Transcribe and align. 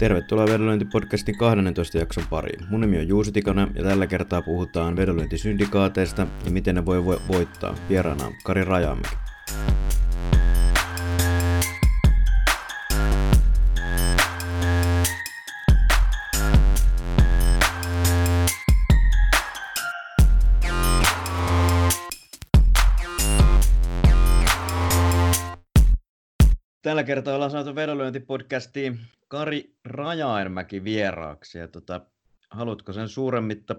Tervetuloa 0.00 0.46
Vedonlyöntipodcastin 0.46 1.38
12 1.38 1.98
jakson 1.98 2.24
pariin. 2.30 2.66
Mun 2.70 2.80
nimi 2.80 2.98
on 2.98 3.08
Juuso 3.08 3.30
Tikonen 3.32 3.68
ja 3.74 3.84
tällä 3.84 4.06
kertaa 4.06 4.42
puhutaan 4.42 4.96
vedonlyöntisyndikaateista 4.96 6.26
ja 6.44 6.50
miten 6.50 6.74
ne 6.74 6.86
voi 6.86 6.98
vo- 6.98 7.20
voittaa. 7.28 7.74
Vieraana 7.88 8.32
Kari 8.44 8.64
Rajamäki. 8.64 9.29
Tällä 27.00 27.06
kertaa 27.06 27.34
ollaan 27.34 27.50
saatu 27.50 27.74
vedonlyöntipodcastiin 27.74 28.98
Kari 29.28 29.74
Rajaermäki 29.84 30.84
vieraaksi. 30.84 31.58
Ja 31.58 31.68
tota, 31.68 32.00
haluatko 32.50 32.92
sen 32.92 33.08
suuremmitta 33.08 33.76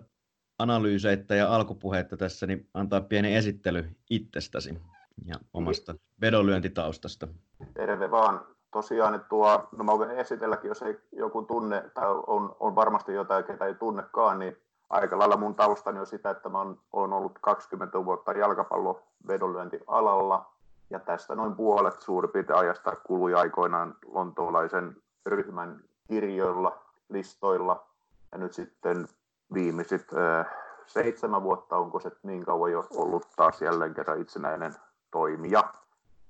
analyyseitä 0.59 1.35
ja 1.35 1.55
alkupuheita 1.55 2.17
tässä, 2.17 2.47
niin 2.47 2.69
antaa 2.73 3.01
pieni 3.01 3.35
esittely 3.35 3.89
itsestäsi 4.09 4.81
ja 5.25 5.35
omasta 5.53 5.95
vedonlyöntitaustasta. 6.21 7.27
Terve 7.73 8.11
vaan. 8.11 8.45
Tosiaan, 8.71 9.15
että 9.15 9.27
tuo, 9.27 9.67
no 9.77 9.83
mä 9.83 9.97
voin 9.97 10.11
esitelläkin, 10.11 10.67
jos 10.67 10.81
ei 10.81 10.99
joku 11.11 11.41
tunne, 11.41 11.83
tai 11.93 12.09
on, 12.27 12.55
on 12.59 12.75
varmasti 12.75 13.13
jotain, 13.13 13.43
ketä 13.43 13.65
ei 13.65 13.75
tunnekaan, 13.75 14.39
niin 14.39 14.57
aika 14.89 15.19
lailla 15.19 15.37
mun 15.37 15.55
taustani 15.55 15.99
on 15.99 16.07
sitä, 16.07 16.29
että 16.29 16.49
mä 16.49 16.59
oon, 16.59 17.13
ollut 17.13 17.39
20 17.41 18.05
vuotta 18.05 18.31
jalkapallo 18.33 19.03
vedonlyöntialalla, 19.27 20.50
ja 20.91 20.99
tästä 20.99 21.35
noin 21.35 21.55
puolet 21.55 22.01
suurin 22.01 22.31
piirtein 22.31 22.59
ajasta 22.59 22.95
kului 22.95 23.33
aikoinaan 23.33 23.95
lontoolaisen 24.05 24.97
ryhmän 25.25 25.83
kirjoilla, 26.07 26.81
listoilla, 27.09 27.87
ja 28.31 28.37
nyt 28.37 28.53
sitten 28.53 29.07
viimeiset 29.53 30.07
äh, 30.13 30.45
seitsemän 30.87 31.43
vuotta, 31.43 31.77
onko 31.77 31.99
se 31.99 32.11
niin 32.23 32.45
kauan 32.45 32.71
jo 32.71 32.87
ollut 32.95 33.27
taas 33.35 33.61
jälleen 33.61 33.93
kerran 33.93 34.21
itsenäinen 34.21 34.75
toimija. 35.11 35.63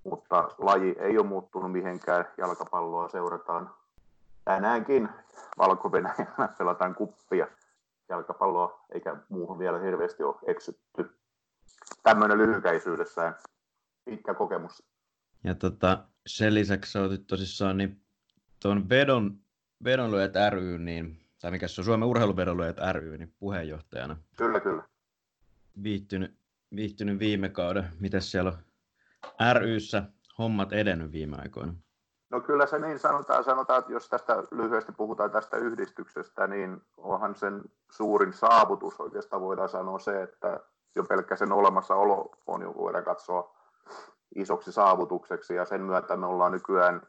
Mutta 0.03 0.49
laji 0.57 0.95
ei 0.99 1.17
ole 1.17 1.27
muuttunut 1.27 1.71
mihinkään, 1.71 2.25
jalkapalloa 2.37 3.09
seurataan 3.09 3.69
tänäänkin. 4.45 5.09
Valko 5.57 5.91
pelataan 6.57 6.95
kuppia. 6.95 7.47
Jalkapalloa, 8.09 8.79
eikä 8.91 9.15
muuhun 9.29 9.59
vielä 9.59 9.79
hirveästi 9.79 10.23
ole 10.23 10.35
eksytty. 10.45 11.11
Tämmöinen 12.03 12.37
lyhykäisyydessään 12.37 13.35
pitkä 14.05 14.33
kokemus. 14.33 14.83
Ja 15.43 15.55
tota, 15.55 16.05
sen 16.27 16.53
lisäksi 16.53 16.97
olet 16.97 17.27
tosissaan 17.27 17.77
niin 17.77 18.01
tuon 18.61 18.89
vedon, 18.89 19.37
vedonlyöjät 19.83 20.33
ry, 20.49 20.77
niin, 20.77 21.19
tai 21.41 21.51
mikä 21.51 21.67
se 21.67 21.81
on 21.81 21.85
Suomen 21.85 22.09
urheiluvedonlyöjät 22.09 22.77
ry, 22.91 23.17
niin 23.17 23.33
puheenjohtajana. 23.39 24.17
Kyllä, 24.37 24.59
kyllä. 24.59 24.83
Viihtynyt, 25.83 26.35
viihtynyt 26.75 27.19
viime 27.19 27.49
kauden. 27.49 27.89
Miten 27.99 28.21
siellä 28.21 28.53
on 29.39 29.55
ryssä 29.61 30.03
hommat 30.37 30.73
edennyt 30.73 31.11
viime 31.11 31.37
aikoina? 31.39 31.73
No 32.29 32.41
kyllä 32.41 32.65
se 32.65 32.79
niin 32.79 32.99
sanotaan, 32.99 33.43
sanotaan, 33.43 33.79
että 33.79 33.91
jos 33.91 34.09
tästä 34.09 34.43
lyhyesti 34.51 34.91
puhutaan 34.91 35.31
tästä 35.31 35.57
yhdistyksestä, 35.57 36.47
niin 36.47 36.81
onhan 36.97 37.35
sen 37.35 37.61
suurin 37.91 38.33
saavutus 38.33 38.99
oikeastaan 38.99 39.41
voidaan 39.41 39.69
sanoa 39.69 39.99
se, 39.99 40.23
että 40.23 40.59
jo 40.95 41.03
pelkkä 41.03 41.35
sen 41.35 41.51
olemassaolo 41.51 42.31
on 42.47 42.61
jo 42.61 42.73
voidaan 42.75 43.03
katsoa 43.03 43.60
isoksi 44.35 44.71
saavutukseksi 44.71 45.55
ja 45.55 45.65
sen 45.65 45.81
myötä 45.81 46.17
me 46.17 46.25
ollaan 46.25 46.51
nykyään 46.51 47.01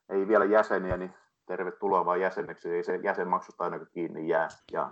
ei 0.08 0.28
vielä 0.28 0.44
jäseniä, 0.44 0.96
niin 0.96 1.14
tervetuloa 1.46 2.04
vaan 2.04 2.20
jäseneksi, 2.20 2.70
ei 2.70 2.82
se 2.82 2.96
jäsenmaksusta 2.96 3.64
aina 3.64 3.84
kiinni 3.84 4.28
jää. 4.28 4.48
Ja 4.72 4.90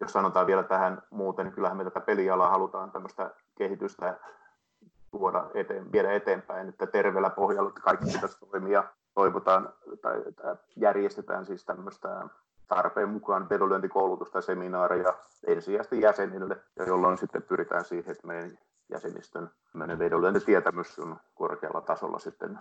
jos 0.00 0.12
sanotaan 0.12 0.46
vielä 0.46 0.62
tähän 0.62 1.02
muuten, 1.10 1.44
niin 1.44 1.54
kyllähän 1.54 1.76
me 1.76 1.84
tätä 1.84 2.00
pelialaa 2.00 2.50
halutaan 2.50 2.90
tämmöistä 2.90 3.30
kehitystä 3.58 4.18
tuoda 5.10 5.50
eteen, 5.54 5.92
viedä 5.92 6.12
eteenpäin, 6.12 6.68
että 6.68 6.86
terveellä 6.86 7.30
pohjalla 7.30 7.68
että 7.68 7.80
kaikki 7.80 8.12
pitäisi 8.12 8.38
toimia. 8.50 8.84
Toivotaan 9.14 9.72
tai 10.02 10.22
järjestetään 10.76 11.46
siis 11.46 11.64
tämmöistä 11.64 12.28
tarpeen 12.74 13.08
mukaan 13.08 13.48
vedonlyöntikoulutusta 13.48 14.38
ja 14.38 14.42
seminaareja 14.42 15.14
ensisijaisesti 15.46 16.00
jäsenille, 16.00 16.56
ja 16.76 16.84
jolloin 16.84 17.18
sitten 17.18 17.42
pyritään 17.42 17.84
siihen, 17.84 18.12
että 18.12 18.26
meidän 18.26 18.58
jäsenistön 18.88 19.50
vedonlyöntitietämys 19.98 20.98
on 20.98 21.16
korkealla 21.34 21.80
tasolla 21.80 22.18
sitten. 22.18 22.58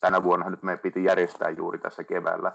Tänä 0.00 0.22
vuonna 0.22 0.50
nyt 0.50 0.62
meidän 0.62 0.78
piti 0.78 1.04
järjestää 1.04 1.50
juuri 1.50 1.78
tässä 1.78 2.04
keväällä, 2.04 2.52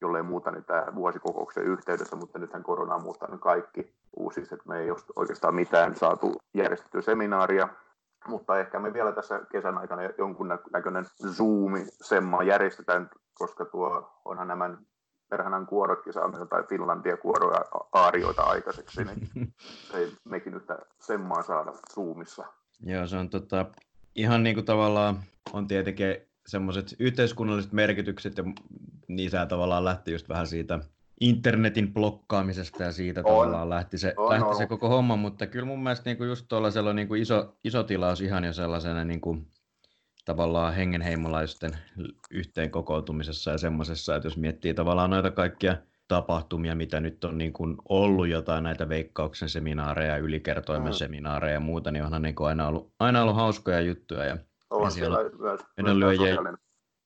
jollei 0.00 0.22
muuta 0.22 0.50
niin 0.50 0.64
tämä 0.64 0.86
vuosikokouksen 0.94 1.64
yhteydessä, 1.64 2.16
mutta 2.16 2.38
nythän 2.38 2.62
korona 2.62 2.94
on 2.94 3.02
muuttanut 3.02 3.40
kaikki 3.40 3.94
uusiksi, 4.16 4.54
että 4.54 4.68
me 4.68 4.78
ei 4.78 4.90
ole 4.90 4.98
oikeastaan 5.16 5.54
mitään 5.54 5.96
saatu 5.96 6.32
järjestettyä 6.54 7.00
seminaaria, 7.00 7.68
mutta 8.28 8.58
ehkä 8.58 8.78
me 8.78 8.92
vielä 8.92 9.12
tässä 9.12 9.40
kesän 9.52 9.78
aikana 9.78 10.02
jonkun 10.18 10.48
näköinen 10.72 11.04
Zoom-semma 11.26 12.42
järjestetään, 12.42 13.10
koska 13.34 13.64
tuo 13.64 14.20
onhan 14.24 14.48
nämä 14.48 14.70
perhanan 15.28 15.66
kuorotkin 15.66 16.12
saamme 16.12 16.38
jotain 16.38 16.66
Finlandia 16.66 17.16
kuoroja 17.16 17.64
aarioita 17.92 18.42
aikaiseksi, 18.42 19.04
niin 19.04 19.28
ei 19.94 20.12
mekin 20.24 20.52
nyt 20.52 20.64
semmaa 21.00 21.42
saada 21.42 21.72
Zoomissa. 21.94 22.44
Joo, 22.80 23.06
se 23.06 23.16
on 23.16 23.30
tota, 23.30 23.66
ihan 24.14 24.42
niin 24.42 24.54
kuin 24.56 24.66
tavallaan 24.66 25.22
on 25.52 25.66
tietenkin 25.66 26.16
semmoiset 26.46 26.96
yhteiskunnalliset 26.98 27.72
merkitykset 27.72 28.38
ja 28.38 28.44
niissä 29.08 29.46
tavallaan 29.46 29.84
lähti 29.84 30.12
just 30.12 30.28
vähän 30.28 30.46
siitä 30.46 30.80
internetin 31.20 31.94
blokkaamisesta 31.94 32.82
ja 32.82 32.92
siitä 32.92 33.20
on. 33.20 33.24
tavallaan 33.24 33.70
lähti, 33.70 33.98
se, 33.98 34.14
on, 34.16 34.30
lähti 34.30 34.48
on. 34.48 34.56
se 34.56 34.66
koko 34.66 34.88
homma, 34.88 35.16
mutta 35.16 35.46
kyllä 35.46 35.66
mun 35.66 35.82
mielestä 35.82 36.10
niin 36.10 36.16
kuin 36.16 36.28
just 36.28 36.46
tuollaisella 36.48 36.92
niin 36.92 37.08
kuin 37.08 37.22
iso, 37.22 37.56
iso 37.64 37.82
tilaus 37.82 38.20
ihan 38.20 38.44
jo 38.44 38.52
sellaisena 38.52 39.04
niin 39.04 39.20
kuin 39.20 39.46
tavallaan 40.26 40.74
hengenheimolaisten 40.74 41.70
yhteen 42.30 42.70
kokoutumisessa 42.70 43.50
ja 43.50 43.58
semmoisessa, 43.58 44.16
että 44.16 44.26
jos 44.26 44.36
miettii 44.36 44.74
tavallaan 44.74 45.10
noita 45.10 45.30
kaikkia 45.30 45.76
tapahtumia, 46.08 46.74
mitä 46.74 47.00
nyt 47.00 47.24
on 47.24 47.38
niin 47.38 47.52
kuin 47.52 47.76
ollut 47.88 48.28
jotain 48.28 48.64
näitä 48.64 48.88
veikkauksen 48.88 49.48
seminaareja, 49.48 50.16
ylikertoimen 50.16 50.92
mm. 50.92 50.96
seminaareja 50.96 51.54
ja 51.54 51.60
muuta, 51.60 51.90
niin 51.90 52.04
onhan 52.04 52.22
niin 52.22 52.34
kuin 52.34 52.48
aina, 52.48 52.68
ollut, 52.68 52.92
aina 52.98 53.22
ollut 53.22 53.36
hauskoja 53.36 53.80
juttuja. 53.80 54.24
Ja, 54.24 54.38
on 54.70 54.90
siellä 54.90 55.18
vedonlyöjien, 55.76 56.38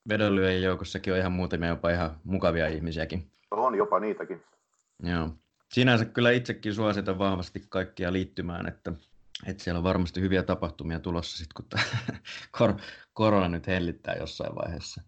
vedonlyöjien 0.09 0.63
joukossakin 0.63 1.13
on 1.13 1.19
ihan 1.19 1.33
muutamia 1.33 1.69
jopa 1.69 1.91
ihan 1.91 2.11
mukavia 2.25 2.69
ihmisiäkin. 2.69 3.31
On 3.51 3.75
jopa 3.75 4.01
niitäkin. 4.01 4.43
Joo. 5.03 5.31
Sinänsä 5.73 6.05
kyllä 6.05 6.31
itsekin 6.31 6.75
suositan 6.75 7.19
vahvasti 7.19 7.63
kaikkia 7.69 8.13
liittymään, 8.13 8.69
että 8.69 8.93
että 9.47 9.65
siellä 9.65 9.79
on 9.79 9.85
varmasti 9.85 10.21
hyviä 10.21 10.43
tapahtumia 10.43 11.01
tulossa 11.01 11.39
sitten, 11.39 11.55
kun 11.55 11.81
kor- 12.59 12.81
korona 13.13 13.49
nyt 13.49 13.67
hellittää 13.67 14.15
jossain 14.15 14.55
vaiheessa. 14.55 15.03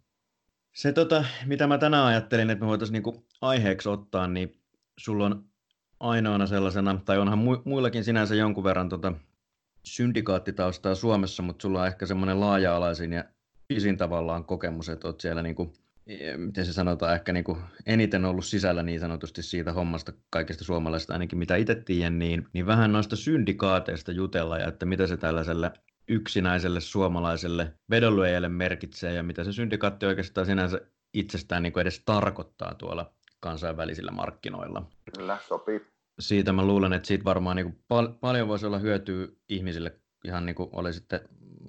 Se, 0.75 0.93
tota, 0.93 1.25
mitä 1.47 1.67
mä 1.67 1.79
tänään 1.79 2.07
ajattelin, 2.07 2.51
että 2.51 2.65
me 2.65 2.69
voitaisiin 2.69 2.93
niinku 2.93 3.27
aiheeksi 3.41 3.89
ottaa, 3.89 4.29
niin 4.29 4.63
sulla 4.99 5.27
on 5.27 5.45
ainoana 6.01 6.47
sellaisena, 6.47 7.01
tai 7.05 7.19
onhan 7.19 7.39
muillakin 7.65 8.05
sinänsä 8.05 8.35
jonkun 8.35 8.65
verran 8.65 8.89
tota 8.89 9.13
syndikaattitaustaa 9.85 10.95
Suomessa, 10.95 11.43
mutta 11.43 11.63
sulla 11.63 11.81
on 11.81 11.87
ehkä 11.87 12.07
semmoinen 12.07 12.41
laaja-alaisin 12.41 13.13
ja 13.13 13.25
pisin 13.69 13.97
tavallaan 13.97 14.45
kokemus, 14.45 14.89
että 14.89 15.09
olet 15.09 15.21
siellä 15.21 15.43
niinku 15.43 15.73
miten 16.37 16.67
se 16.67 16.73
sanotaan, 16.73 17.15
ehkä 17.15 17.33
niin 17.33 17.45
kuin 17.45 17.59
eniten 17.87 18.25
ollut 18.25 18.45
sisällä 18.45 18.83
niin 18.83 19.01
sanotusti 19.01 19.43
siitä 19.43 19.73
hommasta 19.73 20.13
kaikista 20.31 20.65
suomalaisista 20.65 21.13
ainakin 21.13 21.39
mitä 21.39 21.57
itse 21.57 21.75
tiedän, 21.75 22.19
niin, 22.19 22.47
niin 22.53 22.67
vähän 22.67 22.93
noista 22.93 23.17
syndikaateista 23.17 24.13
jutella 24.13 24.59
ja 24.59 24.69
että 24.69 24.87
mitä 24.87 25.07
se 25.07 25.17
tällaiselle 25.17 25.71
yksinäiselle 26.09 26.81
suomalaiselle 26.81 27.75
vedonlyöjälle 27.91 28.49
merkitsee 28.49 29.15
ja 29.15 29.23
mitä 29.23 29.45
se 29.45 29.53
syndikaatti 29.53 30.07
oikeastaan 30.07 30.47
sinänsä 30.47 30.81
itsestään 31.15 31.63
niin 31.63 31.73
kuin 31.73 31.81
edes 31.81 32.03
tarkoittaa 32.05 32.75
tuolla 32.75 33.13
kansainvälisillä 33.41 34.11
markkinoilla. 34.11 34.87
Kyllä, 35.17 35.39
sopii. 35.49 35.87
Siitä 36.21 36.53
mä 36.53 36.65
luulen, 36.65 36.93
että 36.93 37.09
siitä 37.09 37.25
varmaan 37.25 37.57
niin 37.57 37.67
kuin 37.67 37.85
pal- 37.89 38.13
paljon 38.21 38.49
voisi 38.49 38.67
olla 38.67 38.79
hyötyä 38.79 39.29
ihmisille, 39.49 40.01
ihan 40.25 40.47
niin 40.47 40.57
kuin 40.57 40.69
oli 40.73 40.93
sitten 40.93 41.21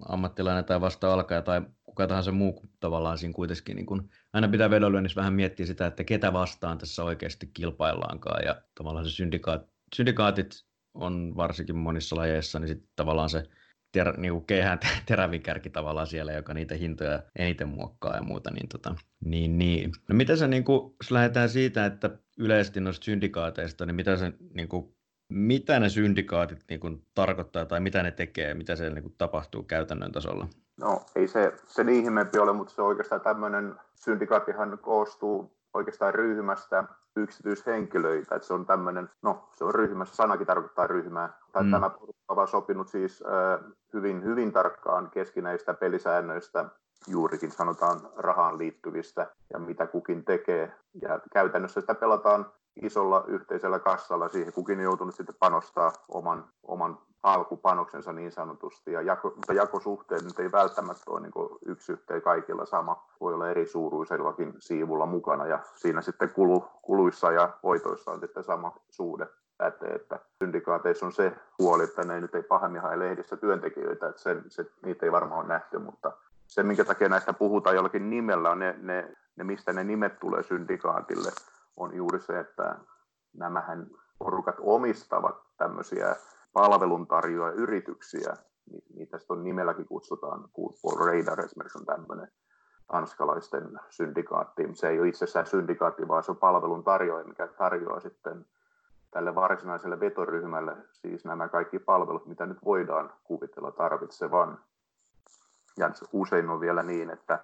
ammattilainen 0.09 0.65
tai 0.65 0.81
vasta 0.81 1.13
alkaja 1.13 1.41
tai 1.41 1.61
kuka 1.93 2.07
tahansa 2.07 2.31
muu 2.31 2.65
tavallaan 2.79 3.17
siinä 3.17 3.33
kuitenkin, 3.33 3.75
niin 3.75 3.85
kun, 3.85 4.09
aina 4.33 4.47
pitää 4.47 4.69
vedonlyönnissä 4.69 5.19
vähän 5.19 5.33
miettiä 5.33 5.65
sitä, 5.65 5.87
että 5.87 6.03
ketä 6.03 6.33
vastaan 6.33 6.77
tässä 6.77 7.03
oikeasti 7.03 7.49
kilpaillaankaan, 7.53 8.45
ja 8.45 8.61
tavallaan 8.75 9.05
se 9.05 9.11
syndikaat, 9.11 9.67
syndikaatit 9.95 10.65
on 10.93 11.33
varsinkin 11.35 11.75
monissa 11.75 12.15
lajeissa, 12.15 12.59
niin 12.59 12.67
sitten 12.67 12.89
tavallaan 12.95 13.29
se 13.29 13.43
ter, 13.91 14.17
niin 14.17 14.33
kuin 14.33 14.45
keihään 14.45 14.79
terävin 15.05 15.41
kärki 15.41 15.69
tavallaan 15.69 16.07
siellä, 16.07 16.33
joka 16.33 16.53
niitä 16.53 16.75
hintoja 16.75 17.23
eniten 17.35 17.69
muokkaa 17.69 18.15
ja 18.15 18.23
muuta. 18.23 18.51
Niin, 18.51 18.69
tota, 18.69 18.95
niin, 19.25 19.57
niin. 19.57 19.91
No 20.09 20.15
mitä 20.15 20.35
se, 20.35 20.47
niin 20.47 20.63
kuin, 20.63 20.95
jos 21.01 21.11
lähdetään 21.11 21.49
siitä, 21.49 21.85
että 21.85 22.17
yleisesti 22.37 22.79
noista 22.79 23.03
syndikaateista, 23.03 23.85
niin 23.85 23.95
mitä 23.95 24.17
se 24.17 24.33
niin 24.53 24.67
kuin, 24.67 24.95
mitä 25.29 25.79
ne 25.79 25.89
syndikaatit 25.89 26.63
niin 26.69 26.79
kuin, 26.79 27.07
tarkoittaa 27.13 27.65
tai 27.65 27.79
mitä 27.79 28.03
ne 28.03 28.11
tekee, 28.11 28.53
mitä 28.53 28.75
se 28.75 28.89
niin 28.89 29.03
kuin, 29.03 29.15
tapahtuu 29.17 29.63
käytännön 29.63 30.11
tasolla? 30.11 30.47
No 30.77 31.01
ei 31.15 31.27
se 31.27 31.53
sen 31.65 31.89
ihmeempi 31.89 32.39
ole, 32.39 32.53
mutta 32.53 32.73
se 32.73 32.81
oikeastaan 32.81 33.21
tämmöinen 33.21 33.75
syndikaattihan 33.95 34.79
koostuu 34.81 35.51
oikeastaan 35.73 36.13
ryhmästä 36.13 36.83
yksityishenkilöitä, 37.15 38.35
että 38.35 38.47
se 38.47 38.53
on 38.53 38.65
tämmöinen, 38.65 39.09
no 39.21 39.49
se 39.55 39.63
on 39.63 39.75
ryhmässä, 39.75 40.15
sanakin 40.15 40.47
tarkoittaa 40.47 40.87
ryhmää, 40.87 41.29
tai 41.51 41.63
mm. 41.63 41.71
tämä 41.71 41.89
porukka 41.89 42.41
on 42.41 42.47
sopinut 42.47 42.87
siis 42.87 43.23
äh, 43.25 43.73
hyvin, 43.93 44.23
hyvin 44.23 44.51
tarkkaan 44.51 45.09
keskinäistä 45.09 45.73
pelisäännöistä, 45.73 46.65
juurikin 47.07 47.51
sanotaan 47.51 47.99
rahaan 48.15 48.57
liittyvistä 48.57 49.27
ja 49.53 49.59
mitä 49.59 49.87
kukin 49.87 50.25
tekee. 50.25 50.73
Ja 51.01 51.19
käytännössä 51.33 51.81
sitä 51.81 51.95
pelataan 51.95 52.45
isolla 52.81 53.23
yhteisellä 53.27 53.79
kassalla, 53.79 54.29
siihen 54.29 54.53
kukin 54.53 54.77
on 54.77 54.83
joutunut 54.83 55.15
sitten 55.15 55.35
panostaa 55.39 55.91
oman, 56.07 56.45
oman 56.63 56.97
alkupanoksensa 57.23 58.13
niin 58.13 58.31
sanotusti, 58.31 58.91
ja 58.91 59.01
jako, 59.01 59.33
mutta 59.35 59.53
jakosuhteet 59.53 60.23
nyt 60.23 60.39
ei 60.39 60.51
välttämättä 60.51 61.03
ole 61.07 61.19
niin 61.19 61.59
yksi 61.65 61.91
yhteen 61.91 62.21
kaikilla 62.21 62.65
sama, 62.65 63.07
voi 63.21 63.33
olla 63.33 63.49
eri 63.49 63.67
suuruisellakin 63.67 64.53
siivulla 64.59 65.05
mukana, 65.05 65.47
ja 65.47 65.59
siinä 65.75 66.01
sitten 66.01 66.29
kulu, 66.29 66.65
kuluissa 66.81 67.31
ja 67.31 67.49
voitoissa 67.63 68.11
on 68.11 68.19
sitten 68.19 68.43
sama 68.43 68.75
suhde. 68.89 69.27
Pätee, 69.57 69.89
että 69.89 70.19
syndikaateissa 70.43 71.05
on 71.05 71.11
se 71.11 71.33
huoli, 71.59 71.83
että 71.83 72.03
ne 72.03 72.21
nyt 72.21 72.35
ei 72.35 72.43
pahemmin 72.43 72.81
hae 72.81 72.99
lehdissä 72.99 73.37
työntekijöitä, 73.37 74.07
että 74.07 74.21
se, 74.21 74.41
se, 74.47 74.65
niitä 74.85 75.05
ei 75.05 75.11
varmaan 75.11 75.39
ole 75.39 75.47
nähty, 75.47 75.79
mutta 75.79 76.11
se, 76.47 76.63
minkä 76.63 76.85
takia 76.85 77.09
näistä 77.09 77.33
puhutaan 77.33 77.75
jollakin 77.75 78.09
nimellä, 78.09 78.49
on 78.49 78.59
ne, 78.59 78.75
ne, 78.81 79.17
ne 79.35 79.43
mistä 79.43 79.73
ne 79.73 79.83
nimet 79.83 80.19
tulee 80.19 80.43
syndikaatille, 80.43 81.31
on 81.77 81.95
juuri 81.95 82.19
se, 82.19 82.39
että 82.39 82.75
nämähän 83.33 83.87
porukat 84.19 84.55
omistavat 84.59 85.35
tämmöisiä 85.57 86.15
palveluntarjoajayrityksiä, 86.53 88.37
niitä 88.95 89.17
on 89.29 89.43
nimelläkin 89.43 89.85
kutsutaan, 89.85 90.49
Football 90.55 91.07
Radar 91.07 91.41
esimerkiksi 91.41 91.77
on 91.77 91.85
tämmöinen 91.85 92.31
tanskalaisten 92.87 93.79
syndikaatti. 93.89 94.63
Se 94.73 94.89
ei 94.89 94.99
ole 94.99 95.07
itsessään 95.07 95.45
syndikaatti, 95.45 96.07
vaan 96.07 96.23
se 96.23 96.31
on 96.31 96.37
palveluntarjoaja, 96.37 97.25
mikä 97.25 97.47
tarjoaa 97.47 97.99
sitten 97.99 98.45
tälle 99.11 99.35
varsinaiselle 99.35 99.99
vetoryhmälle 99.99 100.75
siis 100.91 101.25
nämä 101.25 101.49
kaikki 101.49 101.79
palvelut, 101.79 102.25
mitä 102.25 102.45
nyt 102.45 102.65
voidaan 102.65 103.13
kuvitella 103.23 103.71
tarvitsevan. 103.71 104.59
Ja 105.77 105.91
usein 106.11 106.49
on 106.49 106.59
vielä 106.59 106.83
niin, 106.83 107.09
että 107.09 107.39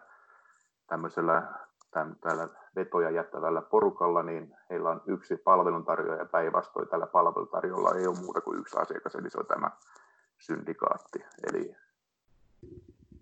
tämmöisellä 0.88 1.44
tämän, 1.91 2.15
täällä 2.21 2.47
vetoja 2.75 3.09
jättävällä 3.09 3.62
porukalla, 3.62 4.24
niin 4.24 4.56
heillä 4.69 4.89
on 4.89 5.01
yksi 5.06 5.38
palveluntarjoaja 5.38 6.25
päinvastoin. 6.25 6.88
Tällä 6.88 7.07
palveluntarjolla 7.07 7.95
ei 7.95 8.07
ole 8.07 8.19
muuta 8.19 8.41
kuin 8.41 8.59
yksi 8.59 8.77
asiakas, 8.77 9.15
eli 9.15 9.30
se 9.30 9.39
on 9.39 9.45
tämä 9.45 9.71
syndikaatti. 10.38 11.25
Eli 11.51 11.75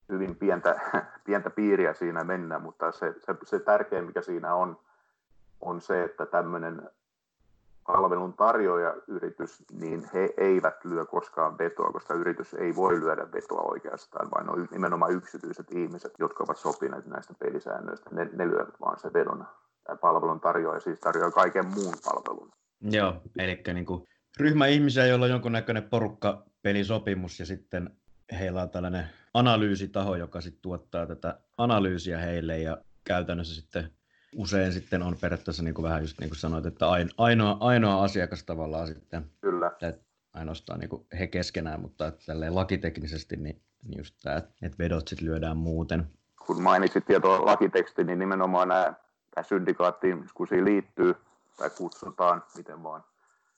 hyvin 0.09 0.35
pientä, 0.35 0.79
pientä 1.25 1.49
piiriä 1.49 1.93
siinä 1.93 2.23
mennään, 2.23 2.61
mutta 2.61 2.91
se, 2.91 3.15
se, 3.19 3.35
se 3.43 3.59
tärkein, 3.59 4.05
mikä 4.05 4.21
siinä 4.21 4.55
on, 4.55 4.79
on 5.61 5.81
se, 5.81 6.03
että 6.03 6.25
tämmöinen 6.25 6.89
palvelun 7.87 8.33
tarjoajayritys, 8.33 9.63
niin 9.79 10.09
he 10.13 10.29
eivät 10.37 10.85
lyö 10.85 11.05
koskaan 11.05 11.57
vetoa, 11.57 11.91
koska 11.91 12.13
yritys 12.13 12.53
ei 12.53 12.75
voi 12.75 12.99
lyödä 12.99 13.31
vetoa 13.33 13.61
oikeastaan, 13.61 14.31
vaan 14.31 14.49
on 14.49 14.67
nimenomaan 14.71 15.13
yksityiset 15.13 15.71
ihmiset, 15.71 16.13
jotka 16.19 16.43
ovat 16.43 16.57
sopineet 16.57 17.05
näistä 17.05 17.33
pelisäännöistä. 17.39 18.09
Ne, 18.11 18.29
ne 18.33 18.47
lyövät 18.47 18.81
vaan 18.81 18.99
se 18.99 19.13
vedon. 19.13 19.45
Tämä 19.83 19.97
palvelun 19.97 20.39
tarjoaja 20.39 20.79
siis 20.79 20.99
tarjoaa 20.99 21.31
kaiken 21.31 21.65
muun 21.65 21.93
palvelun. 22.05 22.51
Joo, 22.81 23.21
eli 23.37 23.61
niin 23.73 23.85
kuin 23.85 24.07
ryhmä 24.39 24.67
ihmisiä, 24.67 25.05
joilla 25.05 25.25
on 25.25 25.31
jonkunnäköinen 25.31 25.83
porukka 25.83 26.43
pelisopimus 26.61 27.39
ja 27.39 27.45
sitten 27.45 27.89
heillä 28.39 28.61
on 28.61 28.69
tällainen 28.69 29.09
analyysitaho, 29.33 30.15
joka 30.15 30.41
sitten 30.41 30.61
tuottaa 30.61 31.05
tätä 31.05 31.39
analyysiä 31.57 32.17
heille 32.17 32.59
ja 32.59 32.77
käytännössä 33.03 33.55
sitten 33.55 33.91
usein 34.35 34.73
sitten 34.73 35.03
on 35.03 35.17
periaatteessa 35.21 35.63
niin 35.63 35.73
kuin 35.73 35.83
vähän 35.83 36.01
just 36.01 36.19
niin 36.19 36.29
kuin 36.29 36.37
sanoit, 36.37 36.65
että 36.65 36.85
ainoa, 37.17 37.57
ainoa 37.59 38.03
asiakas 38.03 38.43
tavallaan 38.43 38.87
sitten. 38.87 39.25
Kyllä. 39.41 39.71
Että 39.81 40.03
ainoastaan 40.33 40.79
niin 40.79 40.89
kuin 40.89 41.05
he 41.19 41.27
keskenään, 41.27 41.81
mutta 41.81 42.11
tälleen 42.25 42.55
lakiteknisesti 42.55 43.35
niin, 43.35 43.61
niin 43.83 43.97
just 43.97 44.15
tämä, 44.23 44.37
että 44.37 44.77
vedot 44.79 45.07
sitten 45.07 45.27
lyödään 45.27 45.57
muuten. 45.57 46.07
Kun 46.45 46.61
mainitsit 46.61 47.05
tietoa 47.05 47.45
lakiteksti, 47.45 48.03
niin 48.03 48.19
nimenomaan 48.19 48.67
nämä, 48.67 48.93
tämä 49.35 49.43
syndikaattiin, 49.43 50.25
kun 50.33 50.47
siihen 50.47 50.65
liittyy 50.65 51.15
tai 51.57 51.69
kutsutaan, 51.69 52.43
miten 52.57 52.83
vaan, 52.83 53.03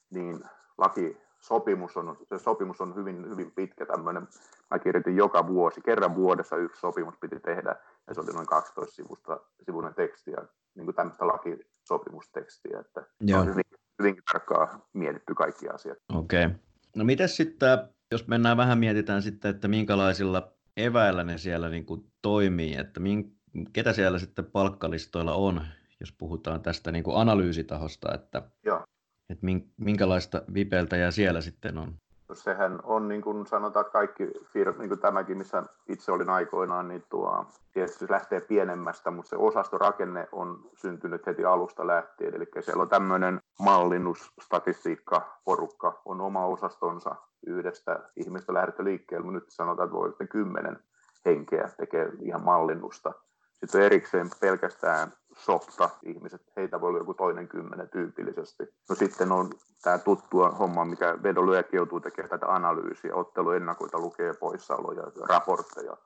niin 0.09 0.43
laki 0.77 1.17
sopimus 1.39 1.97
on, 1.97 2.17
se 2.29 2.39
sopimus 2.39 2.81
on 2.81 2.95
hyvin, 2.95 3.29
hyvin 3.29 3.51
pitkä 3.51 3.85
tämmöinen. 3.85 4.27
Mä 4.71 4.79
kirjoitin 4.79 5.17
joka 5.17 5.47
vuosi, 5.47 5.81
kerran 5.81 6.15
vuodessa 6.15 6.55
yksi 6.55 6.79
sopimus 6.79 7.15
piti 7.21 7.39
tehdä, 7.39 7.75
ja 8.09 8.15
se 8.15 8.21
oli 8.21 8.33
noin 8.33 8.47
12 8.47 8.95
sivusta, 8.95 9.39
sivuinen 9.65 9.93
teksti, 9.93 10.31
ja 10.31 10.45
niin 10.75 10.85
kuin 10.85 10.95
tämmöistä 10.95 11.27
lakisopimustekstiä, 11.27 12.79
että 12.79 13.03
Joo. 13.21 13.39
on 13.39 13.47
hyvin, 13.47 13.63
hyvinkin 13.99 14.23
tarkkaan 14.31 14.83
mietitty 14.93 15.33
kaikki 15.35 15.69
asiat. 15.69 15.97
Okei. 16.13 16.45
Okay. 16.45 16.57
No 16.95 17.05
miten 17.05 17.29
sitten, 17.29 17.79
jos 18.11 18.27
mennään 18.27 18.57
vähän 18.57 18.77
mietitään 18.77 19.21
sitten, 19.21 19.51
että 19.51 19.67
minkälaisilla 19.67 20.53
eväillä 20.77 21.23
ne 21.23 21.37
siellä 21.37 21.69
niin 21.69 21.85
kuin 21.85 22.11
toimii, 22.21 22.75
että 22.75 22.99
min, 22.99 23.37
ketä 23.73 23.93
siellä 23.93 24.19
sitten 24.19 24.45
palkkalistoilla 24.45 25.33
on, 25.33 25.61
jos 25.99 26.11
puhutaan 26.11 26.61
tästä 26.61 26.91
niin 26.91 27.03
kuin 27.03 27.17
analyysitahosta, 27.17 28.13
että 28.13 28.41
Joo 28.65 28.83
että 29.29 29.45
minkälaista 29.77 30.41
vipeltäjää 30.53 31.11
siellä 31.11 31.41
sitten 31.41 31.77
on? 31.77 31.95
Sehän 32.33 32.79
on 32.83 33.07
niin 33.07 33.21
kuin 33.21 33.47
sanotaan 33.47 33.85
kaikki 33.85 34.31
firmat, 34.53 34.77
niin 34.77 34.89
kuin 34.89 34.99
tämäkin, 34.99 35.37
missä 35.37 35.63
itse 35.87 36.11
olin 36.11 36.29
aikoinaan, 36.29 36.87
niin 36.87 37.03
tuo, 37.09 37.45
tietysti 37.73 38.05
lähtee 38.09 38.41
pienemmästä, 38.41 39.11
mutta 39.11 39.29
se 39.29 39.35
osastorakenne 39.35 40.27
on 40.31 40.69
syntynyt 40.73 41.25
heti 41.25 41.45
alusta 41.45 41.87
lähtien. 41.87 42.35
Eli 42.35 42.47
siellä 42.59 42.81
on 42.81 42.89
tämmöinen 42.89 43.41
mallinnusstatistiikka, 43.59 45.39
porukka 45.45 46.01
on 46.05 46.21
oma 46.21 46.45
osastonsa 46.45 47.15
yhdestä 47.47 47.99
ihmistä 48.15 48.53
lähdetty 48.53 48.83
liikkeelle, 48.83 49.25
mutta 49.25 49.39
nyt 49.39 49.49
sanotaan, 49.49 49.85
että 49.85 49.97
voi 49.97 50.09
sitten 50.09 50.27
kymmenen 50.27 50.79
henkeä 51.25 51.69
tekee 51.77 52.11
ihan 52.21 52.43
mallinnusta. 52.43 53.13
Sitten 53.53 53.81
erikseen 53.81 54.29
pelkästään 54.41 55.13
softa 55.39 55.89
ihmiset, 56.03 56.41
heitä 56.57 56.81
voi 56.81 56.89
olla 56.89 56.99
joku 56.99 57.13
toinen 57.13 57.47
kymmenen 57.47 57.89
tyypillisesti. 57.89 58.63
No 58.89 58.95
sitten 58.95 59.31
on 59.31 59.49
tämä 59.83 59.97
tuttua 59.97 60.49
homma, 60.49 60.85
mikä 60.85 61.17
vedonlyöjät 61.23 61.73
joutuu 61.73 61.99
tekemään 61.99 62.29
tätä 62.29 62.53
analyysiä, 62.53 63.15
otteluennakoita 63.15 63.99
lukee 63.99 64.33
poissaoloja, 64.39 65.03
raportteja, 65.29 65.97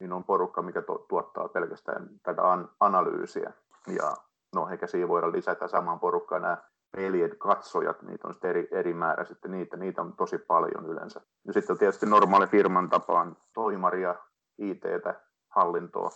niin 0.00 0.12
on 0.12 0.24
porukka, 0.24 0.62
mikä 0.62 0.82
tuottaa 1.08 1.48
pelkästään 1.48 2.08
tätä 2.22 2.52
an- 2.52 2.70
analyysiä. 2.80 3.52
Ja 3.86 4.16
no 4.54 4.68
eikä 4.68 4.86
siihen 4.86 5.08
voida 5.08 5.32
lisätä 5.32 5.68
samaan 5.68 6.00
porukkaan 6.00 6.42
nämä 6.42 6.58
pelien 6.96 7.38
katsojat, 7.38 8.02
niitä 8.02 8.28
on 8.28 8.34
sitten 8.34 8.50
eri, 8.50 8.68
eri 8.70 8.94
määrä 8.94 9.24
sitten 9.24 9.50
niitä, 9.50 9.76
niitä 9.76 10.02
on 10.02 10.16
tosi 10.16 10.38
paljon 10.38 10.86
yleensä. 10.86 11.20
Ja 11.46 11.52
sitten 11.52 11.74
on 11.74 11.78
tietysti 11.78 12.06
normaali 12.06 12.46
firman 12.46 12.90
tapaan 12.90 13.36
toimaria, 13.54 14.14
IT-tä, 14.58 15.20
hallintoa, 15.48 16.10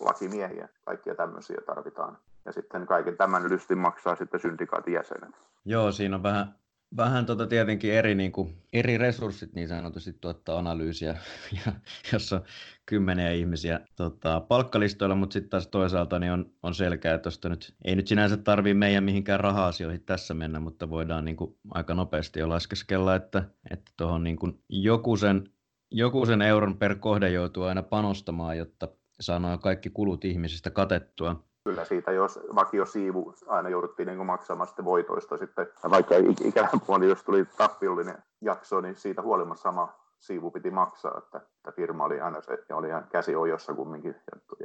lakimiehiä, 0.00 0.68
kaikkia 0.84 1.14
tämmöisiä 1.14 1.58
tarvitaan. 1.66 2.18
Ja 2.44 2.52
sitten 2.52 2.86
kaiken 2.86 3.16
tämän 3.16 3.48
lystin 3.48 3.78
maksaa 3.78 4.16
sitten 4.16 4.40
syndikaatin 4.40 4.94
jäsenet. 4.94 5.34
Joo, 5.64 5.92
siinä 5.92 6.16
on 6.16 6.22
vähän, 6.22 6.54
vähän 6.96 7.26
tota 7.26 7.46
tietenkin 7.46 7.92
eri, 7.92 8.14
niin 8.14 8.32
kuin, 8.32 8.56
eri 8.72 8.98
resurssit 8.98 9.52
niin 9.52 9.68
sanotusti 9.68 10.12
tuottaa 10.12 10.58
analyysiä, 10.58 11.18
ja, 11.66 11.72
jossa 12.12 12.36
on 12.36 12.42
kymmeniä 12.86 13.30
ihmisiä 13.30 13.80
tota, 13.96 14.40
palkkalistoilla, 14.40 15.14
mutta 15.14 15.32
sitten 15.32 15.50
taas 15.50 15.66
toisaalta 15.66 16.18
niin 16.18 16.32
on, 16.32 16.50
on 16.62 16.74
selkeä, 16.74 17.14
että 17.14 17.48
nyt, 17.48 17.74
ei 17.84 17.96
nyt 17.96 18.06
sinänsä 18.06 18.36
tarvii 18.36 18.74
meidän 18.74 19.04
mihinkään 19.04 19.40
raha-asioihin 19.40 20.04
tässä 20.04 20.34
mennä, 20.34 20.60
mutta 20.60 20.90
voidaan 20.90 21.24
niin 21.24 21.36
kuin, 21.36 21.56
aika 21.70 21.94
nopeasti 21.94 22.40
jo 22.40 22.48
laskeskella, 22.48 23.14
että, 23.14 23.44
että 23.70 23.92
niin 24.22 24.38
joku, 24.68 25.16
sen, 25.16 25.44
joku 25.90 26.26
sen 26.26 26.42
euron 26.42 26.78
per 26.78 26.94
kohde 26.94 27.30
joutuu 27.30 27.62
aina 27.62 27.82
panostamaan, 27.82 28.58
jotta 28.58 28.88
saadaan 29.22 29.58
kaikki 29.58 29.90
kulut 29.90 30.24
ihmisistä 30.24 30.70
katettua. 30.70 31.36
Kyllä 31.64 31.84
siitä, 31.84 32.12
jos 32.12 32.40
vakio 32.54 32.86
siivu 32.86 33.34
aina 33.46 33.68
jouduttiin 33.68 34.06
niin 34.06 34.26
maksamaan 34.26 34.66
sitten 34.66 34.84
voitoista 34.84 35.36
sitten, 35.36 35.66
vaikka 35.90 36.14
ikävän 36.44 36.80
puoli, 36.86 37.08
jos 37.08 37.24
tuli 37.24 37.44
tappiollinen 37.44 38.22
jakso, 38.40 38.80
niin 38.80 38.96
siitä 38.96 39.22
huolimatta 39.22 39.62
sama, 39.62 40.02
siivu 40.20 40.50
piti 40.50 40.70
maksaa, 40.70 41.18
että, 41.18 41.38
että 41.38 41.72
firma 41.72 42.04
oli 42.04 42.20
aina 42.20 42.40
se, 42.40 42.58
ja 42.68 42.76
oli 42.76 42.88
ihan 42.88 43.06
käsi 43.10 43.36
ojossa 43.36 43.74
kumminkin, 43.74 44.14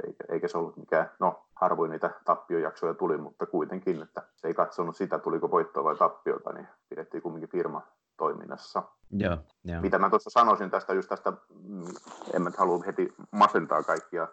eikä, 0.06 0.24
eikä 0.30 0.48
se 0.48 0.58
ollut 0.58 0.78
mikään, 0.78 1.12
no 1.20 1.46
harvoin 1.56 1.92
niitä 1.92 2.10
tappiojaksoja 2.26 2.94
tuli, 2.94 3.18
mutta 3.18 3.46
kuitenkin, 3.46 4.02
että 4.02 4.22
se 4.36 4.48
ei 4.48 4.54
katsonut 4.54 4.96
sitä, 4.96 5.20
tuliko 5.20 5.52
voittoa 5.52 5.84
vai 5.84 5.96
tappiota, 5.96 6.54
niin 6.54 6.68
pidettiin 6.90 7.24
kumminkin 7.24 7.50
firma 7.50 7.82
toiminnassa. 8.18 8.84
Ja, 9.12 9.38
ja. 9.64 9.82
Mitä 9.82 10.00
mä 10.00 10.10
tuossa 10.10 10.30
sanoisin 10.30 10.70
tästä, 10.70 10.94
just 10.94 11.10
tästä, 11.10 11.34
mm, 11.64 11.86
en 12.34 12.42
mä 12.42 12.52
halua 12.58 12.84
heti 12.86 13.14
masentaa 13.32 13.84
kaikkia 13.84 14.28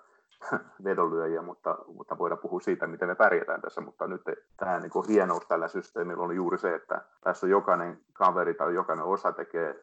vedonlyöjiä, 0.85 1.43
mutta, 1.43 1.79
mutta 1.87 2.19
voidaan 2.19 2.39
puhua 2.39 2.61
siitä, 2.61 2.87
miten 2.87 3.09
me 3.09 3.15
pärjätään 3.15 3.61
tässä. 3.61 3.81
Mutta 3.81 4.07
nyt 4.07 4.23
tämä 4.57 4.81
niin 4.81 5.09
hienous 5.09 5.47
tällä 5.47 5.69
systeemillä 5.69 6.23
on 6.23 6.37
juuri 6.37 6.59
se, 6.59 6.75
että 6.75 7.01
tässä 7.21 7.47
on 7.47 7.51
jokainen 7.51 8.01
kaveri 8.13 8.55
tai 8.55 8.75
jokainen 8.75 9.05
osa 9.05 9.33
tekee 9.33 9.81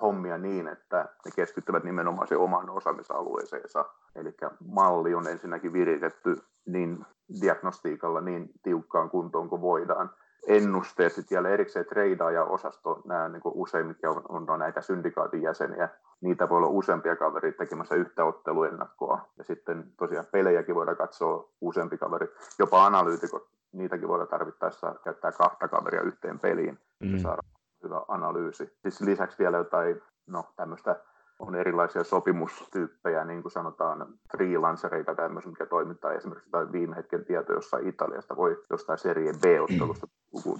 hommia 0.00 0.38
niin, 0.38 0.68
että 0.68 1.08
ne 1.24 1.30
keskittyvät 1.36 1.84
nimenomaan 1.84 2.28
se 2.28 2.36
omaan 2.36 2.70
osaamisalueeseensa. 2.70 3.84
Eli 4.14 4.34
malli 4.66 5.14
on 5.14 5.28
ensinnäkin 5.28 5.72
viritetty 5.72 6.36
niin 6.66 7.06
diagnostiikalla 7.40 8.20
niin 8.20 8.50
tiukkaan 8.62 9.10
kuntoon 9.10 9.48
kuin 9.48 9.62
voidaan 9.62 10.10
ennusteet 10.46 11.12
sitten 11.12 11.36
vielä 11.36 11.48
erikseen 11.48 11.86
treidaaja-osasto, 11.86 13.02
nämä 13.04 13.28
niin 13.28 13.42
usein, 13.44 13.86
mitkä 13.86 14.10
on, 14.10 14.22
on, 14.28 14.58
näitä 14.58 14.80
syndikaatin 14.80 15.42
jäseniä, 15.42 15.88
niitä 16.20 16.48
voi 16.48 16.56
olla 16.56 16.68
useampia 16.68 17.16
kavereita 17.16 17.58
tekemässä 17.58 17.94
yhtä 17.94 18.24
otteluennakkoa. 18.24 19.28
Ja 19.38 19.44
sitten 19.44 19.84
tosiaan 19.96 20.26
pelejäkin 20.32 20.74
voidaan 20.74 20.96
katsoa 20.96 21.48
useampi 21.60 21.98
kaveri, 21.98 22.26
jopa 22.58 22.86
analyytikot, 22.86 23.48
niitäkin 23.72 24.08
voidaan 24.08 24.28
tarvittaessa 24.28 24.94
käyttää 25.04 25.32
kahta 25.32 25.68
kaveria 25.68 26.02
yhteen 26.02 26.38
peliin, 26.38 26.78
mm. 27.00 27.18
saada 27.18 27.42
hyvä 27.82 28.00
analyysi. 28.08 28.76
Siis 28.82 29.00
lisäksi 29.00 29.38
vielä 29.38 29.56
jotain 29.56 30.02
no, 30.26 30.44
tämmöistä 30.56 30.96
on 31.38 31.54
erilaisia 31.54 32.04
sopimustyyppejä, 32.04 33.24
niin 33.24 33.42
kuin 33.42 33.52
sanotaan 33.52 34.06
freelancereita 34.36 35.14
tämmöisiä, 35.14 35.50
mikä 35.50 35.66
toimittaa 35.66 36.12
esimerkiksi 36.12 36.48
jotain 36.48 36.72
viime 36.72 36.96
hetken 36.96 37.24
tieto 37.24 37.52
jossain 37.52 37.88
Italiasta, 37.88 38.36
voi 38.36 38.62
jostain 38.70 38.98
serie 38.98 39.32
B-ottelusta 39.32 40.06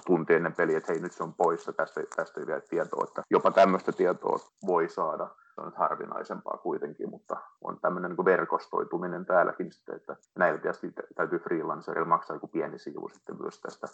tunti 0.07 0.35
ennen 0.35 0.53
peliä, 0.53 0.79
että 0.79 0.93
hei 0.93 1.03
nyt 1.03 1.13
se 1.13 1.23
on 1.23 1.35
poissa, 1.35 1.73
tästä, 1.73 2.01
tästä 2.17 2.41
ei 2.41 2.47
vielä 2.47 2.61
tietoa, 2.61 3.05
että 3.09 3.23
jopa 3.31 3.51
tämmöistä 3.51 3.93
tietoa 3.93 4.39
voi 4.67 4.89
saada. 4.89 5.29
Se 5.55 5.61
on 5.61 5.67
nyt 5.67 5.77
harvinaisempaa 5.77 6.59
kuitenkin, 6.63 7.11
mutta 7.11 7.37
on 7.65 7.81
tämmöinen 7.81 8.11
niin 8.11 8.25
verkostoituminen 8.25 9.27
täälläkin 9.27 9.73
sitten, 9.73 9.97
että 9.97 10.17
näillä 10.39 10.61
tietysti 10.61 10.93
täytyy 11.15 11.39
freelancerilla 11.39 12.09
maksaa 12.09 12.37
joku 12.37 12.49
pieni 12.49 12.79
siivu 12.79 13.09
sitten 13.09 13.37
myös 13.43 13.61
tästä. 13.61 13.87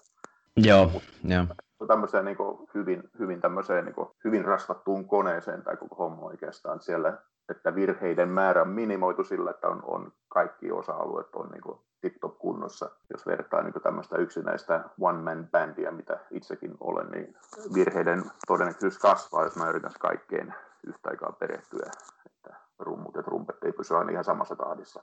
Joo, 0.57 0.91
joo 1.25 1.47
tämmöiseen 1.87 2.25
niin 2.25 2.37
hyvin, 2.75 3.03
hyvin, 3.19 3.41
tämmöiseen 3.41 3.85
niin 3.85 4.09
hyvin 4.25 4.45
rasvattuun 4.45 5.09
koneeseen 5.09 5.63
tämä 5.63 5.77
koko 5.77 5.95
homma 5.95 6.27
oikeastaan 6.27 6.81
siellä, 6.81 7.19
että 7.49 7.75
virheiden 7.75 8.29
määrä 8.29 8.63
on 8.63 8.69
minimoitu 8.69 9.25
sillä, 9.25 9.51
että 9.51 9.69
on, 9.69 9.83
on 9.85 10.13
kaikki 10.29 10.73
osa-alueet 10.73 11.35
on 11.35 11.49
niin 11.49 11.79
tip-top 12.01 12.39
kunnossa. 12.39 12.91
Jos 13.11 13.27
vertaa 13.27 13.63
niin 13.63 13.83
tämmöistä 13.83 14.17
yksinäistä 14.17 14.85
one-man-bändiä, 15.01 15.91
mitä 15.91 16.19
itsekin 16.31 16.75
olen, 16.81 17.07
niin 17.11 17.37
virheiden 17.75 18.25
todennäköisyys 18.47 18.99
kasvaa, 18.99 19.45
jos 19.45 19.57
mä 19.57 19.69
yritän 19.69 19.91
kaikkeen 19.99 20.55
yhtä 20.87 21.11
aikaa 21.11 21.33
perehtyä, 21.33 21.91
että 22.27 22.57
rummut 22.79 23.15
ja 23.15 23.23
trumpet 23.23 23.65
ei 23.65 23.73
pysy 23.73 23.97
aina 23.97 24.11
ihan 24.11 24.25
samassa 24.25 24.57
tahdissa. 24.57 25.03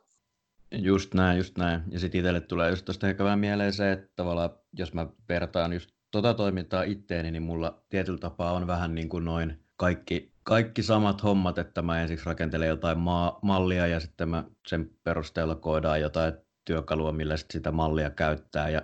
Just 0.71 1.13
näin, 1.13 1.37
just 1.37 1.57
näin. 1.57 1.81
Ja 1.89 1.99
sitten 1.99 2.19
itselle 2.19 2.41
tulee 2.41 2.69
just 2.69 2.85
tuosta 2.85 3.07
ehkä 3.07 3.23
vähän 3.23 3.39
mieleen 3.39 3.73
se, 3.73 3.91
että 3.91 4.07
tavallaan 4.15 4.49
jos 4.73 4.93
mä 4.93 5.07
vertaan 5.29 5.73
just 5.73 5.96
tota 6.11 6.33
toimintaa 6.33 6.83
itteeni, 6.83 7.31
niin 7.31 7.43
mulla 7.43 7.83
tietyllä 7.89 8.19
tapaa 8.19 8.53
on 8.53 8.67
vähän 8.67 8.95
niin 8.95 9.09
kuin 9.09 9.25
noin 9.25 9.59
kaikki, 9.75 10.33
kaikki 10.43 10.83
samat 10.83 11.23
hommat, 11.23 11.57
että 11.57 11.81
mä 11.81 12.01
ensiksi 12.01 12.25
rakentelen 12.25 12.67
jotain 12.67 12.97
maa, 12.97 13.39
mallia 13.41 13.87
ja 13.87 13.99
sitten 13.99 14.29
mä 14.29 14.43
sen 14.67 14.91
perusteella 15.03 15.55
koodaan 15.55 16.01
jotain 16.01 16.33
työkalua, 16.65 17.11
millä 17.11 17.37
sit 17.37 17.51
sitä 17.51 17.71
mallia 17.71 18.09
käyttää 18.09 18.69
ja 18.69 18.81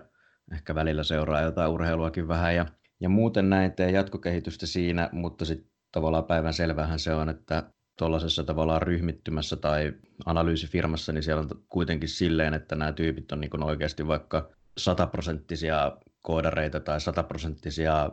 ehkä 0.54 0.76
välillä 0.76 1.04
seuraa 1.04 1.42
jotain 1.42 1.72
urheiluakin 1.72 2.28
vähän 2.28 2.56
ja, 2.56 2.66
ja 3.00 3.10
muuten 3.10 3.50
näin 3.50 3.72
teen 3.72 3.94
jatkokehitystä 3.94 4.66
siinä, 4.66 5.10
mutta 5.12 5.46
sitten 5.46 5.72
tavallaan 5.92 6.26
päivän 6.26 6.54
selvähän 6.54 7.00
se 7.00 7.14
on, 7.14 7.30
että 7.30 7.64
tuollaisessa 7.98 8.44
tavallaan 8.44 8.82
ryhmittymässä 8.82 9.56
tai 9.56 9.94
analyysifirmassa, 10.26 11.12
niin 11.12 11.24
siellä 11.24 11.42
on 11.42 11.50
kuitenkin 11.70 12.10
silleen, 12.10 12.54
että 12.54 12.76
nämä 12.76 12.94
tyypit 12.94 13.32
on 13.32 13.42
niin 13.42 13.64
oikeasti 13.64 14.08
vaikka 14.08 14.50
sataprosenttisia 14.78 15.98
koodareita 16.24 16.80
tai 16.80 17.02
sataprosenttisia 17.02 18.10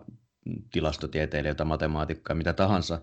tilastotieteilijöitä, 0.73 1.65
matemaatikkoja, 1.65 2.35
mitä 2.35 2.53
tahansa, 2.53 2.99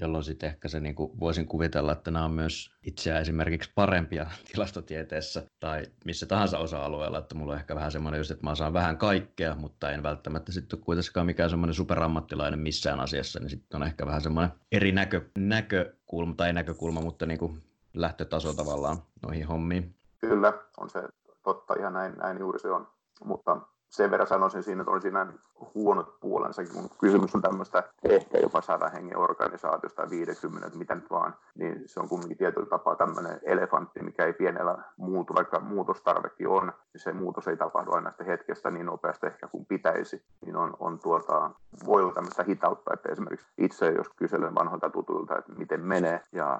jolloin 0.00 0.24
sitten 0.24 0.48
ehkä 0.48 0.68
se 0.68 0.80
niin 0.80 0.94
kuin 0.94 1.20
voisin 1.20 1.46
kuvitella, 1.46 1.92
että 1.92 2.10
nämä 2.10 2.24
on 2.24 2.30
myös 2.30 2.70
itseä 2.82 3.20
esimerkiksi 3.20 3.72
parempia 3.74 4.26
tilastotieteessä 4.52 5.42
tai 5.60 5.82
missä 6.04 6.26
tahansa 6.26 6.58
osa-alueella, 6.58 7.18
että 7.18 7.34
mulla 7.34 7.52
on 7.52 7.58
ehkä 7.58 7.74
vähän 7.74 7.92
semmoinen 7.92 8.18
just, 8.18 8.30
että 8.30 8.46
mä 8.46 8.54
saan 8.54 8.72
vähän 8.72 8.98
kaikkea, 8.98 9.54
mutta 9.54 9.90
en 9.90 10.02
välttämättä 10.02 10.52
sitten 10.52 10.80
kuitenkaan 10.80 11.26
mikään 11.26 11.50
semmoinen 11.50 11.74
superammattilainen 11.74 12.60
missään 12.60 13.00
asiassa, 13.00 13.40
niin 13.40 13.50
sitten 13.50 13.82
on 13.82 13.86
ehkä 13.86 14.06
vähän 14.06 14.20
semmoinen 14.20 14.52
eri 14.72 14.92
näkö, 14.92 15.28
näkökulma, 15.38 16.34
tai 16.34 16.52
näkökulma, 16.52 17.00
mutta 17.00 17.26
niin 17.26 17.38
kuin 17.38 17.62
lähtötaso 17.94 18.52
tavallaan 18.52 19.02
noihin 19.22 19.46
hommiin. 19.46 19.94
Kyllä, 20.18 20.52
on 20.76 20.90
se 20.90 21.02
totta, 21.42 21.74
ihan 21.78 21.92
näin, 21.92 22.14
näin 22.16 22.38
juuri 22.38 22.58
se 22.58 22.70
on, 22.70 22.88
mutta 23.24 23.60
sen 23.90 24.10
verran 24.10 24.28
sanoisin 24.28 24.62
siinä, 24.62 24.82
että 24.82 24.90
on 24.90 25.02
siinä 25.02 25.26
huonot 25.74 26.20
puolensa, 26.20 26.62
kun 26.72 26.90
kysymys 27.00 27.34
on 27.34 27.42
tämmöistä 27.42 27.82
ehkä 28.04 28.38
jopa 28.38 28.60
sadan 28.60 28.92
hengen 28.92 29.18
organisaatiosta 29.18 30.02
tai 30.02 30.10
50, 30.10 30.78
mitä 30.78 30.94
nyt 30.94 31.10
vaan, 31.10 31.34
niin 31.54 31.82
se 31.86 32.00
on 32.00 32.08
kumminkin 32.08 32.38
tietyllä 32.38 32.66
tapaa 32.66 32.96
tämmöinen 32.96 33.40
elefantti, 33.42 34.02
mikä 34.02 34.24
ei 34.24 34.32
pienellä 34.32 34.78
muutu, 34.96 35.34
vaikka 35.34 35.60
muutostarvekin 35.60 36.48
on, 36.48 36.72
niin 36.92 37.00
se 37.00 37.12
muutos 37.12 37.48
ei 37.48 37.56
tapahdu 37.56 37.92
aina 37.92 38.10
sitä 38.10 38.24
hetkestä 38.24 38.70
niin 38.70 38.86
nopeasti 38.86 39.26
ehkä 39.26 39.48
kuin 39.48 39.66
pitäisi, 39.66 40.22
niin 40.44 40.56
on, 40.56 40.76
on 40.80 40.98
tuota, 40.98 41.50
voi 41.86 42.02
olla 42.02 42.14
tämmöistä 42.14 42.42
hitautta, 42.42 42.94
että 42.94 43.12
esimerkiksi 43.12 43.46
itse, 43.58 43.88
jos 43.90 44.08
kyselen 44.08 44.54
vanhoilta 44.54 44.90
tutuilta, 44.90 45.38
että 45.38 45.52
miten 45.52 45.80
menee, 45.80 46.20
ja 46.32 46.58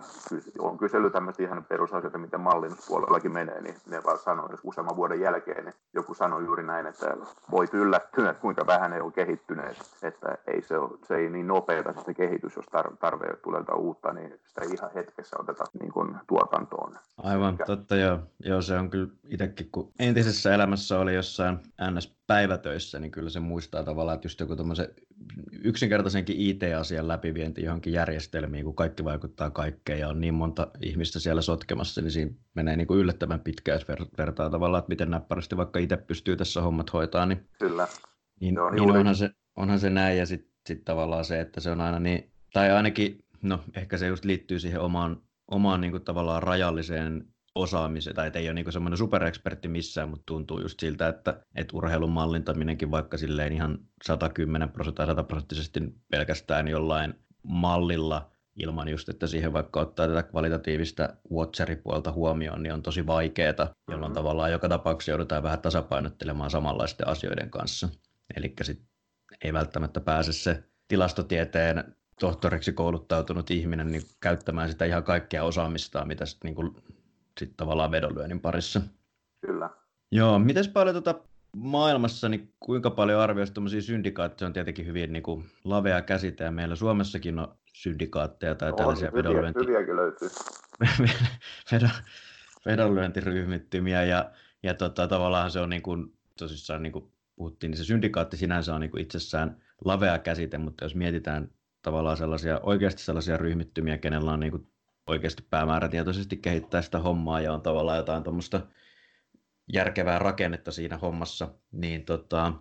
on 0.58 0.78
kysely 0.78 1.10
tämmöistä 1.10 1.42
ihan 1.42 1.64
perusasioita, 1.64 2.18
miten 2.18 2.40
mallinnuspuolellakin 2.40 3.32
menee, 3.32 3.60
niin 3.60 3.74
ne 3.86 4.04
vaan 4.04 4.18
sanoo, 4.18 4.48
jos 4.50 4.60
useamman 4.64 4.96
vuoden 4.96 5.20
jälkeen, 5.20 5.64
niin 5.64 5.74
joku 5.94 6.14
sanoi 6.14 6.44
juuri 6.44 6.62
näin, 6.62 6.86
että 6.86 7.16
voit 7.50 7.74
yllättyä, 7.74 8.30
että 8.30 8.40
kuinka 8.40 8.66
vähän 8.66 8.90
ne 8.90 9.02
on 9.02 9.12
kehittyneet, 9.12 9.76
että 10.02 10.38
ei 10.46 10.62
se, 10.62 10.78
ole, 10.78 10.98
se 11.08 11.16
ei 11.16 11.30
niin 11.30 11.46
nopeata 11.46 11.94
se 12.06 12.14
kehitys, 12.14 12.56
jos 12.56 12.66
tarve 13.00 13.36
tulee 13.42 13.62
uutta, 13.76 14.12
niin 14.12 14.40
sitä 14.46 14.60
ei 14.62 14.70
ihan 14.72 14.90
hetkessä 14.94 15.36
oteta 15.40 15.64
niin 15.80 15.92
kuin 15.92 16.16
tuotantoon. 16.26 16.94
Aivan, 17.18 17.54
Mikä... 17.54 17.64
totta 17.64 17.96
joo. 17.96 18.18
joo. 18.38 18.62
se 18.62 18.78
on 18.78 18.90
kyllä 18.90 19.08
itsekin, 19.28 19.70
kun 19.72 19.92
entisessä 19.98 20.54
elämässä 20.54 20.98
oli 20.98 21.14
jossain 21.14 21.58
NS-päivätöissä, 22.28 22.98
niin 22.98 23.10
kyllä 23.10 23.30
se 23.30 23.40
muistaa 23.40 23.84
tavallaan, 23.84 24.14
että 24.14 24.26
just 24.26 24.40
joku 24.40 24.56
yksinkertaisenkin 25.64 26.36
IT-asian 26.38 27.08
läpivienti 27.08 27.62
johonkin 27.62 27.92
järjestelmiin, 27.92 28.64
kun 28.64 28.74
kaikki 28.74 29.04
vaikuttaa 29.04 29.50
kaikkeen 29.50 30.00
ja 30.00 30.08
on 30.08 30.20
niin 30.20 30.34
monta 30.34 30.70
ihmistä 30.82 31.18
siellä 31.20 31.42
sotkemassa, 31.42 32.00
niin 32.00 32.10
siinä 32.10 32.32
menee 32.54 32.76
niin 32.76 32.86
kuin 32.86 33.00
yllättävän 33.00 33.40
pitkään, 33.40 33.80
jos 33.88 34.08
vertaa 34.18 34.50
tavallaan, 34.50 34.78
että 34.78 34.88
miten 34.88 35.10
näppärästi 35.10 35.56
vaikka 35.56 35.78
itse 35.78 35.96
pystyy 35.96 36.36
tässä 36.36 36.62
hommat 36.62 36.92
hoitaa. 36.92 37.26
Niin, 37.26 37.48
Kyllä. 37.58 37.88
Niin, 38.40 38.54
no, 38.54 38.70
niin 38.70 38.90
onhan, 38.90 39.16
se, 39.16 39.30
onhan 39.56 39.80
se 39.80 39.90
näin 39.90 40.18
ja 40.18 40.26
sitten 40.26 40.52
sit 40.66 40.84
tavallaan 40.84 41.24
se, 41.24 41.40
että 41.40 41.60
se 41.60 41.70
on 41.70 41.80
aina 41.80 41.98
niin, 41.98 42.30
tai 42.52 42.70
ainakin, 42.70 43.18
no 43.42 43.60
ehkä 43.76 43.98
se 43.98 44.06
just 44.06 44.24
liittyy 44.24 44.58
siihen 44.58 44.80
omaan, 44.80 45.22
omaan 45.50 45.80
niin 45.80 45.90
kuin 45.90 46.04
tavallaan 46.04 46.42
rajalliseen 46.42 47.24
osaamiseen, 47.58 48.16
tai 48.16 48.30
ei 48.34 48.48
ole 48.48 48.54
niin 48.54 48.72
semmoinen 48.72 48.98
superekspertti 48.98 49.68
missään, 49.68 50.08
mutta 50.08 50.26
tuntuu 50.26 50.60
just 50.60 50.80
siltä, 50.80 51.08
että, 51.08 51.40
että 51.54 51.76
urheilun 51.76 52.10
mallintaminenkin 52.10 52.90
vaikka 52.90 53.16
silleen 53.16 53.52
ihan 53.52 53.78
110 54.04 54.68
prosenttia 54.68 55.06
100 55.06 55.22
prosenttisesti 55.22 55.80
pelkästään 56.10 56.68
jollain 56.68 57.14
mallilla 57.42 58.30
ilman 58.58 58.88
just, 58.88 59.08
että 59.08 59.26
siihen 59.26 59.52
vaikka 59.52 59.80
ottaa 59.80 60.08
tätä 60.08 60.22
kvalitatiivista 60.22 61.08
watcheripuolta 61.32 62.12
huomioon, 62.12 62.62
niin 62.62 62.72
on 62.72 62.82
tosi 62.82 63.06
vaikeaa, 63.06 63.52
jolloin 63.88 64.00
mm-hmm. 64.00 64.14
tavallaan 64.14 64.52
joka 64.52 64.68
tapauksessa 64.68 65.10
joudutaan 65.10 65.42
vähän 65.42 65.60
tasapainottelemaan 65.60 66.50
samanlaisten 66.50 67.08
asioiden 67.08 67.50
kanssa. 67.50 67.88
Eli 68.36 68.54
ei 69.44 69.52
välttämättä 69.52 70.00
pääse 70.00 70.32
se 70.32 70.64
tilastotieteen 70.88 71.96
tohtoriksi 72.20 72.72
kouluttautunut 72.72 73.50
ihminen 73.50 73.92
niin 73.92 74.02
käyttämään 74.20 74.68
sitä 74.68 74.84
ihan 74.84 75.04
kaikkea 75.04 75.44
osaamistaan, 75.44 76.08
mitä 76.08 76.26
sitten 76.26 76.54
niin 76.54 76.74
sit 77.38 77.56
tavallaan 77.56 77.90
vedonlyönnin 77.90 78.40
parissa. 78.40 78.80
Kyllä. 79.46 79.70
Joo, 80.12 80.38
miten 80.38 80.64
paljon 80.72 80.94
tota 80.94 81.14
maailmassa, 81.56 82.28
niin 82.28 82.52
kuinka 82.60 82.90
paljon 82.90 83.20
arvioisi 83.20 83.52
tuommoisia 83.52 83.82
syndikaatteja, 83.82 84.46
on 84.46 84.52
tietenkin 84.52 84.86
hyvin 84.86 85.12
niin 85.12 85.22
kuin 85.22 85.44
lavea 85.64 86.02
käsite, 86.02 86.44
ja 86.44 86.50
meillä 86.50 86.76
Suomessakin 86.76 87.38
on 87.38 87.54
syndikaatteja 87.72 88.54
tai 88.54 88.70
on, 88.70 88.76
tällaisia 88.76 89.12
vedonlyönti... 89.12 89.60
hyviäkin 89.60 89.96
löytyy. 89.96 90.28
vedonlyöntiryhmittymiä, 92.66 94.04
ja, 94.04 94.30
ja 94.62 94.74
tota, 94.74 95.08
tavallaan 95.08 95.50
se 95.50 95.60
on 95.60 95.70
niin 95.70 95.82
kuin, 95.82 96.12
tosissaan 96.38 96.82
niin 96.82 96.92
kuin 96.92 97.12
puhuttiin, 97.36 97.70
niin 97.70 97.78
se 97.78 97.84
syndikaatti 97.84 98.36
sinänsä 98.36 98.74
on 98.74 98.80
niin 98.80 98.90
kuin 98.90 99.02
itsessään 99.02 99.62
lavea 99.84 100.18
käsite, 100.18 100.58
mutta 100.58 100.84
jos 100.84 100.94
mietitään 100.94 101.50
tavallaan 101.82 102.16
sellaisia, 102.16 102.60
oikeasti 102.62 103.02
sellaisia 103.02 103.36
ryhmittymiä, 103.36 103.98
kenellä 103.98 104.32
on 104.32 104.40
niin 104.40 104.50
kuin 104.50 104.66
oikeasti 105.08 105.46
päämäärätietoisesti 105.50 106.36
kehittää 106.36 106.82
sitä 106.82 106.98
hommaa 106.98 107.40
ja 107.40 107.52
on 107.52 107.62
tavallaan 107.62 107.98
jotain 107.98 108.22
tuommoista 108.22 108.60
järkevää 109.72 110.18
rakennetta 110.18 110.72
siinä 110.72 110.98
hommassa, 110.98 111.48
niin 111.72 112.04
tota, 112.04 112.52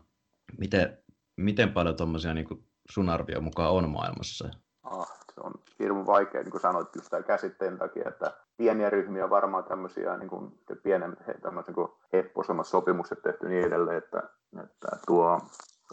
miten, 0.58 0.98
miten 1.38 1.72
paljon 1.74 1.96
tuommoisia 1.96 2.34
niin 2.34 2.66
sun 2.90 3.10
arvio 3.10 3.42
mukaan 3.42 3.72
on 3.72 3.90
maailmassa? 3.90 4.50
Ah, 4.84 5.08
se 5.36 5.42
on 5.42 5.54
hirveän 5.80 6.06
vaikea, 6.06 6.42
niin 6.42 6.52
kuin 6.52 6.62
sanoit 6.62 6.96
just 6.96 7.10
tämän 7.10 7.24
käsitteen 7.24 7.78
takia, 7.78 8.10
että 8.10 8.34
pieniä 8.58 8.90
ryhmiä 8.90 9.30
varmaan 9.30 9.64
tämmöisiä 9.64 10.18
niin 10.18 10.30
kuin 10.30 10.52
pienemmät 10.84 11.20
tämmöiset 11.42 11.76
niin 11.76 11.88
heppoisemmat 12.14 12.68
sopimukset 12.68 13.22
tehty 13.22 13.50
niin 13.50 13.68
edelleen, 13.68 13.98
että, 13.98 14.24
että 14.64 14.88
tuo 15.08 15.40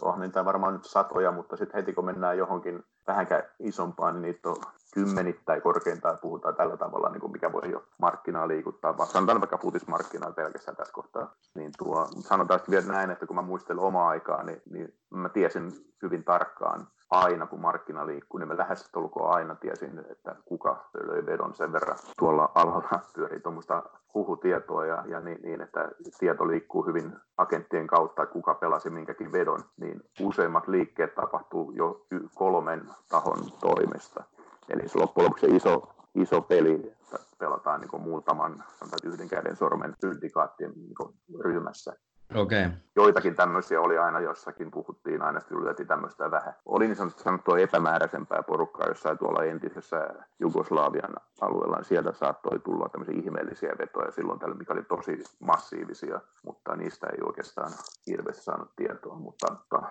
on 0.01 0.19
niitä 0.19 0.45
varmaan 0.45 0.73
nyt 0.73 0.85
satoja, 0.85 1.31
mutta 1.31 1.57
sitten 1.57 1.79
heti 1.79 1.93
kun 1.93 2.05
mennään 2.05 2.37
johonkin 2.37 2.83
vähänkään 3.07 3.43
isompaan, 3.59 4.13
niin 4.13 4.21
niitä 4.21 4.49
on 4.49 4.55
kymmenittäin 4.95 5.61
korkeintaan 5.61 6.17
puhutaan 6.21 6.55
tällä 6.55 6.77
tavalla, 6.77 7.09
niin 7.09 7.21
kuin 7.21 7.31
mikä 7.31 7.51
voi 7.51 7.71
jo 7.71 7.83
markkinaa 7.97 8.47
liikuttaa, 8.47 8.97
vaan 8.97 9.09
sanotaan 9.09 9.41
vaikka 9.41 9.57
futismarkkinaa 9.57 10.31
pelkästään 10.31 10.77
tässä 10.77 10.93
kohtaa. 10.93 11.35
Niin 11.55 11.71
tuo, 11.77 12.07
sanotaan 12.19 12.59
vielä 12.69 12.93
näin, 12.93 13.11
että 13.11 13.27
kun 13.27 13.35
mä 13.35 13.41
muistelen 13.41 13.83
omaa 13.83 14.09
aikaa, 14.09 14.43
niin, 14.43 14.61
niin 14.71 14.93
mä 15.09 15.29
tiesin 15.29 15.71
hyvin 16.01 16.23
tarkkaan 16.23 16.87
aina, 17.09 17.47
kun 17.47 17.61
markkina 17.61 18.07
liikkuu, 18.07 18.37
niin 18.37 18.47
mä 18.47 18.57
lähes 18.57 18.91
aina 19.19 19.55
tiesin, 19.55 19.99
että 20.09 20.35
kuka 20.45 20.89
löi 21.07 21.25
vedon 21.25 21.55
sen 21.55 21.73
verran. 21.73 21.97
Tuolla 22.19 22.51
alalla 22.55 22.99
pyörii 23.15 23.39
tuommoista 23.39 23.83
huhutietoa 24.13 24.85
ja, 24.85 25.03
ja 25.07 25.19
niin, 25.19 25.41
niin, 25.41 25.61
että 25.61 25.91
tieto 26.19 26.47
liikkuu 26.47 26.85
hyvin 26.85 27.13
agenttien 27.37 27.87
kautta, 27.87 28.25
kuka 28.25 28.53
pelasi 28.53 28.89
minkäkin 28.89 29.31
vedon, 29.31 29.59
niin 29.77 30.01
useimmat 30.21 30.67
liikkeet 30.67 31.15
tapahtuu 31.15 31.71
jo 31.71 32.05
kolmen 32.35 32.81
tahon 33.09 33.39
toimesta. 33.59 34.23
Eli 34.69 34.89
se 34.89 34.99
loppujen 34.99 35.25
lopuksi 35.25 35.55
iso, 35.55 35.95
iso 36.15 36.41
peli 36.41 36.95
että 37.15 37.37
pelataan 37.39 37.81
niin 37.81 38.01
muutaman 38.01 38.51
sanotaan, 38.51 39.13
yhden 39.13 39.27
käden 39.29 39.55
sormen 39.55 39.93
syndikaattien 40.01 40.71
niin 40.75 41.41
ryhmässä. 41.43 41.93
Okay. 42.35 42.69
Joitakin 42.95 43.35
tämmöisiä 43.35 43.81
oli 43.81 43.97
aina 43.97 44.19
jossakin, 44.19 44.71
puhuttiin 44.71 45.21
aina, 45.21 45.39
että 45.39 45.85
tämmöistä 45.87 46.31
vähän. 46.31 46.53
Oli 46.65 46.87
niin 46.87 47.11
sanottua 47.17 47.59
epämääräisempää 47.59 48.43
porukkaa 48.43 48.87
jossain 48.87 49.17
tuolla 49.17 49.43
entisessä 49.43 50.09
Jugoslavian 50.39 51.15
alueella, 51.41 51.83
sieltä 51.83 52.13
saattoi 52.13 52.59
tulla 52.59 52.89
tämmöisiä 52.89 53.15
ihmeellisiä 53.23 53.75
vetoja 53.79 54.11
silloin 54.11 54.39
tällä, 54.39 54.55
mikä 54.55 54.73
oli 54.73 54.83
tosi 54.83 55.23
massiivisia, 55.39 56.19
mutta 56.43 56.75
niistä 56.75 57.07
ei 57.07 57.19
oikeastaan 57.25 57.71
hirveästi 58.07 58.43
saanut 58.43 58.75
tietoa, 58.75 59.15
mutta, 59.15 59.47
mutta 59.53 59.81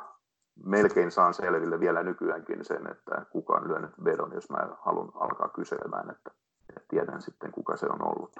melkein 0.64 1.10
saan 1.10 1.34
selville 1.34 1.80
vielä 1.80 2.02
nykyäänkin 2.02 2.64
sen, 2.64 2.90
että 2.90 3.26
kuka 3.30 3.52
on 3.52 3.68
lyönyt 3.68 3.90
vedon, 4.04 4.32
jos 4.34 4.50
mä 4.50 4.68
haluan 4.80 5.12
alkaa 5.14 5.48
kyselemään, 5.48 6.10
että, 6.10 6.30
että 6.68 6.88
tiedän 6.88 7.22
sitten 7.22 7.52
kuka 7.52 7.76
se 7.76 7.86
on 7.86 8.02
ollut. 8.02 8.32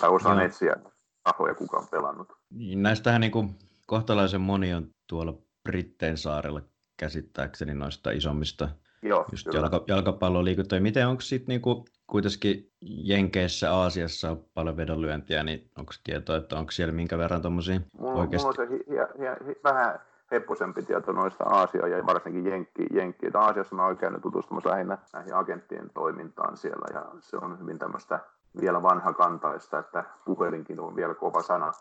Tai 0.00 0.10
osaan 0.10 0.36
no. 0.36 0.44
etsiä 0.44 0.76
tahoja, 1.24 1.54
kuka 1.54 1.78
on 1.78 1.86
pelannut. 1.90 2.32
Niin, 2.50 2.82
näistähän 2.82 3.20
niin 3.20 3.32
kuin 3.32 3.54
kohtalaisen 3.86 4.40
moni 4.40 4.74
on 4.74 4.86
tuolla 5.06 5.34
Brittein 5.68 6.16
saarella 6.16 6.62
käsittääkseni 6.96 7.74
noista 7.74 8.10
isommista 8.10 8.68
Joo, 9.02 9.24
just 9.32 9.46
jalka, 9.54 9.84
jalkapalloliikuntoja. 9.88 10.80
Miten 10.80 11.08
onko 11.08 11.20
sitten 11.20 11.48
niinku 11.48 11.84
kuitenkin 12.06 12.72
Jenkeissä, 12.80 13.72
Aasiassa 13.74 14.30
on 14.30 14.44
paljon 14.54 14.76
vedonlyöntiä, 14.76 15.42
niin 15.42 15.70
onko 15.78 15.92
tietoa, 16.04 16.36
että 16.36 16.58
onko 16.58 16.70
siellä 16.70 16.92
minkä 16.92 17.18
verran 17.18 17.42
tuommoisia 17.42 17.80
oikeasti? 17.98 18.48
Mulla 18.48 18.62
on 18.62 18.68
se 18.68 18.74
hi, 18.74 18.84
hi, 18.88 19.46
hi, 19.46 19.60
vähän 19.64 20.00
hepposempi 20.30 20.82
tieto 20.82 21.12
noista 21.12 21.44
Aasia 21.44 21.86
ja 21.86 22.06
varsinkin 22.06 22.46
Jenkki. 22.46 22.86
Jenkki. 22.90 23.26
Että 23.26 23.40
Aasiassa 23.40 23.76
mä 23.76 23.86
oon 23.86 23.96
käynyt 23.96 24.22
tutustumassa 24.22 24.70
lähinnä 24.70 24.98
näihin 25.12 25.34
agenttien 25.34 25.90
toimintaan 25.94 26.56
siellä 26.56 26.86
ja 26.94 27.06
se 27.20 27.36
on 27.36 27.60
hyvin 27.60 27.78
tämmöistä 27.78 28.20
vielä 28.60 28.82
vanhakantaista, 28.82 29.78
että 29.78 30.04
puhelinkin 30.24 30.80
on 30.80 30.96
vielä 30.96 31.14
kova 31.14 31.42
sana. 31.42 31.72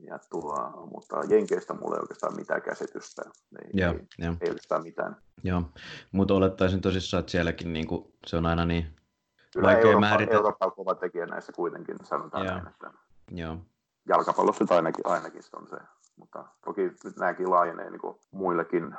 Ja 0.00 0.18
tuo, 0.30 0.88
mutta 0.94 1.16
Jenkeistä 1.28 1.74
mulla 1.74 1.96
ei 1.96 2.00
oikeastaan 2.00 2.36
mitään 2.36 2.62
käsitystä. 2.62 3.22
Ei, 3.62 3.70
joo, 3.72 3.92
ei, 3.92 4.06
jo. 4.18 4.30
ei 4.40 4.48
oikeastaan 4.48 4.82
mitään. 4.82 5.16
Joo, 5.42 5.62
mutta 6.12 6.34
olettaisin 6.34 6.80
tosissaan, 6.80 7.20
että 7.20 7.32
sielläkin 7.32 7.72
niin 7.72 7.86
kuin, 7.86 8.12
se 8.26 8.36
on 8.36 8.46
aina 8.46 8.64
niin 8.64 8.86
Kyllä 9.52 9.66
vaikea 9.66 9.80
Eurooppa, 9.80 10.00
määritellä. 10.00 10.36
Eurooppa 10.36 10.66
on 10.66 10.72
kova 10.72 10.94
tekijä 10.94 11.26
näissä 11.26 11.52
kuitenkin, 11.52 11.96
sanotaan 12.02 12.46
joo. 12.46 12.54
näin. 12.54 12.68
Että 12.68 12.90
Joo. 13.30 13.56
jalkapallossa 14.08 14.64
ainakin, 14.70 15.06
ainakin 15.06 15.42
se 15.42 15.56
on 15.56 15.68
se. 15.68 15.76
Mutta 16.16 16.44
toki 16.64 16.82
nyt 16.82 17.16
nämäkin 17.18 17.50
laajenee 17.50 17.90
niin 17.90 18.00
muillekin 18.30 18.94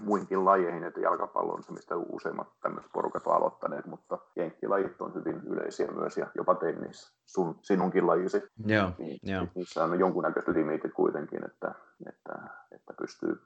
muihinkin 0.00 0.44
lajeihin, 0.44 0.84
että 0.84 1.00
jalkapallo 1.00 1.52
on 1.52 1.62
se, 1.62 1.72
mistä 1.72 1.96
useimmat 1.96 2.48
tämmöiset 2.62 2.92
porukat 2.92 3.26
ovat 3.26 3.36
aloittaneet, 3.36 3.86
mutta 3.86 4.18
jenkkilajit 4.36 5.00
on 5.00 5.14
hyvin 5.14 5.40
yleisiä 5.46 5.86
myös 5.86 6.16
ja 6.16 6.26
jopa 6.34 6.54
tennis, 6.54 7.12
sun, 7.26 7.58
sinunkin 7.62 8.06
lajisi. 8.06 8.42
Joo, 8.66 8.90
niin, 8.98 9.18
joo. 9.22 9.46
Niissä 9.54 9.84
on 9.84 9.98
jonkunnäköiset 9.98 10.54
limiitit 10.54 10.92
kuitenkin, 10.94 11.44
että, 11.44 11.74
että, 12.08 12.32
että 12.72 12.94
pystyy 12.98 13.40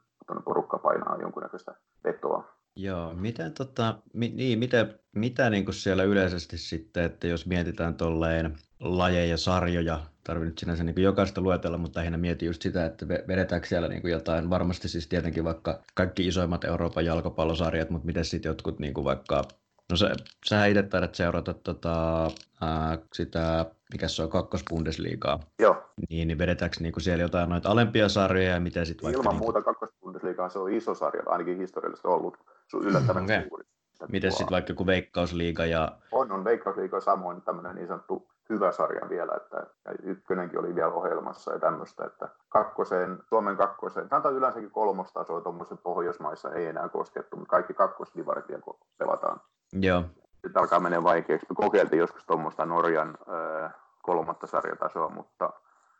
porukka 0.45 0.77
painaa 0.77 1.17
jonkunnäköistä 1.21 1.75
vetoa. 2.03 2.53
Joo, 2.75 3.13
miten 3.13 3.53
tota, 3.53 3.95
mi, 4.13 4.29
niin, 4.29 4.59
mitä, 4.59 4.87
mitä 5.15 5.49
niin 5.49 5.65
kuin 5.65 5.75
siellä 5.75 6.03
yleisesti 6.03 6.57
sitten, 6.57 7.03
että 7.03 7.27
jos 7.27 7.45
mietitään 7.45 7.95
tolleen 7.95 8.57
lajeja, 8.79 9.37
sarjoja, 9.37 9.99
tarvii 10.23 10.45
nyt 10.45 10.57
sinänsä 10.57 10.83
niin 10.83 11.03
jokaista 11.03 11.41
luetella, 11.41 11.77
mutta 11.77 11.99
lähinnä 11.99 12.17
mietin 12.17 12.47
just 12.47 12.61
sitä, 12.61 12.85
että 12.85 13.07
vedetäänkö 13.07 13.67
siellä 13.67 13.87
niin 13.87 14.01
kuin 14.01 14.11
jotain, 14.11 14.49
varmasti 14.49 14.89
siis 14.89 15.07
tietenkin 15.07 15.43
vaikka 15.43 15.79
kaikki 15.93 16.27
isoimmat 16.27 16.63
Euroopan 16.63 17.05
jalkapallosarjat, 17.05 17.89
mutta 17.89 18.05
miten 18.05 18.25
sitten 18.25 18.49
jotkut 18.49 18.79
niin 18.79 18.93
kuin 18.93 19.05
vaikka, 19.05 19.43
no 19.89 19.97
sä, 19.97 20.15
sä 20.45 20.65
itse 20.65 20.83
taidat 20.83 21.15
seurata 21.15 21.53
tota, 21.53 22.23
ää, 22.61 22.97
sitä, 23.13 23.65
mikä 23.93 24.07
se 24.07 24.23
on, 24.23 24.29
kakkosbundesliigaa. 24.29 25.39
Joo. 25.59 25.83
Niin, 26.09 26.27
niin 26.27 26.37
vedetäänkö 26.37 26.77
niin 26.79 26.93
kuin 26.93 27.03
siellä 27.03 27.21
jotain 27.21 27.49
noita 27.49 27.69
alempia 27.69 28.09
sarjoja 28.09 28.49
ja 28.49 28.59
miten 28.59 28.85
sitten 28.85 29.03
vaikka... 29.03 29.21
Ilman 29.21 29.33
niin 29.33 29.43
muuta 29.43 29.61
kakkosbundesliigaa 29.61 30.49
se 30.49 30.59
on 30.59 30.73
iso 30.73 30.95
sarja, 30.95 31.23
ainakin 31.25 31.57
historiallisesti 31.57 32.07
ollut 32.07 32.37
sun 32.67 32.85
yllättävän 32.85 33.23
okay. 33.23 33.43
suuri. 33.47 33.63
Miten 34.11 34.31
sitten 34.31 34.51
vaikka 34.51 34.73
kuin 34.73 34.87
Veikkausliiga 34.87 35.65
ja... 35.65 35.97
On, 36.11 36.31
on 36.31 36.43
Veikkausliiga 36.43 37.01
samoin 37.01 37.41
tämmöinen 37.41 37.75
niin 37.75 37.87
sanottu 37.87 38.32
hyvä 38.49 38.71
sarja 38.71 39.09
vielä, 39.09 39.33
että 39.35 39.57
ja 39.85 39.93
ykkönenkin 40.03 40.59
oli 40.59 40.75
vielä 40.75 40.93
ohjelmassa 40.93 41.53
ja 41.53 41.59
tämmöistä, 41.59 42.05
että 42.05 42.29
kakkoseen, 42.49 43.19
Suomen 43.29 43.57
kakkoseen, 43.57 44.09
sanotaan 44.09 44.35
yleensäkin 44.35 44.71
kolmostasoa 44.71 45.41
tuommoisen 45.41 45.77
Pohjoismaissa 45.77 46.51
ei 46.51 46.65
enää 46.65 46.89
koskettu, 46.89 47.35
mutta 47.35 47.49
kaikki 47.49 47.73
kakkosdivarit 47.73 48.45
pelataan. 48.97 49.41
Joo. 49.73 50.03
Sitten 50.33 50.61
alkaa 50.61 50.79
mennä 50.79 51.03
vaikeaksi. 51.03 51.47
Me 51.49 51.55
kokeiltiin 51.55 51.99
joskus 51.99 52.25
tuommoista 52.25 52.65
Norjan 52.65 53.17
ö, 53.27 53.69
kolmatta 54.01 54.47
sarjatasoa, 54.47 55.09
mutta 55.09 55.53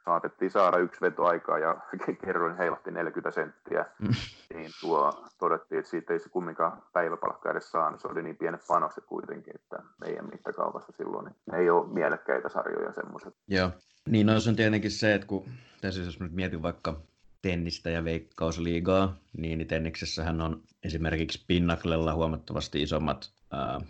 saatettiin 0.05 0.51
saada 0.51 0.77
yksi 0.77 1.01
veto 1.01 1.25
aikaa 1.25 1.59
ja 1.59 1.77
kerroin 2.25 2.57
heilahti 2.57 2.91
40 2.91 3.31
senttiä, 3.31 3.85
mm. 3.99 4.13
niin 4.53 4.71
tuo 4.81 5.25
todettiin, 5.39 5.79
että 5.79 5.91
siitä 5.91 6.13
ei 6.13 6.19
se 6.19 6.29
kumminkaan 6.29 6.83
päiväpalkka 6.93 7.51
edes 7.51 7.71
saanut. 7.71 8.01
Se 8.01 8.07
oli 8.07 8.23
niin 8.23 8.37
pienet 8.37 8.61
panokset 8.67 9.05
kuitenkin, 9.05 9.55
että 9.55 9.77
meidän 10.01 10.29
mittakaavassa 10.31 10.93
silloin 10.97 11.25
niin 11.25 11.35
ne 11.51 11.57
ei 11.57 11.69
ole 11.69 11.93
mielekkäitä 11.93 12.49
sarjoja 12.49 12.93
semmoiset. 12.93 13.33
Joo, 13.47 13.71
niin 14.09 14.27
no 14.27 14.39
se 14.39 14.49
on 14.49 14.55
tietenkin 14.55 14.91
se, 14.91 15.13
että 15.13 15.27
kun 15.27 15.45
tässä 15.81 16.01
jos 16.01 16.19
nyt 16.19 16.31
mietin 16.31 16.61
vaikka 16.61 17.01
tennistä 17.41 17.89
ja 17.89 18.03
veikkausliigaa, 18.03 19.15
niin 19.37 19.67
tenniksessähän 19.67 20.41
on 20.41 20.61
esimerkiksi 20.83 21.45
Pinnaklella 21.47 22.13
huomattavasti 22.13 22.81
isommat 22.81 23.31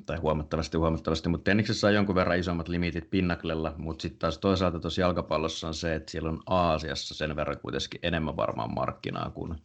tai 0.05 0.17
huomattavasti 0.17 0.77
huomattavasti, 0.77 1.29
mutta 1.29 1.43
tenniksessä 1.43 1.87
on 1.87 1.93
jonkun 1.93 2.15
verran 2.15 2.39
isommat 2.39 2.67
limitit 2.67 3.09
pinnaklella, 3.09 3.73
mutta 3.77 4.01
sitten 4.01 4.19
taas 4.19 4.37
toisaalta 4.37 4.79
tuossa 4.79 5.01
jalkapallossa 5.01 5.67
on 5.67 5.73
se, 5.73 5.95
että 5.95 6.11
siellä 6.11 6.29
on 6.29 6.43
Aasiassa 6.45 7.15
sen 7.15 7.35
verran 7.35 7.59
kuitenkin 7.59 7.99
enemmän 8.03 8.37
varmaan 8.37 8.73
markkinaa 8.73 9.29
kuin, 9.29 9.55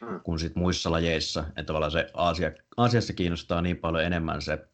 mm. 0.00 0.20
kuin 0.20 0.38
sit 0.38 0.56
muissa 0.56 0.90
lajeissa, 0.90 1.44
että 1.48 1.64
tavallaan 1.64 1.92
se 1.92 2.10
Aasia, 2.14 2.52
Aasiassa 2.76 3.12
kiinnostaa 3.12 3.62
niin 3.62 3.76
paljon 3.76 4.04
enemmän 4.04 4.42
se 4.42 4.68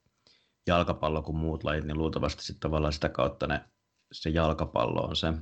jalkapallo 0.66 1.22
kuin 1.22 1.37
muut 1.37 1.64
lajit, 1.64 1.85
niin 1.85 1.98
luultavasti 1.98 2.44
sitten 2.44 2.61
tavallaan 2.61 2.92
sitä 2.92 3.09
kautta 3.09 3.46
ne, 3.46 3.61
se 4.12 4.31
jalkapallo 4.31 5.00
on 5.00 5.16
se 5.16 5.33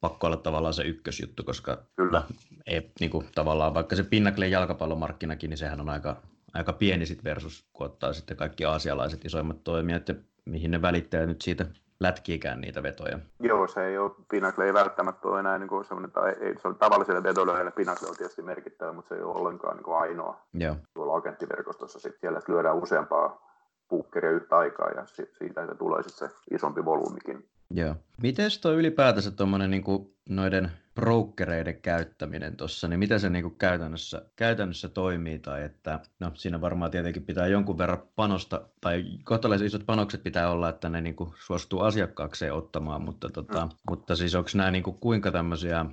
pakko 0.00 0.26
olla 0.26 0.36
tavallaan 0.36 0.74
se 0.74 0.82
ykkösjuttu, 0.82 1.44
koska 1.44 1.82
Kyllä. 1.96 2.22
Ei, 2.66 2.92
niin 3.00 3.10
kuin, 3.10 3.28
tavallaan 3.34 3.74
vaikka 3.74 3.96
se 3.96 4.02
Pinnaklen 4.02 4.50
jalkapallomarkkinakin, 4.50 5.50
niin 5.50 5.58
sehän 5.58 5.80
on 5.80 5.88
aika 5.88 6.22
aika 6.54 6.72
pieni 6.72 7.06
sit 7.06 7.24
versus, 7.24 7.68
kun 7.72 7.86
ottaa 7.86 8.12
sitten 8.12 8.36
kaikki 8.36 8.64
aasialaiset 8.64 9.24
isoimmat 9.24 9.64
toimijat 9.64 10.08
ja 10.08 10.14
mihin 10.44 10.70
ne 10.70 10.82
välittää 10.82 11.26
nyt 11.26 11.42
siitä 11.42 11.66
lätkiikään 12.00 12.60
niitä 12.60 12.82
vetoja. 12.82 13.18
Joo, 13.40 13.68
se 13.68 13.86
ei 13.86 13.98
ole, 13.98 14.10
Pinnacle 14.30 14.66
ei 14.66 14.74
välttämättä 14.74 15.28
ole 15.28 15.40
enää 15.40 15.58
niin 15.58 15.68
kuin 15.68 15.84
sellainen, 15.84 16.10
tai 16.10 16.36
ei, 16.40 16.54
se 16.62 16.68
on 16.68 16.78
tavalliselle 16.78 17.22
vedoille, 17.22 17.70
Pinnacle 17.70 18.08
on 18.08 18.16
tietysti 18.16 18.42
merkittävä, 18.42 18.92
mutta 18.92 19.08
se 19.08 19.14
ei 19.14 19.22
ole 19.22 19.40
ollenkaan 19.40 19.76
niin 19.76 19.84
kuin 19.84 19.96
ainoa 19.96 20.46
Joo. 20.54 20.76
tuolla 20.94 21.16
agenttiverkostossa. 21.16 22.00
Sitten 22.00 22.20
siellä 22.20 22.40
lyödään 22.48 22.76
useampaa 22.76 23.44
puukkeria 23.88 24.30
yhtä 24.30 24.56
aikaa 24.56 24.90
ja 24.90 25.06
siitä 25.38 25.62
että 25.62 25.74
tulee 25.74 26.02
sitten 26.02 26.28
se 26.28 26.34
isompi 26.50 26.84
volyymikin. 26.84 27.48
Joo. 27.70 27.94
Miten 28.22 28.50
tuo 28.62 28.72
ylipäätänsä 28.72 29.30
tuommoinen 29.30 29.70
niin 29.70 29.84
noiden 30.28 30.72
brokereiden 30.94 31.80
käyttäminen 31.80 32.56
tuossa, 32.56 32.88
niin 32.88 32.98
miten 32.98 33.20
se 33.20 33.30
niin 33.30 33.42
kuin 33.42 33.58
käytännössä, 33.58 34.22
käytännössä 34.36 34.88
toimii, 34.88 35.38
tai 35.38 35.62
että 35.62 36.00
no 36.20 36.30
siinä 36.34 36.60
varmaan 36.60 36.90
tietenkin 36.90 37.24
pitää 37.24 37.46
jonkun 37.46 37.78
verran 37.78 38.02
panosta, 38.16 38.68
tai 38.80 39.04
kohtalaisen 39.24 39.66
isot 39.66 39.86
panokset 39.86 40.22
pitää 40.22 40.50
olla, 40.50 40.68
että 40.68 40.88
ne 40.88 41.00
niin 41.00 41.16
kuin 41.16 41.30
suostuu 41.46 41.80
asiakkaakseen 41.80 42.52
ottamaan, 42.52 43.02
mutta, 43.02 43.30
tota, 43.30 43.66
mm. 43.66 43.72
mutta 43.90 44.16
siis 44.16 44.34
onko 44.34 44.50
nämä 44.54 44.70
niin 44.70 44.82
kuin 44.82 44.98
kuinka 44.98 45.32
tämmöisiä 45.32 45.86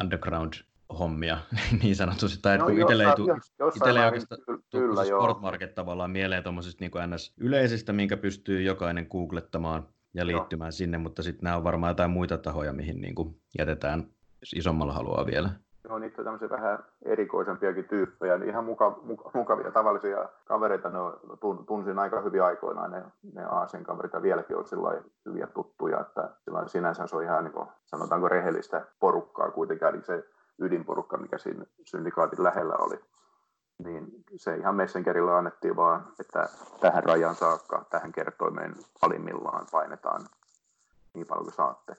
underground 0.00 0.52
hommia 0.98 1.38
niin 1.82 1.96
sanotusti. 1.96 2.38
Tai 2.42 2.58
no, 2.58 2.64
kun 2.64 2.80
itselle 2.80 3.04
ei, 3.04 3.16
tu, 3.16 3.26
jos, 3.58 3.76
itselle 3.76 4.00
ei 4.00 4.06
oikeastaan 4.06 4.40
kyllä, 4.70 5.04
Sportmarket 5.04 5.74
tavallaan 5.74 6.10
mieleen 6.10 6.42
tuommoisista 6.42 6.84
niin 6.84 7.14
ns. 7.14 7.34
yleisistä, 7.36 7.92
minkä 7.92 8.16
pystyy 8.16 8.62
jokainen 8.62 9.06
googlettamaan 9.10 9.88
ja 10.14 10.26
liittymään 10.26 10.66
joo. 10.66 10.72
sinne, 10.72 10.98
mutta 10.98 11.22
sitten 11.22 11.44
nämä 11.44 11.56
on 11.56 11.64
varmaan 11.64 11.90
jotain 11.90 12.10
muita 12.10 12.38
tahoja, 12.38 12.72
mihin 12.72 13.00
niin 13.00 13.14
kuin 13.14 13.40
jätetään, 13.58 14.06
jos 14.40 14.52
isommalla 14.52 14.92
haluaa 14.92 15.26
vielä. 15.26 15.50
Joo, 15.88 15.98
niitä 15.98 16.20
on 16.20 16.24
tämmöisiä 16.24 16.50
vähän 16.50 16.78
erikoisempiakin 17.02 17.84
tyyppejä, 17.84 18.38
niin 18.38 18.48
ihan 18.48 18.64
muka, 18.64 18.98
muka, 19.02 19.30
mukavia 19.34 19.70
tavallisia 19.70 20.28
kavereita, 20.44 20.90
ne 20.90 20.98
on, 20.98 21.20
tunsin 21.66 21.98
aika 21.98 22.20
hyvin 22.20 22.42
aikoinaan, 22.42 22.90
ne, 22.90 23.04
ne 23.34 23.44
Aasian 23.44 23.84
kaverit 23.84 24.12
ja 24.12 24.22
vieläkin 24.22 24.56
on 24.56 24.68
sillä 24.68 25.02
hyviä 25.26 25.46
tuttuja, 25.46 26.00
että 26.00 26.30
sinänsä 26.66 27.06
se 27.06 27.16
on 27.16 27.22
ihan 27.22 27.44
niin 27.44 27.52
kuin, 27.52 27.68
sanotaanko 27.86 28.28
rehellistä 28.28 28.86
porukkaa 29.00 29.50
kuitenkin, 29.50 30.04
se 30.04 30.24
ydinporukka, 30.58 31.16
mikä 31.16 31.38
siinä 31.38 31.64
syndikaatin 31.84 32.44
lähellä 32.44 32.74
oli, 32.74 33.00
niin 33.84 34.06
se 34.36 34.56
ihan 34.56 34.74
Messengerillä 34.74 35.38
annettiin 35.38 35.76
vaan, 35.76 36.06
että 36.20 36.48
tähän 36.80 37.04
rajan 37.04 37.34
saakka, 37.34 37.84
tähän 37.90 38.12
kertoimeen 38.12 38.74
alimmillaan 39.02 39.66
painetaan 39.72 40.20
niin 41.14 41.26
paljon 41.26 41.44
kuin 41.44 41.54
saatte. 41.54 41.94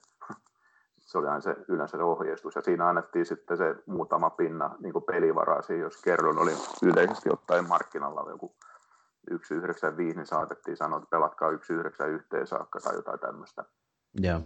Se 1.12 1.18
oli 1.18 1.28
aina 1.28 1.42
se 1.42 1.56
yleensä 1.68 1.98
se 1.98 2.04
ohjeistus, 2.04 2.56
ja 2.56 2.62
siinä 2.62 2.90
annettiin 2.90 3.26
sitten 3.26 3.58
se 3.58 3.76
muutama 3.86 4.30
pinna 4.30 4.76
niin 4.80 4.94
pelivaraa 5.08 5.62
siihen, 5.62 5.84
jos 5.84 6.02
kerron 6.02 6.38
oli 6.38 6.52
yleisesti 6.84 7.30
ottaen 7.30 7.68
markkinalla 7.68 8.30
joku 8.30 8.56
195, 9.30 10.18
niin 10.18 10.26
saatettiin 10.28 10.78
sanoa, 10.78 10.98
että 10.98 11.10
pelatkaa 11.10 11.52
191 11.52 12.28
saakka 12.46 12.80
tai 12.80 12.96
jotain 12.96 13.20
tämmöistä. 13.20 13.66
Yeah. 14.24 14.42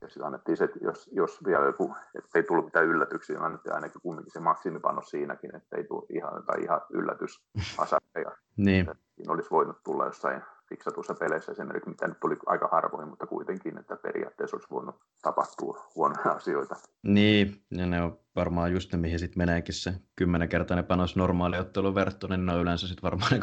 Ja 0.00 0.08
sitten 0.08 0.26
annettiin 0.26 0.56
se, 0.56 0.64
että 0.64 0.78
jos, 0.82 1.10
jos 1.12 1.44
vielä 1.44 1.64
joku, 1.64 1.94
ei 2.34 2.42
tullut 2.42 2.64
mitään 2.64 2.86
yllätyksiä, 2.86 3.36
niin 3.36 3.44
annettiin 3.44 3.74
ainakin 3.74 4.00
kumminkin 4.02 4.32
se 4.32 4.40
maksimipanos 4.40 5.10
siinäkin, 5.10 5.56
että 5.56 5.76
ei 5.76 5.84
tule 5.84 6.06
ihan, 6.08 6.42
tai 6.42 6.62
ihan 6.62 6.80
yllätysasakkeja. 6.90 8.30
niin. 8.56 8.90
Siinä 9.16 9.32
olisi 9.32 9.50
voinut 9.50 9.82
tulla 9.84 10.06
jossain 10.06 10.42
fiksatussa 10.72 11.14
peleissä 11.14 11.52
esimerkiksi, 11.52 11.90
mitä 11.90 12.08
nyt 12.08 12.20
tuli 12.20 12.36
aika 12.46 12.68
harvoin, 12.72 13.08
mutta 13.08 13.26
kuitenkin, 13.26 13.78
että 13.78 13.96
periaatteessa 13.96 14.56
olisi 14.56 14.70
voinut 14.70 14.94
tapahtua 15.22 15.86
huonoja 15.94 16.30
asioita. 16.38 16.76
Niin, 17.02 17.62
ja 17.70 17.86
ne 17.86 18.02
on 18.02 18.18
varmaan 18.36 18.72
just 18.72 18.92
ne, 18.92 18.98
mihin 18.98 19.18
sitten 19.18 19.38
meneekin 19.38 19.74
se 19.74 19.92
kymmenenkertainen 20.16 20.84
panos 20.84 21.16
normaaliottelun 21.16 21.94
verrattuna, 21.94 22.36
niin 22.36 22.46
ne 22.46 22.52
on 22.52 22.60
yleensä 22.60 22.88
sitten 22.88 23.02
varmaan 23.02 23.40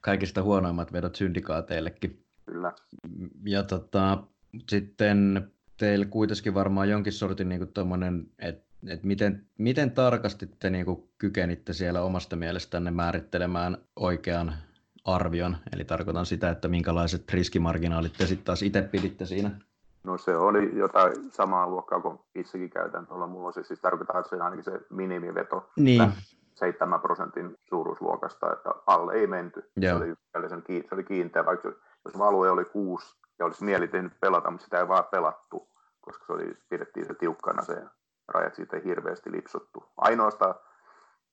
kaikista 0.00 0.42
huonoimmat 0.42 0.92
vedot 0.92 1.14
syndikaateillekin. 1.14 2.24
Kyllä. 2.46 2.72
Ja 3.44 3.62
tota, 3.62 4.22
sitten 4.68 5.50
teillä 5.76 6.06
kuitenkin 6.06 6.54
varmaan 6.54 6.90
jonkin 6.90 7.12
sortin 7.12 7.48
niin 7.48 7.68
tuommoinen, 7.68 8.26
että 8.38 8.66
et 8.88 9.04
miten, 9.04 9.46
miten 9.58 9.90
tarkasti 9.90 10.46
te 10.58 10.70
niin 10.70 10.84
kuin 10.84 11.08
kykenitte 11.18 11.72
siellä 11.72 12.02
omasta 12.02 12.36
mielestänne 12.36 12.90
määrittelemään 12.90 13.78
oikean 13.96 14.54
arvion, 15.06 15.56
eli 15.72 15.84
tarkoitan 15.84 16.26
sitä, 16.26 16.50
että 16.50 16.68
minkälaiset 16.68 17.32
riskimarginaalit 17.32 18.12
te 18.12 18.26
sitten 18.26 18.44
taas 18.44 18.62
itse 18.62 18.82
piditte 18.82 19.26
siinä? 19.26 19.50
No 20.04 20.18
se 20.18 20.36
oli 20.36 20.78
jotain 20.78 21.32
samaa 21.32 21.66
luokkaa 21.66 22.00
kuin 22.00 22.18
itsekin 22.34 22.70
käytän 22.70 23.06
tuolla. 23.06 23.26
Mulla 23.26 23.52
se 23.52 23.62
siis 23.62 23.80
tarkoittaa, 23.80 24.18
että 24.18 24.28
se 24.28 24.36
on 24.36 24.42
ainakin 24.42 24.64
se 24.64 24.80
minimiveto. 24.90 25.70
Niin. 25.76 26.12
7 26.54 27.00
prosentin 27.00 27.54
suuruusluokasta, 27.64 28.52
että 28.52 28.70
alle 28.86 29.14
ei 29.14 29.26
menty. 29.26 29.70
Joo. 29.76 29.98
Se 29.98 30.04
oli, 30.34 30.54
se 30.88 30.94
oli 30.94 31.04
kiinteä, 31.04 31.46
vaikka 31.46 31.72
jos 32.04 32.18
value 32.18 32.50
oli 32.50 32.64
6 32.64 33.16
ja 33.38 33.44
olisi 33.44 33.64
mieli 33.64 33.88
tehnyt 33.88 34.20
pelata, 34.20 34.50
mutta 34.50 34.64
sitä 34.64 34.78
ei 34.78 34.88
vaan 34.88 35.04
pelattu, 35.10 35.68
koska 36.00 36.26
se 36.26 36.32
oli, 36.32 36.56
pidettiin 36.68 37.06
se 37.06 37.14
tiukkana 37.14 37.62
se 37.62 37.82
rajat 38.28 38.54
siitä 38.54 38.80
hirveästi 38.84 39.32
lipsuttu. 39.32 39.84
Ainoastaan 39.96 40.54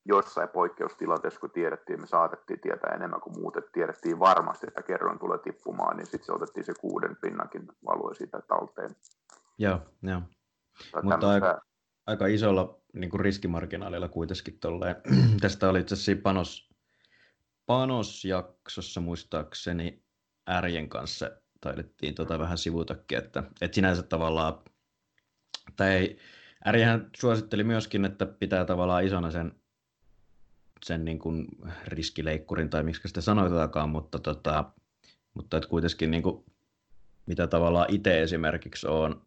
jossain 0.04 0.48
poikkeustilanteessa, 0.48 1.40
kun 1.40 1.50
tiedettiin, 1.50 2.00
me 2.00 2.06
saatettiin 2.06 2.60
tietää 2.60 2.94
enemmän 2.94 3.20
kuin 3.20 3.40
muut, 3.40 3.56
että 3.56 3.70
tiedettiin 3.72 4.18
varmasti, 4.18 4.66
että 4.66 4.82
kerroin 4.82 5.18
tulee 5.18 5.38
tippumaan, 5.38 5.96
niin 5.96 6.06
sitten 6.06 6.26
se 6.26 6.32
otettiin 6.32 6.64
se 6.64 6.72
kuuden 6.80 7.16
pinnankin 7.16 7.68
value 7.86 8.14
siitä 8.14 8.40
talteen. 8.48 8.90
Joo, 9.58 9.80
joo. 10.02 10.22
Mutta 11.02 11.30
aika, 11.30 11.60
aika 12.06 12.26
isolla 12.26 12.80
niin 12.92 13.10
kuin 13.10 13.20
riskimarginaalilla 13.20 14.08
kuitenkin 14.08 14.58
tolleen. 14.60 14.96
Tästä 15.40 15.68
oli 15.68 15.80
itse 15.80 15.94
asiassa 15.94 16.22
panos, 16.22 16.70
panosjaksossa 17.66 19.00
muistaakseni 19.00 20.04
Ärjen 20.50 20.88
kanssa 20.88 21.30
taidettiin 21.60 22.14
tota 22.14 22.38
vähän 22.38 22.58
sivutakin, 22.58 23.18
että, 23.18 23.42
että 23.60 23.74
sinänsä 23.74 24.02
tavallaan, 24.02 24.58
tai 25.76 26.16
Ärihän 26.66 27.10
suositteli 27.16 27.64
myöskin, 27.64 28.04
että 28.04 28.26
pitää 28.26 28.64
tavallaan 28.64 29.04
isona 29.04 29.30
sen, 29.30 29.52
sen 30.84 31.04
niin 31.04 31.18
kuin 31.18 31.46
riskileikkurin, 31.86 32.70
tai 32.70 32.82
miksi 32.82 33.08
sitä 33.08 33.20
sanoitaakaan, 33.20 33.88
mutta, 33.88 34.18
tota, 34.18 34.64
mutta 35.34 35.56
että 35.56 35.68
kuitenkin 35.68 36.10
niin 36.10 36.22
kuin, 36.22 36.44
mitä 37.26 37.46
tavallaan 37.46 37.86
itse 37.88 38.22
esimerkiksi 38.22 38.86
on, 38.86 39.22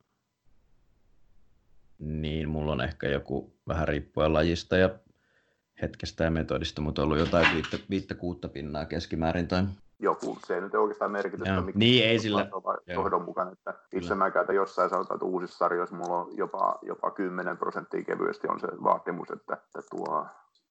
niin 2.00 2.50
mulla 2.50 2.72
on 2.72 2.82
ehkä 2.82 3.08
joku 3.08 3.54
vähän 3.67 3.88
riippuen 3.88 4.34
lajista 4.34 4.78
ja 4.78 4.89
hetkestä 5.82 6.24
ja 6.24 6.32
metodista, 6.32 6.82
mutta 6.82 7.02
on 7.02 7.04
ollut 7.04 7.20
jotain 7.20 7.48
viittä, 7.54 7.78
viittä 7.89 8.15
kuutta 8.15 8.50
pinnaa 8.50 8.86
keskimäärin 8.86 9.48
tai 9.48 9.63
joku, 10.00 10.38
se 10.48 10.56
ei 10.56 10.62
nyt 10.62 10.76
oikeastaan 10.76 11.12
merkitystä, 11.12 11.54
Joo, 11.54 11.62
mikä 11.62 11.80
niin 11.80 12.06
ei 12.06 12.20
sillä. 12.20 12.48
johdonmukainen, 12.88 13.54
että 13.54 13.74
itse 13.93 14.15
mä 14.15 14.32
käytän 14.32 14.56
jossain 14.56 14.89
sanotaan, 14.89 15.15
että 15.15 15.26
uusissa 15.26 15.58
sarjoissa 15.58 15.96
mulla 15.96 16.17
on 16.22 16.38
jopa, 16.38 16.80
jopa 16.82 17.12
10 17.12 17.58
prosenttia 17.58 18.04
kevyesti 18.04 18.48
on 18.48 18.60
se 18.60 18.67
vaatimus, 18.84 19.32
että, 19.32 19.54
että 19.54 19.82
tuo 19.89 20.26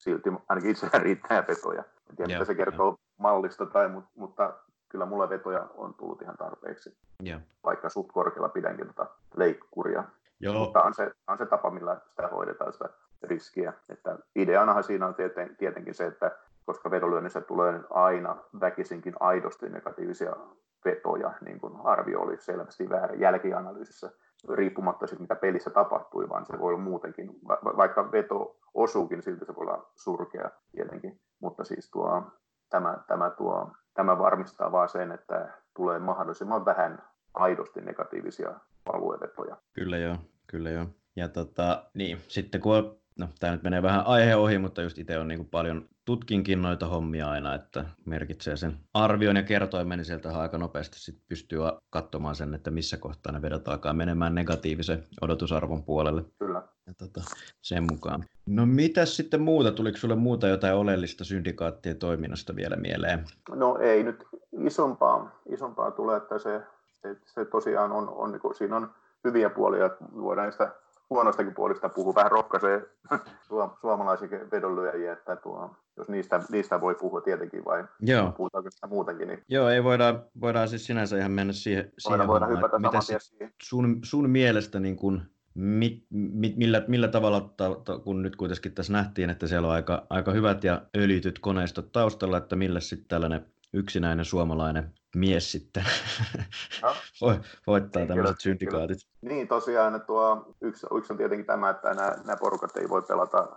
silti 0.06 0.30
ainakin 0.48 0.70
itsellä 0.70 0.98
riittää 0.98 1.44
vetoja. 1.48 1.84
En 2.10 2.16
tiedä, 2.16 2.32
mitä 2.32 2.44
se 2.44 2.54
kertoo 2.54 2.86
jo. 2.86 2.96
mallista, 3.18 3.66
tai, 3.66 3.88
mutta, 3.88 4.10
mutta 4.16 4.54
kyllä 4.88 5.06
mulle 5.06 5.28
vetoja 5.28 5.66
on 5.74 5.94
tullut 5.94 6.22
ihan 6.22 6.36
tarpeeksi. 6.36 6.96
Joo. 7.22 7.40
Vaikka 7.64 7.88
suht 7.88 8.12
korkealla 8.12 8.48
pidänkin 8.48 8.86
tota 8.86 9.06
leikkuria. 9.36 10.04
Joo. 10.40 10.54
Mutta 10.54 10.82
on 10.82 10.94
se, 10.94 11.10
on 11.26 11.38
se 11.38 11.46
tapa, 11.46 11.70
millä 11.70 12.00
sitä 12.08 12.28
hoidetaan 12.28 12.72
sitä 12.72 12.88
riskiä. 13.22 13.72
Että 13.88 14.18
ideanahan 14.36 14.84
siinä 14.84 15.06
on 15.06 15.14
tieten, 15.14 15.56
tietenkin 15.56 15.94
se, 15.94 16.06
että 16.06 16.36
koska 16.66 16.90
vedonlyönnissä 16.90 17.40
tulee 17.40 17.80
aina 17.90 18.36
väkisinkin 18.60 19.14
aidosti 19.20 19.68
negatiivisia 19.68 20.36
vetoja, 20.84 21.32
niin 21.44 21.60
kuin 21.60 21.74
arvio 21.84 22.20
oli 22.20 22.36
selvästi 22.36 22.88
väärä 22.88 23.14
jälkianalyysissä, 23.14 24.10
riippumatta 24.54 25.06
siitä, 25.06 25.22
mitä 25.22 25.34
pelissä 25.36 25.70
tapahtui, 25.70 26.28
vaan 26.28 26.46
se 26.46 26.58
voi 26.58 26.68
olla 26.68 26.82
muutenkin, 26.82 27.30
vaikka 27.76 28.12
veto 28.12 28.56
osuukin, 28.74 29.22
silti 29.22 29.44
se 29.44 29.54
voi 29.56 29.66
olla 29.66 29.90
surkea 29.94 30.50
tietenkin, 30.72 31.20
mutta 31.40 31.64
siis 31.64 31.90
tuo, 31.90 32.22
tämä, 32.70 32.98
tämä, 33.08 33.30
tuo, 33.30 33.70
tämä 33.94 34.18
varmistaa 34.18 34.72
vain 34.72 34.88
sen, 34.88 35.12
että 35.12 35.52
tulee 35.76 35.98
mahdollisimman 35.98 36.64
vähän 36.64 37.02
aidosti 37.34 37.80
negatiivisia 37.80 38.54
aluevetoja. 38.92 39.56
Kyllä 39.72 39.98
joo, 39.98 40.16
kyllä 40.46 40.70
joo. 40.70 40.86
Ja 41.16 41.28
tota, 41.28 41.84
niin, 41.94 42.18
sitten 42.28 42.60
kun 42.60 42.76
on, 42.76 42.96
no 43.18 43.28
tämä 43.40 43.52
nyt 43.52 43.62
menee 43.62 43.82
vähän 43.82 44.06
aihe 44.06 44.36
ohi, 44.36 44.58
mutta 44.58 44.82
just 44.82 44.98
itse 44.98 45.18
on 45.18 45.28
niin 45.28 45.48
paljon 45.48 45.88
tutkinkin 46.06 46.62
noita 46.62 46.86
hommia 46.86 47.30
aina, 47.30 47.54
että 47.54 47.84
merkitsee 48.04 48.56
sen 48.56 48.76
arvion 48.94 49.36
ja 49.36 49.42
kertoimen, 49.42 49.98
niin 49.98 50.04
sieltä 50.04 50.38
aika 50.38 50.58
nopeasti 50.58 50.98
sit 50.98 51.18
pystyy 51.28 51.58
katsomaan 51.90 52.34
sen, 52.34 52.54
että 52.54 52.70
missä 52.70 52.96
kohtaa 52.96 53.32
ne 53.32 53.42
vedot 53.42 53.68
alkaa 53.68 53.92
menemään 53.92 54.34
negatiivisen 54.34 55.02
odotusarvon 55.20 55.82
puolelle. 55.82 56.24
Kyllä. 56.38 56.62
Ja 56.86 56.94
tota, 56.98 57.20
sen 57.62 57.82
mukaan. 57.90 58.24
No 58.46 58.66
mitä 58.66 59.06
sitten 59.06 59.40
muuta? 59.40 59.72
Tuliko 59.72 59.98
sulle 59.98 60.14
muuta 60.14 60.48
jotain 60.48 60.74
oleellista 60.74 61.24
syndikaattien 61.24 61.98
toiminnasta 61.98 62.56
vielä 62.56 62.76
mieleen? 62.76 63.24
No 63.50 63.78
ei 63.78 64.02
nyt 64.02 64.24
isompaa, 64.60 65.40
isompaa 65.48 65.90
tule, 65.90 66.16
että 66.16 66.38
se, 66.38 66.62
se, 67.02 67.16
se 67.24 67.44
tosiaan 67.44 67.92
on, 67.92 68.08
on 68.08 68.32
niin 68.32 68.40
kuin, 68.40 68.54
siinä 68.54 68.76
on 68.76 68.90
hyviä 69.24 69.50
puolia, 69.50 69.86
että 69.86 70.04
voidaan 70.14 70.52
sitä 70.52 70.74
huonostakin 71.10 71.54
puolista 71.54 71.88
puhua, 71.88 72.14
vähän 72.14 72.32
rohkaisee 72.32 72.86
suomalaisia 73.80 74.28
vedonlyöjiä, 74.52 75.12
että 75.12 75.36
tuo, 75.36 75.76
jos 75.96 76.08
niistä, 76.08 76.40
niistä 76.50 76.80
voi 76.80 76.94
puhua 76.94 77.20
tietenkin 77.20 77.64
vai 77.64 77.84
Joo. 78.00 78.32
puhutaanko 78.32 78.70
sitä 78.70 78.86
muutenkin. 78.86 79.28
Niin... 79.28 79.42
Joo, 79.48 79.68
ei 79.68 79.84
voida, 79.84 80.22
voidaan 80.40 80.68
siis 80.68 80.86
sinänsä 80.86 81.18
ihan 81.18 81.30
mennä 81.30 81.52
siihen, 81.52 81.92
siihen 81.98 82.26
voidaan, 82.26 82.60
voidaan 82.60 82.82
mitä 82.82 83.00
siihen. 83.00 83.52
Sun, 83.62 83.98
sun 84.02 84.30
mielestä 84.30 84.80
niin 84.80 84.96
kun, 84.96 85.22
mit, 85.54 86.04
mit, 86.10 86.56
millä, 86.56 86.84
millä 86.88 87.08
tavalla, 87.08 87.54
ta, 87.56 87.80
ta, 87.84 87.98
kun 87.98 88.22
nyt 88.22 88.36
kuitenkin 88.36 88.72
tässä 88.72 88.92
nähtiin, 88.92 89.30
että 89.30 89.46
siellä 89.46 89.68
on 89.68 89.74
aika, 89.74 90.06
aika 90.10 90.32
hyvät 90.32 90.64
ja 90.64 90.82
öljytyt 90.96 91.38
koneistot 91.38 91.92
taustalla, 91.92 92.36
että 92.36 92.56
millä 92.56 92.80
sitten 92.80 93.08
tällainen 93.08 93.46
yksinäinen 93.72 94.24
suomalainen 94.24 94.94
mies 95.16 95.52
sitten 95.52 95.84
no. 96.82 96.96
voittaa 97.66 98.00
niin, 98.00 98.08
tämmöiset 98.08 98.40
syndikaatit. 98.40 98.98
Niin 99.22 99.48
tosiaan, 99.48 100.00
tuo, 100.06 100.54
yksi, 100.60 100.86
yksi 100.96 101.12
on 101.12 101.16
tietenkin 101.16 101.46
tämä, 101.46 101.70
että 101.70 101.94
nämä, 101.94 102.14
nämä 102.24 102.36
porukat 102.36 102.76
ei 102.76 102.88
voi 102.88 103.02
pelata 103.02 103.48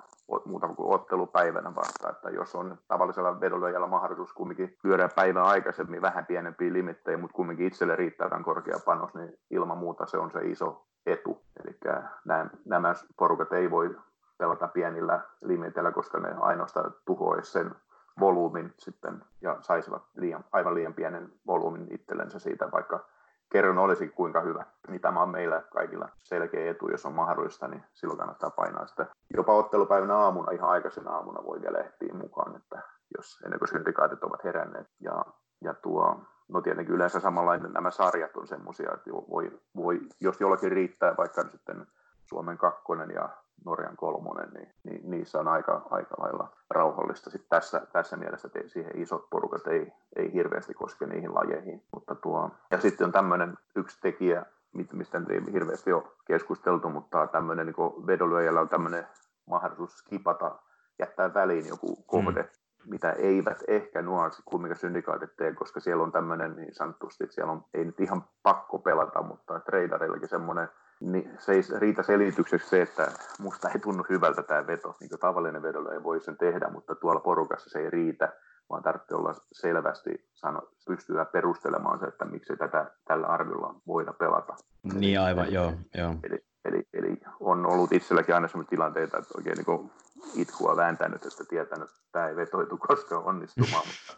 muuta 0.46 0.68
kuin 0.68 0.94
ottelupäivänä 0.94 1.76
vasta, 1.76 2.10
että 2.10 2.30
jos 2.30 2.56
on 2.56 2.78
tavallisella 2.88 3.40
vedolyöjällä 3.40 3.88
mahdollisuus 3.88 4.34
kumminkin 4.34 4.78
lyödä 4.84 5.10
päivän 5.16 5.44
aikaisemmin 5.44 6.02
vähän 6.02 6.26
pienempiä 6.26 6.74
limittejä, 6.74 7.18
mutta 7.18 7.36
kumminkin 7.36 7.68
itselle 7.68 7.96
riittää 7.96 8.30
tämän 8.30 8.44
korkea 8.44 8.80
panos, 8.86 9.14
niin 9.14 9.40
ilman 9.52 9.78
muuta 9.78 10.06
se 10.06 10.18
on 10.18 10.32
se 10.32 10.40
iso 10.40 10.86
etu. 11.06 11.42
Eli 11.64 11.78
nämä, 12.26 12.50
nämä 12.66 12.94
porukat 13.18 13.54
ei 13.54 13.72
voi 13.72 13.98
pelata 14.38 14.68
pienillä 14.68 15.20
limiteillä, 15.42 15.92
koska 15.92 16.20
ne 16.20 16.30
ainoastaan 16.40 16.94
tuhoaisi 17.06 17.52
sen 17.52 17.76
volyymin 18.20 18.74
sitten 18.78 19.24
ja 19.42 19.58
saisivat 19.62 20.04
liian, 20.16 20.46
aivan 20.52 20.76
liian 20.76 20.94
pienen 20.94 21.34
volyymin 21.48 21.88
itsellensä 21.92 22.40
siitä, 22.40 22.72
vaikka 22.72 23.06
kerron 23.52 23.78
olisi 23.78 24.08
kuinka 24.08 24.42
hyvä, 24.42 24.66
niin 24.88 25.02
tämä 25.02 25.22
on 25.22 25.30
meillä 25.30 25.62
kaikilla 25.74 26.10
selkeä 26.24 26.72
etu, 26.72 26.90
jos 26.90 27.06
on 27.06 27.14
mahdollista, 27.14 27.68
niin 27.68 27.84
silloin 27.94 28.20
kannattaa 28.20 28.50
painaa 28.50 28.88
sitä. 28.88 29.06
Jopa 29.34 29.54
ottelupäivänä 29.54 30.16
aamuna, 30.16 30.52
ihan 30.52 30.70
aikaisena 30.70 31.12
aamuna 31.12 31.44
voi 31.44 31.62
vielä 31.62 31.78
ehtiä 31.78 32.14
mukaan, 32.14 32.56
että 32.56 32.82
jos 33.18 33.42
ennen 33.46 33.60
kuin 33.60 33.70
syndikaatit 33.70 34.24
ovat 34.24 34.44
heränneet. 34.44 34.88
Ja, 35.00 35.26
ja 35.62 35.74
tuo, 35.74 36.22
no 36.48 36.62
tietenkin 36.62 36.96
yleensä 36.96 37.20
samanlainen 37.20 37.74
nämä 37.74 37.92
sarjat 37.92 38.38
on 38.38 38.48
semmoisia, 38.48 38.92
että 38.94 39.12
voi, 39.12 39.60
voi, 39.76 40.00
jos 40.22 40.42
jollakin 40.42 40.72
riittää 40.72 41.18
vaikka 41.18 41.44
sitten 41.44 41.88
Suomen 42.26 42.58
kakkonen 42.58 43.12
ja 43.12 43.30
Norjan 43.66 43.98
kolmonen, 43.98 44.50
niin, 44.54 44.74
niin 44.84 45.02
niissä 45.12 45.40
on 45.40 45.48
aika, 45.48 45.88
aika 45.90 46.16
lailla 46.18 46.50
rauhallista. 46.70 47.30
Sitten 47.30 47.50
tässä, 47.50 47.82
tässä 47.94 48.18
mielessä 48.18 48.48
että 48.48 48.70
siihen 48.70 48.98
isot 48.98 49.30
porukat 49.30 49.68
ei, 49.68 49.94
ei 50.16 50.34
hirveästi 50.34 50.74
koske 50.74 51.06
niihin 51.06 51.36
lajeihin. 51.36 51.84
Mutta 51.94 52.16
tuo, 52.16 52.52
ja 52.72 52.82
sitten 52.82 53.06
on 53.06 53.12
tämmöinen 53.12 53.58
yksi 53.76 54.02
tekijä, 54.02 54.46
mistä 54.94 55.22
ei 55.30 55.54
hirveästi 55.54 55.94
ole 55.94 56.04
keskusteltu, 56.26 56.90
mutta 56.90 57.28
tämmöinen 57.28 57.66
niin 57.66 58.08
vedolyöjällä 58.08 58.62
on 58.62 58.70
tämmöinen 58.70 59.08
mahdollisuus 59.46 59.98
skipata, 59.98 60.60
jättää 61.00 61.34
väliin 61.34 61.68
joku 61.68 61.96
kohde, 61.96 62.42
mm 62.42 62.50
mitä 62.86 63.12
eivät 63.12 63.64
ehkä 63.68 64.02
nuo 64.02 64.30
kumminkaan 64.46 64.80
syndikaatit 64.80 65.36
tee, 65.36 65.54
koska 65.54 65.80
siellä 65.80 66.04
on 66.04 66.12
tämmöinen 66.12 66.56
niin 66.56 66.74
sanotusti, 66.74 67.24
että 67.24 67.34
siellä 67.34 67.52
on, 67.52 67.66
ei 67.74 67.86
nyt 67.86 68.00
ihan 68.00 68.24
pakko 68.44 68.80
pelata, 68.80 69.22
mutta 69.22 69.60
tradereillakin 69.60 70.30
semmoinen 70.30 70.70
niin 71.00 71.32
se 71.40 71.52
ei 71.52 71.62
riitä 71.78 72.04
selitykseksi 72.04 72.70
se, 72.70 72.82
että 72.82 73.12
musta 73.40 73.70
ei 73.70 73.80
tunnu 73.80 74.06
hyvältä 74.10 74.44
tämä 74.44 74.68
veto. 74.68 74.96
Niin 75.00 75.10
kuin 75.10 75.20
tavallinen 75.20 75.62
vedolla 75.62 75.94
ei 75.94 76.04
voi 76.04 76.22
sen 76.22 76.38
tehdä, 76.38 76.70
mutta 76.70 76.96
tuolla 76.96 77.20
porukassa 77.20 77.70
se 77.70 77.80
ei 77.80 77.90
riitä, 77.90 78.34
vaan 78.70 78.84
tarvitsee 78.84 79.18
olla 79.18 79.34
selvästi 79.52 80.30
sano, 80.34 80.62
pystyä 80.88 81.26
perustelemaan 81.26 82.00
se, 82.00 82.06
että 82.06 82.26
miksi 82.26 82.58
tätä 82.58 82.92
tällä 83.06 83.28
arviolla 83.28 83.76
voida 83.88 84.14
pelata. 84.14 84.56
Niin 84.94 85.20
aivan, 85.20 85.46
eli, 85.46 85.54
joo. 85.54 85.74
joo. 85.98 86.16
Eli, 86.24 86.40
eli, 86.66 86.84
eli, 86.94 87.18
on 87.40 87.66
ollut 87.66 87.92
itselläkin 87.92 88.36
aina 88.36 88.48
sellaisia 88.48 88.70
tilanteita, 88.70 89.18
että 89.18 89.34
oikein 89.38 89.58
niin 89.58 89.92
itkua 90.36 90.76
vääntänyt, 90.76 91.26
että 91.26 91.44
tietänyt, 91.50 91.90
että 91.90 92.02
tämä 92.12 92.28
ei 92.28 92.36
vetoitu 92.36 92.78
koskaan 92.78 93.24
onnistumaan, 93.24 93.84
mutta, 93.88 94.14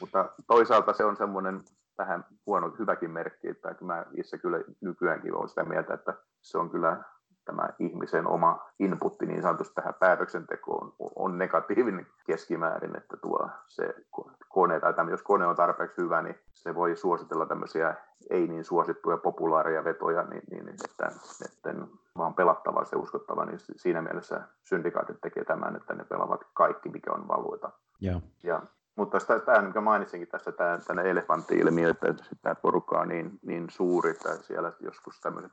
mutta 0.00 0.28
toisaalta 0.46 0.92
se 0.92 1.04
on 1.04 1.16
semmoinen 1.16 1.60
vähän 1.98 2.24
huono, 2.46 2.72
hyväkin 2.78 3.10
merkki, 3.10 3.48
että 3.48 3.74
mä 3.80 4.06
itse 4.14 4.38
kyllä 4.38 4.58
nykyäänkin 4.80 5.34
olen 5.34 5.48
sitä 5.48 5.64
mieltä, 5.64 5.94
että 5.94 6.14
se 6.42 6.58
on 6.58 6.70
kyllä 6.70 7.02
tämä 7.44 7.68
ihmisen 7.78 8.26
oma 8.26 8.66
inputti 8.78 9.26
niin 9.26 9.42
sanotusti 9.42 9.74
tähän 9.74 9.94
päätöksentekoon 9.94 10.92
on 11.16 11.38
negatiivinen 11.38 12.06
keskimäärin, 12.26 12.96
että 12.96 13.16
tuo 13.16 13.50
se 13.66 13.94
kone, 14.48 14.80
tai 14.80 14.94
tämä, 14.94 15.10
jos 15.10 15.22
kone 15.22 15.46
on 15.46 15.56
tarpeeksi 15.56 16.02
hyvä, 16.02 16.22
niin 16.22 16.38
se 16.54 16.74
voi 16.74 16.96
suositella 16.96 17.46
tämmöisiä 17.46 17.94
ei 18.30 18.46
niin 18.46 18.64
suosittuja 18.64 19.16
populaareja 19.16 19.84
vetoja, 19.84 20.22
niin, 20.22 20.42
niin 20.50 20.68
että, 20.68 21.06
että 21.44 21.86
vaan 22.18 22.34
pelattava 22.34 22.84
se 22.84 22.96
uskottava, 22.96 23.44
niin 23.44 23.58
siinä 23.58 24.02
mielessä 24.02 24.40
syndikaatit 24.64 25.20
tekee 25.20 25.44
tämän, 25.44 25.76
että 25.76 25.94
ne 25.94 26.04
pelaavat 26.04 26.40
kaikki, 26.54 26.88
mikä 26.88 27.12
on 27.12 27.28
valuita. 27.28 27.70
Yeah. 28.02 28.22
Ja 28.42 28.62
mutta 28.98 29.18
tämä, 29.44 29.62
mikä 29.62 29.80
mainitsinkin 29.80 30.28
tässä, 30.28 30.52
tämä, 30.52 30.78
tämä 30.86 31.02
elefantti-ilmiö, 31.02 31.90
että 31.90 32.14
tämä 32.42 32.54
porukka 32.54 33.00
on 33.00 33.08
niin, 33.08 33.38
niin 33.42 33.70
suuri, 33.70 34.10
että 34.10 34.36
siellä 34.36 34.72
joskus 34.80 35.20
tämmöiset 35.20 35.52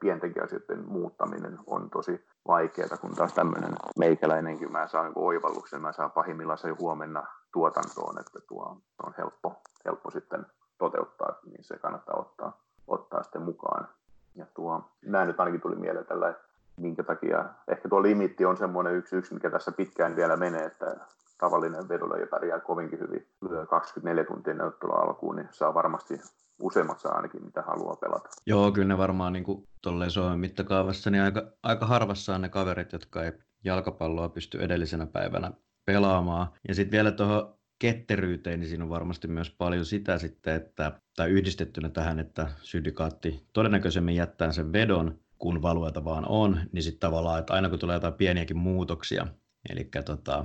pientenkin 0.00 0.44
asioiden 0.44 0.88
muuttaminen 0.88 1.58
on 1.66 1.90
tosi 1.90 2.24
vaikeaa, 2.48 2.96
kun 3.00 3.14
taas 3.14 3.32
tämmöinen 3.32 3.72
meikäläinenkin, 3.98 4.72
mä 4.72 4.88
saan 4.88 5.12
oivalluksen, 5.14 5.80
mä 5.80 5.92
saan 5.92 6.10
pahimmillaan 6.10 6.58
se 6.58 6.70
huomenna 6.70 7.26
tuotantoon, 7.52 8.20
että 8.20 8.38
tuo 8.48 8.76
on 9.02 9.14
helppo, 9.18 9.62
helppo 9.84 10.10
sitten 10.10 10.46
toteuttaa, 10.78 11.38
niin 11.44 11.64
se 11.64 11.78
kannattaa 11.78 12.16
ottaa, 12.16 12.60
ottaa 12.86 13.22
sitten 13.22 13.42
mukaan. 13.42 13.88
Ja 14.34 14.46
tuo, 14.54 14.90
näin 15.02 15.26
nyt 15.28 15.40
ainakin 15.40 15.60
tuli 15.60 15.76
mieleen 15.76 16.06
tällä, 16.06 16.34
minkä 16.76 17.02
takia, 17.02 17.44
ehkä 17.68 17.88
tuo 17.88 18.02
limitti 18.02 18.44
on 18.44 18.56
semmoinen 18.56 18.94
yksi, 18.94 19.16
yksi, 19.16 19.34
mikä 19.34 19.50
tässä 19.50 19.72
pitkään 19.72 20.16
vielä 20.16 20.36
menee, 20.36 20.64
että 20.64 20.96
tavallinen 21.38 21.84
ja 22.20 22.26
pärjää 22.30 22.60
kovinkin 22.60 23.00
hyvin. 23.00 23.28
Lyö 23.50 23.66
24 23.66 24.24
tuntia 24.24 24.54
neuvottelua 24.54 24.96
alkuun, 24.96 25.36
niin 25.36 25.48
saa 25.50 25.74
varmasti 25.74 26.20
useimmat 26.58 27.00
saa 27.00 27.14
ainakin, 27.14 27.44
mitä 27.44 27.62
haluaa 27.62 27.96
pelata. 27.96 28.28
Joo, 28.46 28.72
kyllä 28.72 28.88
ne 28.88 28.98
varmaan 28.98 29.32
niin 29.32 29.44
kuin 29.44 29.68
tolleen 29.82 30.10
Suomen 30.10 30.38
mittakaavassa, 30.38 31.10
niin 31.10 31.22
aika, 31.22 31.52
aika 31.62 31.86
harvassa 31.86 32.34
on 32.34 32.40
ne 32.40 32.48
kaverit, 32.48 32.92
jotka 32.92 33.24
ei 33.24 33.32
jalkapalloa 33.64 34.28
pysty 34.28 34.62
edellisenä 34.62 35.06
päivänä 35.06 35.52
pelaamaan. 35.84 36.46
Ja 36.68 36.74
sitten 36.74 36.92
vielä 36.92 37.10
tuohon 37.10 37.54
ketteryyteen, 37.78 38.60
niin 38.60 38.68
siinä 38.68 38.84
on 38.84 38.90
varmasti 38.90 39.28
myös 39.28 39.50
paljon 39.50 39.84
sitä 39.84 40.18
sitten, 40.18 40.54
että, 40.54 41.00
tai 41.16 41.30
yhdistettynä 41.30 41.88
tähän, 41.88 42.18
että 42.18 42.50
syndikaatti 42.62 43.48
todennäköisemmin 43.52 44.16
jättää 44.16 44.52
sen 44.52 44.72
vedon, 44.72 45.18
kun 45.38 45.62
valueta 45.62 46.04
vaan 46.04 46.28
on, 46.28 46.60
niin 46.72 46.82
sitten 46.82 47.00
tavallaan, 47.00 47.38
että 47.38 47.54
aina 47.54 47.68
kun 47.68 47.78
tulee 47.78 47.96
jotain 47.96 48.14
pieniäkin 48.14 48.56
muutoksia, 48.56 49.26
eli 49.70 49.90
tota, 50.04 50.44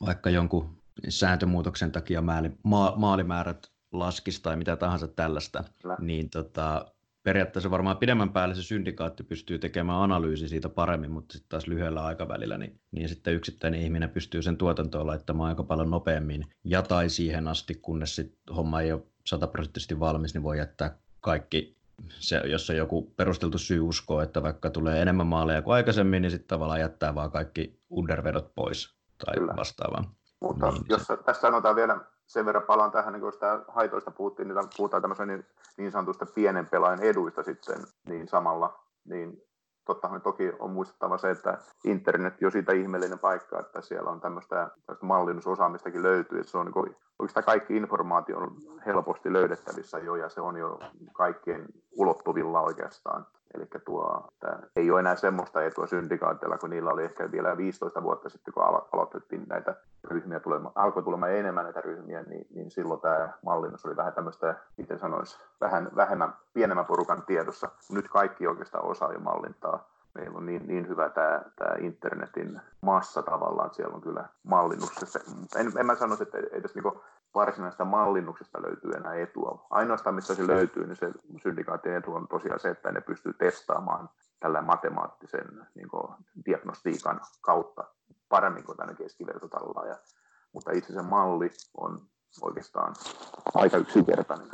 vaikka 0.00 0.30
jonkun 0.30 0.82
sääntömuutoksen 1.08 1.92
takia 1.92 2.22
maali, 2.22 2.50
ma, 2.62 2.94
maalimäärät 2.96 3.70
laskisi 3.92 4.42
tai 4.42 4.56
mitä 4.56 4.76
tahansa 4.76 5.08
tällaista, 5.08 5.64
Kyllä. 5.82 5.96
niin 6.00 6.30
tota, 6.30 6.86
periaatteessa 7.22 7.70
varmaan 7.70 7.96
pidemmän 7.96 8.32
päälle 8.32 8.54
se 8.54 8.62
syndikaatti 8.62 9.22
pystyy 9.22 9.58
tekemään 9.58 10.00
analyysi 10.00 10.48
siitä 10.48 10.68
paremmin, 10.68 11.10
mutta 11.10 11.32
sitten 11.32 11.48
taas 11.48 11.66
lyhyellä 11.66 12.04
aikavälillä, 12.04 12.58
niin, 12.58 12.80
niin 12.90 13.08
sitten 13.08 13.34
yksittäinen 13.34 13.80
ihminen 13.80 14.10
pystyy 14.10 14.42
sen 14.42 14.56
tuotantoon 14.56 15.06
laittamaan 15.06 15.48
aika 15.48 15.62
paljon 15.62 15.90
nopeammin 15.90 16.46
ja 16.64 16.82
tai 16.82 17.08
siihen 17.08 17.48
asti, 17.48 17.74
kunnes 17.74 18.16
sit 18.16 18.38
homma 18.56 18.80
ei 18.80 18.92
ole 18.92 19.02
sataprosenttisesti 19.24 20.00
valmis, 20.00 20.34
niin 20.34 20.42
voi 20.42 20.58
jättää 20.58 20.98
kaikki, 21.20 21.76
se, 22.08 22.42
jos 22.44 22.70
on 22.70 22.76
joku 22.76 23.12
perusteltu 23.16 23.58
syy 23.58 23.80
uskoa, 23.80 24.22
että 24.22 24.42
vaikka 24.42 24.70
tulee 24.70 25.02
enemmän 25.02 25.26
maaleja 25.26 25.62
kuin 25.62 25.74
aikaisemmin, 25.74 26.22
niin 26.22 26.30
sitten 26.30 26.48
tavallaan 26.48 26.80
jättää 26.80 27.14
vaan 27.14 27.30
kaikki 27.30 27.80
undervedot 27.90 28.54
pois 28.54 28.96
tai 29.24 29.34
Kyllä. 29.34 29.56
vastaavaa. 29.56 30.04
Mutta 30.40 30.70
niin, 30.70 30.84
jos 30.88 31.06
se... 31.06 31.16
tässä 31.16 31.40
sanotaan 31.40 31.76
vielä 31.76 32.00
sen 32.26 32.46
verran 32.46 32.62
palaan 32.62 32.90
tähän, 32.90 33.12
niin 33.12 33.20
kun 33.20 33.32
sitä 33.32 33.60
haitoista 33.68 34.10
puhuttiin, 34.10 34.48
niin 34.48 34.68
puhutaan 34.76 35.02
tämmöisen 35.02 35.28
niin, 35.28 35.46
niin 35.76 35.92
sanotusta 35.92 36.26
pienen 36.26 36.66
pelaajan 36.66 37.02
eduista 37.02 37.42
sitten 37.42 37.78
niin 38.08 38.28
samalla, 38.28 38.78
niin 39.04 39.42
tottahan 39.84 40.22
toki 40.22 40.52
on 40.58 40.70
muistettava 40.70 41.18
se, 41.18 41.30
että 41.30 41.58
internet 41.84 42.40
jo 42.40 42.50
siitä 42.50 42.72
ihmeellinen 42.72 43.18
paikka, 43.18 43.60
että 43.60 43.80
siellä 43.80 44.10
on 44.10 44.20
tämmöistä, 44.20 44.70
tämmöistä 44.86 45.06
mallinnusosaamistakin 45.06 46.02
löytyy, 46.02 46.40
että 46.40 46.50
se 46.50 46.58
on 46.58 46.66
niin 46.66 46.96
oikeastaan 47.18 47.44
kaikki 47.44 47.76
informaatio 47.76 48.38
on 48.38 48.56
helposti 48.86 49.32
löydettävissä 49.32 49.98
jo 49.98 50.14
ja 50.16 50.28
se 50.28 50.40
on 50.40 50.56
jo 50.56 50.78
kaikkien 51.12 51.66
ulottuvilla 51.92 52.60
oikeastaan. 52.60 53.26
Eli 53.54 53.66
tuo, 53.84 54.28
tämä 54.40 54.58
ei 54.76 54.90
ole 54.90 55.00
enää 55.00 55.16
semmoista 55.16 55.62
etua 55.62 55.86
syndikaatilla, 55.86 56.58
kun 56.58 56.70
niillä 56.70 56.90
oli 56.90 57.04
ehkä 57.04 57.32
vielä 57.32 57.56
15 57.56 58.02
vuotta 58.02 58.28
sitten, 58.28 58.54
kun 58.54 58.62
alo- 58.62 58.88
aloitettiin 58.92 59.46
näitä 59.48 59.74
ryhmiä 60.04 60.40
tulemaan, 60.40 60.72
alkoi 60.74 61.02
tulemaan 61.02 61.32
enemmän 61.32 61.64
näitä 61.64 61.80
ryhmiä, 61.80 62.22
niin, 62.22 62.46
niin 62.54 62.70
silloin 62.70 63.00
tämä 63.00 63.32
mallinnus 63.44 63.86
oli 63.86 63.96
vähän 63.96 64.12
tämmöistä, 64.12 64.54
miten 64.76 64.98
sanoisi, 64.98 65.38
vähän 65.60 65.90
vähemmän, 65.96 66.34
pienemmän 66.54 66.86
porukan 66.86 67.22
tiedossa. 67.26 67.68
Nyt 67.90 68.08
kaikki 68.08 68.46
oikeastaan 68.46 68.84
osaa 68.84 69.12
jo 69.12 69.18
mallintaa 69.18 69.88
meillä 70.16 70.38
on 70.38 70.46
niin, 70.46 70.66
niin 70.66 70.88
hyvä 70.88 71.08
tämä, 71.08 71.42
tämä 71.56 71.74
internetin 71.80 72.60
massa 72.80 73.22
tavallaan, 73.22 73.74
siellä 73.74 73.94
on 73.94 74.00
kyllä 74.00 74.28
mallinnus. 74.42 75.16
En, 75.56 75.72
en 75.78 75.86
mä 75.86 75.94
sanoisi, 75.94 76.22
että 76.22 76.38
tässä 76.62 76.74
niinku 76.74 77.00
varsinaisesta 77.36 77.84
mallinnuksesta 77.84 78.62
löytyy 78.62 78.90
enää 78.90 79.14
etua. 79.14 79.66
Ainoastaan 79.70 80.14
missä 80.14 80.34
se 80.34 80.46
löytyy, 80.46 80.86
niin 80.86 80.96
se 80.96 81.12
syndikaatin 81.42 81.92
etu 81.92 82.14
on 82.14 82.28
tosiaan 82.28 82.60
se, 82.60 82.68
että 82.68 82.92
ne 82.92 83.00
pystyy 83.00 83.32
testaamaan 83.32 84.08
tällä 84.40 84.62
matemaattisen 84.62 85.46
niin 85.74 85.88
kuin, 85.88 86.14
diagnostiikan 86.46 87.20
kautta 87.40 87.84
paremmin 88.28 88.64
kuin 88.64 88.78
tänne 88.78 88.94
keskivertotalla. 88.94 89.86
Ja, 89.86 89.96
mutta 90.52 90.72
itse 90.72 90.92
se 90.92 91.02
malli 91.02 91.50
on 91.76 91.98
oikeastaan 92.42 92.94
aika 93.54 93.76
yksinkertainen, 93.76 94.48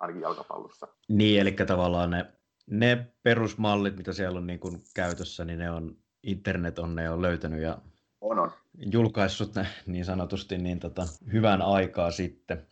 ainakin 0.00 0.22
jalkapallossa. 0.22 0.88
Niin, 1.08 1.40
eli 1.40 1.52
tavallaan 1.52 2.10
ne, 2.10 2.32
ne 2.70 3.12
perusmallit, 3.22 3.96
mitä 3.96 4.12
siellä 4.12 4.38
on 4.38 4.46
niin 4.46 4.60
kuin 4.60 4.82
käytössä, 4.94 5.44
niin 5.44 5.58
ne 5.58 5.70
on, 5.70 5.96
internet 6.22 6.78
on 6.78 6.94
ne 6.94 7.10
on 7.10 7.22
löytänyt 7.22 7.60
ja 7.60 7.78
on, 8.20 8.38
on. 8.38 8.50
julkaissut 8.92 9.54
ne 9.54 9.66
niin 9.86 10.04
sanotusti 10.04 10.58
niin 10.58 10.80
tota, 10.80 11.02
hyvän 11.32 11.62
aikaa 11.62 12.10
sitten. 12.10 12.66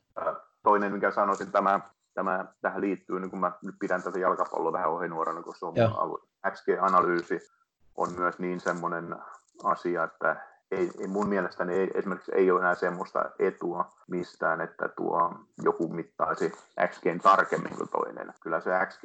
toinen, 0.62 0.92
mikä 0.92 1.11
sanoisin, 1.11 1.52
tämä, 1.52 1.80
tämä 2.14 2.44
tähän 2.61 2.80
liittyy, 2.80 3.20
niin 3.20 3.30
kun 3.30 3.40
mä 3.40 3.52
nyt 3.62 3.74
pidän 3.80 4.02
tätä 4.02 4.18
jalkapalloa 4.18 4.72
vähän 4.72 4.90
ohjenuorana, 4.90 5.42
kun 5.42 5.54
se 5.59 5.66
on 5.66 5.74
XG-analyysi 6.50 7.40
on 7.96 8.12
myös 8.12 8.38
niin 8.38 8.61
semmoinen 8.61 9.16
asia, 9.64 10.04
että 10.04 10.37
ei, 10.70 10.90
ei 11.00 11.06
mun 11.06 11.28
mielestäni 11.28 11.74
ei, 11.74 11.90
esimerkiksi 11.94 12.32
ei 12.35 12.50
ole 12.50 12.61
enää 12.61 12.74
semmoista 12.74 13.30
etua 13.38 13.92
mistään, 14.06 14.61
että 14.61 14.88
tuo 14.88 15.35
joku 15.62 15.88
mittaisi 15.88 16.52
XG 16.88 17.04
tarkemmin 17.22 17.76
kuin 17.76 17.88
toinen. 17.88 18.35
Kyllä 18.40 18.61
se 18.61 18.70
XG 18.87 19.04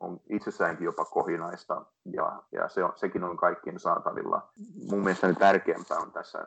on 0.00 0.20
itsessäänkin 0.30 0.84
jopa 0.84 1.04
kohinaista 1.04 1.84
ja, 2.04 2.42
ja 2.52 2.68
se 2.68 2.84
on, 2.84 2.92
sekin 2.96 3.24
on 3.24 3.36
kaikkien 3.36 3.80
saatavilla. 3.80 4.48
Mun 4.90 5.00
mielestä 5.00 5.34
tärkeämpää 5.34 5.98
on 5.98 6.12
tässä 6.12 6.46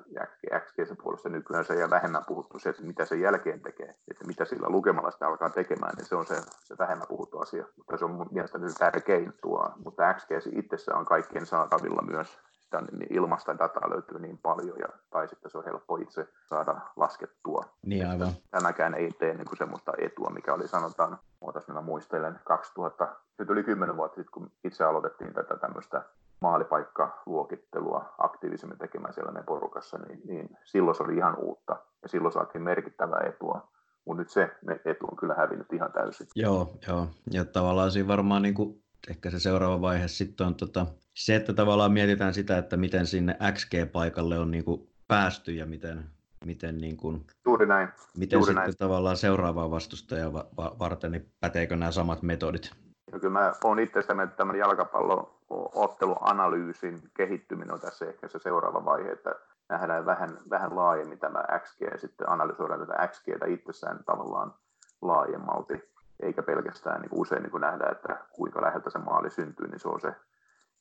XG 0.60 1.02
puolesta 1.04 1.30
nykyään 1.30 1.66
se 1.66 1.76
ja 1.76 1.90
vähemmän 1.90 2.26
puhuttu 2.28 2.60
se, 2.60 2.70
että 2.70 2.84
mitä 2.84 3.06
se 3.06 3.16
jälkeen 3.16 3.62
tekee, 3.62 3.96
että 4.12 4.28
mitä 4.28 4.46
sillä 4.46 4.70
lukemalla 4.70 5.12
sitä 5.12 5.28
alkaa 5.28 5.50
tekemään, 5.50 5.94
niin 5.98 6.06
se 6.06 6.16
on 6.16 6.26
se, 6.26 6.36
se 6.64 6.78
vähemmän 6.78 7.08
puhuttu 7.08 7.40
asia. 7.40 7.66
Mutta 7.78 7.98
se 7.98 8.06
on 8.06 8.12
mun 8.12 8.30
mielestä 8.32 8.60
tärkein 8.80 9.34
tuo, 9.42 9.72
mutta 9.86 10.14
XG 10.14 10.32
itsessä 10.56 10.96
on 10.96 11.06
kaikkien 11.06 11.46
saatavilla 11.46 12.02
myös 12.02 12.40
sitä 12.72 12.98
niin 12.98 13.14
ilmasta 13.14 13.58
dataa 13.58 13.90
löytyy 13.90 14.20
niin 14.20 14.38
paljon, 14.38 14.80
ja, 14.80 14.88
tai 15.10 15.28
sitten 15.28 15.52
se 15.52 15.58
on 15.58 15.66
helppo 15.66 15.98
itse 15.98 16.28
saada 16.50 16.82
laskettua. 16.96 17.66
Niin 17.86 18.08
aivan. 18.10 18.32
Tämäkään 18.52 18.94
ei 18.94 19.12
tee 19.12 19.34
niin 19.34 19.46
kuin 19.46 19.58
semmoista 19.58 19.92
etua, 19.98 20.30
mikä 20.30 20.54
oli 20.54 20.68
sanotaan, 20.68 21.18
ootas 21.42 21.68
minä 21.68 21.82
muistelen, 21.82 22.40
2000, 22.44 23.16
nyt 23.40 23.50
yli 23.50 23.64
10 23.64 23.98
vuotta 23.98 24.16
sitten, 24.16 24.32
kun 24.34 24.52
itse 24.64 24.84
aloitettiin 24.84 25.34
tätä 25.34 25.58
tämmöistä 25.58 26.02
maalipaikkaluokittelua 26.42 28.14
aktiivisemmin 28.18 28.78
tekemään 28.78 29.14
siellä 29.14 29.32
meidän 29.32 29.46
porukassa, 29.46 29.98
niin, 29.98 30.22
niin 30.26 30.58
silloin 30.64 30.96
se 30.96 31.04
oli 31.04 31.18
ihan 31.18 31.38
uutta, 31.38 31.76
ja 32.02 32.10
silloin 32.10 32.32
saatiin 32.32 32.62
merkittävää 32.62 33.22
etua. 33.28 33.68
Mutta 34.06 34.22
nyt 34.22 34.30
se 34.30 34.50
etu 34.86 35.06
on 35.12 35.18
kyllä 35.18 35.34
hävinnyt 35.34 35.74
ihan 35.74 35.92
täysin. 35.92 36.28
Joo, 36.36 36.74
joo. 36.88 37.08
ja 37.32 37.46
tavallaan 37.46 37.92
siinä 37.92 38.08
varmaan 38.08 38.42
niin 38.42 38.54
kuin 38.54 38.84
ehkä 39.10 39.30
se 39.30 39.40
seuraava 39.40 39.82
vaihe 39.82 40.08
sitten 40.08 40.48
on 40.48 40.56
tota, 40.56 40.86
se, 41.14 41.36
että 41.36 41.54
tavallaan 41.54 41.92
mietitään 41.92 42.34
sitä, 42.34 42.58
että 42.58 42.78
miten 42.78 43.08
sinne 43.08 43.38
XG-paikalle 43.54 44.40
on 44.40 44.52
niin 44.52 44.66
kuin 44.66 44.90
päästy 45.08 45.52
ja 45.52 45.66
miten, 45.66 46.04
miten, 46.46 46.78
niin 46.78 46.98
kuin, 46.98 47.26
Juuri 47.46 47.66
näin. 47.66 47.88
miten 48.18 48.38
Juuri 48.38 48.46
sitten 48.46 48.64
näin. 48.64 48.78
tavallaan 48.78 49.18
seuraavaa 49.18 49.72
vastustajaa 49.72 50.34
va- 50.34 50.48
va- 50.58 50.76
varten, 50.80 51.12
niin 51.12 51.32
päteekö 51.40 51.76
nämä 51.76 51.92
samat 51.92 52.22
metodit? 52.22 52.72
Ja 53.12 53.20
kyllä 53.20 53.40
mä 53.40 53.54
olen 53.64 53.84
itse 53.84 54.02
sitä 54.02 54.14
mieltä, 54.14 54.32
että 54.32 54.58
jalkapallootteluanalyysin 54.58 57.00
kehittyminen 57.14 57.74
on 57.74 57.80
tässä 57.80 58.06
ehkä 58.06 58.28
se 58.28 58.40
seuraava 58.40 58.86
vaihe, 58.86 59.12
että 59.12 59.36
nähdään 59.70 60.06
vähän, 60.06 60.38
vähän 60.50 60.76
laajemmin 60.76 61.20
tämä 61.20 61.44
XG 61.60 61.82
ja 61.82 61.98
sitten 61.98 62.30
analysoidaan 62.30 62.80
tätä 62.80 63.08
XGtä 63.08 63.46
itsessään 63.46 64.04
tavallaan 64.06 64.54
laajemmalti, 65.02 65.84
eikä 66.20 66.44
pelkästään 66.44 67.02
niin 67.02 67.10
usein 67.14 67.44
niin 67.44 67.52
kuin 67.52 67.62
nähdään, 67.62 67.92
että 67.92 68.18
kuinka 68.32 68.62
läheltä 68.62 68.90
se 68.90 69.00
maali 69.00 69.30
syntyy, 69.32 69.68
niin 69.68 69.80
se 69.80 69.88
on 69.88 70.02
se 70.02 70.14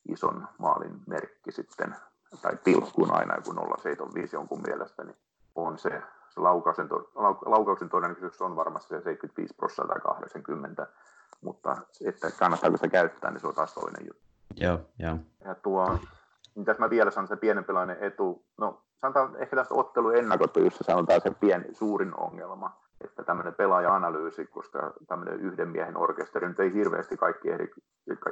ison 0.09 0.49
maalin 0.59 1.01
merkki 1.07 1.53
sitten, 1.53 1.97
tai 2.43 2.57
pilkkuun 2.65 3.15
aina, 3.15 3.41
kun 3.45 3.55
075 3.55 4.37
jonkun 4.37 4.63
mielestä, 4.67 5.05
niin 5.05 5.17
on 5.55 5.79
se, 5.79 6.03
se 6.29 6.41
laukauksen, 6.41 6.89
laukauksen 7.47 7.89
todennäköisyys 7.89 8.43
on 8.43 8.57
varmasti 8.57 8.89
se 8.89 9.01
75 9.01 9.55
prosenttia 9.55 9.95
tai 9.95 10.01
80, 10.01 10.87
mutta 11.41 11.77
että 12.05 12.31
kannattaako 12.31 12.77
sitä 12.77 12.89
käyttää, 12.89 13.31
niin 13.31 13.41
se 13.41 13.47
on 13.47 13.55
taas 13.55 13.75
toinen 13.75 14.07
juttu. 14.07 14.23
Joo, 14.57 14.81
joo. 14.99 15.17
Ja 15.45 15.55
tuo, 15.55 15.99
mitäs 16.55 16.79
mä 16.79 16.91
vielä 16.91 17.11
sanon, 17.11 17.29
se 17.29 17.37
pienempilainen 17.37 17.97
etu, 18.01 18.45
no 18.59 18.83
sanotaan 19.01 19.37
ehkä 19.37 19.57
tästä 19.57 19.75
ottelun 19.75 20.17
ennakotyössä 20.17 20.85
sanotaan 20.85 21.21
se 21.21 21.31
pieni, 21.31 21.75
suurin 21.75 22.21
ongelma, 22.21 22.81
että 23.05 23.23
tämmöinen 23.23 23.55
pelaaja-analyysi, 23.55 24.47
koska 24.47 24.93
tämmöinen 25.09 25.41
yhden 25.41 25.69
miehen 25.69 25.97
orkesteri 25.97 26.49
nyt 26.49 26.61
ei 26.61 26.73
hirveästi 26.73 27.17
kaikki 27.17 27.51
ehdi 27.51 27.71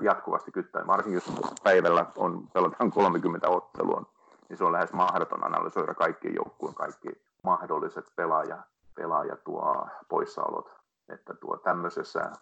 jatkuvasti 0.00 0.52
kyttää, 0.52 0.86
varsinkin 0.86 1.14
jos 1.14 1.56
päivällä 1.64 2.06
on, 2.16 2.48
pelataan 2.52 2.90
30 2.90 3.48
ottelua, 3.48 4.02
niin 4.48 4.56
se 4.56 4.64
on 4.64 4.72
lähes 4.72 4.92
mahdoton 4.92 5.44
analysoida 5.44 5.94
kaikkien 5.94 6.34
joukkueen 6.34 6.74
kaikki 6.74 7.08
mahdolliset 7.42 8.12
pelaaja, 8.16 8.58
pelaaja 8.94 9.36
tuo 9.36 9.88
poissaolot. 10.08 10.78
Että 11.08 11.34
tuo 11.34 11.56
tämmöisessä 11.56 12.32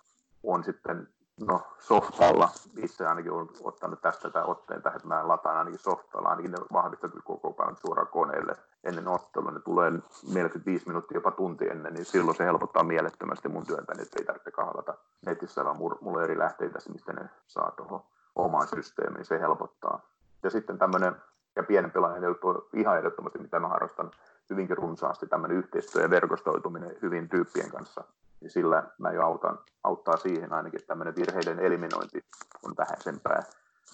on 0.43 0.65
sitten 0.65 1.09
no, 1.41 1.63
softalla, 1.79 2.49
itse 2.77 3.07
ainakin 3.07 3.33
olen 3.33 3.49
ottanut 3.63 4.01
tästä 4.01 4.31
tämän 4.31 4.49
otteen 4.49 4.83
tähän, 4.83 4.97
että 4.97 5.09
mä 5.09 5.29
lataan 5.29 5.59
ainakin 5.59 5.79
softalla, 5.79 6.29
ainakin 6.29 6.51
ne 6.51 6.59
vahvistetut 6.73 7.25
koko 7.25 7.53
päivän 7.53 7.77
suoraan 7.77 8.09
koneelle 8.09 8.55
ennen 8.85 9.09
ottelua, 9.09 9.51
ne 9.51 9.61
tulee 9.61 9.93
45 10.33 10.87
minuuttia 10.87 11.17
jopa 11.17 11.31
tunti 11.31 11.69
ennen, 11.69 11.95
niin 11.95 12.05
silloin 12.05 12.37
se 12.37 12.45
helpottaa 12.45 12.83
mielettömästi 12.83 13.49
mun 13.49 13.67
työtä, 13.67 13.95
niin 13.95 14.07
ei 14.19 14.25
tarvitse 14.25 14.51
kahlata 14.51 14.95
netissä, 15.27 15.65
vaan 15.65 15.77
mulla 15.77 16.19
on 16.19 16.25
eri 16.25 16.39
lähteitä, 16.39 16.79
mistä 16.93 17.13
ne 17.13 17.29
saa 17.47 17.71
tuohon 17.71 18.01
omaan 18.37 18.69
systeemiin, 18.69 19.25
se 19.25 19.41
helpottaa. 19.41 20.01
Ja 20.43 20.51
sitten 20.51 20.79
tämmöinen, 20.79 21.17
ja 21.57 21.63
pienen 21.63 21.91
pelaajan 21.91 22.25
juttu 22.25 22.69
ihan 22.73 22.99
ehdottomasti, 22.99 23.39
mitä 23.39 23.61
mä 23.61 23.69
harrastan 23.69 24.11
hyvinkin 24.51 24.77
runsaasti, 24.77 25.27
tämmöinen 25.27 25.59
yhteistyö 25.59 26.03
ja 26.03 26.11
verkostoituminen 26.11 26.97
hyvin 27.03 27.29
tyyppien 27.29 27.71
kanssa, 27.71 28.05
niin 28.41 28.51
sillä 28.51 28.83
mä 28.99 29.13
jo 29.13 29.23
autan, 29.23 29.59
auttaa 29.85 30.17
siihen 30.17 30.53
ainakin, 30.53 30.81
että 30.81 30.89
tämmöinen 30.89 31.17
virheiden 31.17 31.61
eliminointi 31.61 32.25
on 32.63 32.75
vähäisempää. 32.79 33.43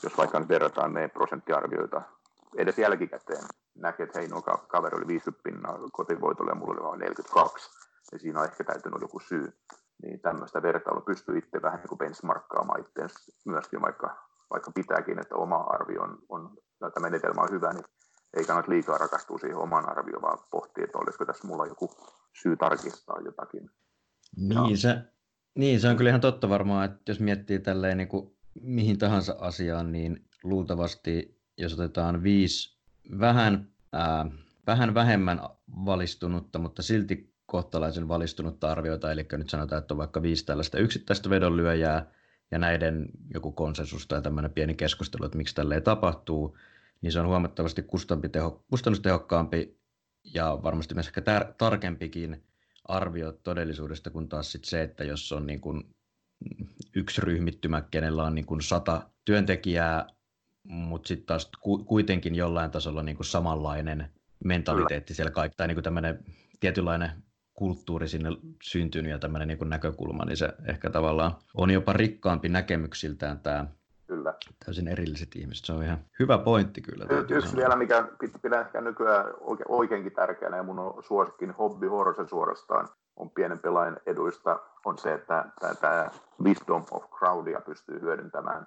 Jos 0.03 0.19
vaikka 0.19 0.41
nyt 0.41 0.49
verrataan 0.49 0.93
meidän 0.93 1.11
prosenttiarvioita 1.11 2.03
edes 2.57 2.79
jälkikäteen, 2.79 3.45
näkee, 3.75 4.05
että 4.05 4.19
hei, 4.19 4.29
no 4.29 4.43
kaveri 4.69 4.97
oli 4.97 5.07
50 5.07 5.43
pinnaa 5.43 5.79
kotivoitolle 5.93 6.51
ja 6.51 6.55
mulla 6.55 6.73
oli 6.73 6.89
vain 6.89 7.01
42, 7.01 7.71
ja 8.13 8.19
siinä 8.19 8.41
on 8.41 8.47
ehkä 8.47 8.65
täytynyt 8.65 9.01
joku 9.01 9.21
syy. 9.21 9.53
Niin 10.03 10.21
tämmöistä 10.21 10.63
vertailua 10.63 11.03
pystyy 11.03 11.39
itse 11.39 11.63
vähän 11.63 11.79
niin 11.79 11.89
kuin 11.89 11.99
benchmarkkaamaan 11.99 12.81
itse 12.81 13.07
myöskin, 13.45 13.83
vaikka, 13.83 14.17
vaikka 14.51 14.71
pitääkin, 14.75 15.19
että 15.19 15.37
oma 15.37 15.57
arvio 15.57 16.03
on, 16.03 16.19
on 16.29 16.57
tämä 16.79 17.03
menetelmä 17.03 17.43
on 17.43 17.51
hyvä, 17.51 17.73
niin 17.73 17.85
ei 18.37 18.45
kannata 18.45 18.71
liikaa 18.71 18.99
rakastua 18.99 19.39
siihen 19.39 19.57
omaan 19.59 19.89
arvioon, 19.89 20.23
vaan 20.23 20.39
pohtia, 20.51 20.85
että 20.85 20.99
olisiko 20.99 21.25
tässä 21.25 21.47
mulla 21.47 21.67
joku 21.67 21.91
syy 22.43 22.57
tarkistaa 22.57 23.21
jotakin. 23.25 23.71
Niin 24.37 24.79
se, 24.79 24.99
niin, 25.55 25.81
se 25.81 25.89
on 25.89 25.97
kyllä 25.97 26.11
ihan 26.11 26.21
totta 26.21 26.49
varmaan, 26.49 26.85
että 26.85 27.13
jos 27.13 27.21
miettii 27.21 27.59
tälleen 27.59 27.99
niin 27.99 28.09
kuin 28.09 28.37
mihin 28.61 28.99
tahansa 28.99 29.37
asiaan, 29.39 29.93
niin 29.93 30.25
luultavasti 30.43 31.43
jos 31.59 31.75
otetaan 31.75 32.23
viisi 32.23 32.79
vähän, 33.21 33.73
ää, 33.93 34.27
vähän 34.67 34.95
vähemmän 34.95 35.41
valistunutta, 35.85 36.59
mutta 36.59 36.83
silti 36.83 37.35
kohtalaisen 37.47 38.09
valistunutta 38.09 38.71
arviota, 38.71 39.13
eli 39.13 39.27
nyt 39.33 39.51
sanotaan, 39.51 39.79
että 39.83 39.95
on 39.95 39.99
vaikka 39.99 40.23
viisi 40.23 40.47
tällaista 40.47 40.79
yksittäistä 40.79 41.31
vedonlyöjää 41.31 42.07
ja 42.51 42.59
näiden 42.59 43.09
joku 43.35 43.53
konsensus 43.53 44.07
tai 44.07 44.23
tämmöinen 44.23 44.53
pieni 44.53 44.75
keskustelu, 44.75 45.25
että 45.25 45.39
miksi 45.39 45.55
tälleen 45.55 45.83
tapahtuu, 45.83 46.59
niin 47.01 47.13
se 47.13 47.21
on 47.21 47.27
huomattavasti 47.27 47.85
kustannustehokkaampi 48.69 49.81
ja 50.35 50.59
varmasti 50.63 50.95
myös 50.95 51.07
ehkä 51.07 51.21
tar- 51.21 51.55
tarkempikin 51.59 52.45
arvio 52.85 53.33
todellisuudesta 53.33 54.11
kuin 54.11 54.29
taas 54.29 54.53
sit 54.53 54.65
se, 54.65 54.83
että 54.83 55.05
jos 55.05 55.33
on 55.33 55.47
niin 55.47 55.61
kuin 55.61 55.95
yksi 56.97 57.21
ryhmittymä, 57.21 57.83
kenellä 57.91 58.25
on 58.25 58.35
niin 58.35 58.47
kuin 58.47 58.63
sata 58.63 59.11
työntekijää, 59.25 60.07
mutta 60.63 61.09
sitten 61.09 61.27
taas 61.27 61.51
kuitenkin 61.87 62.35
jollain 62.35 62.71
tasolla 62.71 63.03
niin 63.03 63.17
kuin 63.17 63.27
samanlainen 63.27 64.11
mentaliteetti 64.45 65.15
siellä 65.15 65.31
kaikki, 65.31 65.57
tai 65.57 65.69
niin 65.69 65.77
kuin 65.77 65.85
tämmöinen 65.85 66.25
tietynlainen 66.61 67.11
kulttuuri 67.55 68.09
sinne 68.09 68.31
syntynyt 68.63 69.11
ja 69.11 69.19
tämmöinen 69.19 69.49
niin 69.49 69.69
näkökulma, 69.69 70.25
niin 70.25 70.37
se 70.37 70.49
ehkä 70.69 70.91
tavallaan 70.91 71.37
on 71.55 71.71
jopa 71.71 71.93
rikkaampi 71.93 72.49
näkemyksiltään 72.49 73.41
tämä 73.41 73.67
Kyllä. 74.07 74.35
Täysin 74.65 74.89
erilliset 74.89 75.37
ihmiset, 75.37 75.65
se 75.65 75.73
on 75.73 75.83
ihan 75.83 75.99
hyvä 76.19 76.39
pointti 76.39 76.81
kyllä. 76.81 77.07
Y- 77.11 77.37
yksi 77.37 77.57
vielä, 77.57 77.77
mikä 77.77 78.09
pitää 78.43 78.61
ehkä 78.61 78.81
nykyään 78.81 79.27
oike- 79.27 79.65
oikeinkin 79.69 80.13
tärkeänä 80.13 80.57
ja 80.57 80.63
mun 80.63 80.79
on 80.79 81.03
suosikkin 81.03 81.51
hobby 81.51 81.87
horse 81.89 82.29
suorastaan 82.29 82.89
on 83.17 83.31
pienen 83.31 83.59
pelaajan 83.59 84.01
eduista, 84.07 84.61
on 84.85 84.99
se, 84.99 85.15
että 85.15 85.45
tämä 85.81 86.11
wisdom 86.43 86.85
of 86.91 87.11
crowdia 87.11 87.61
pystyy 87.61 88.01
hyödyntämään 88.01 88.67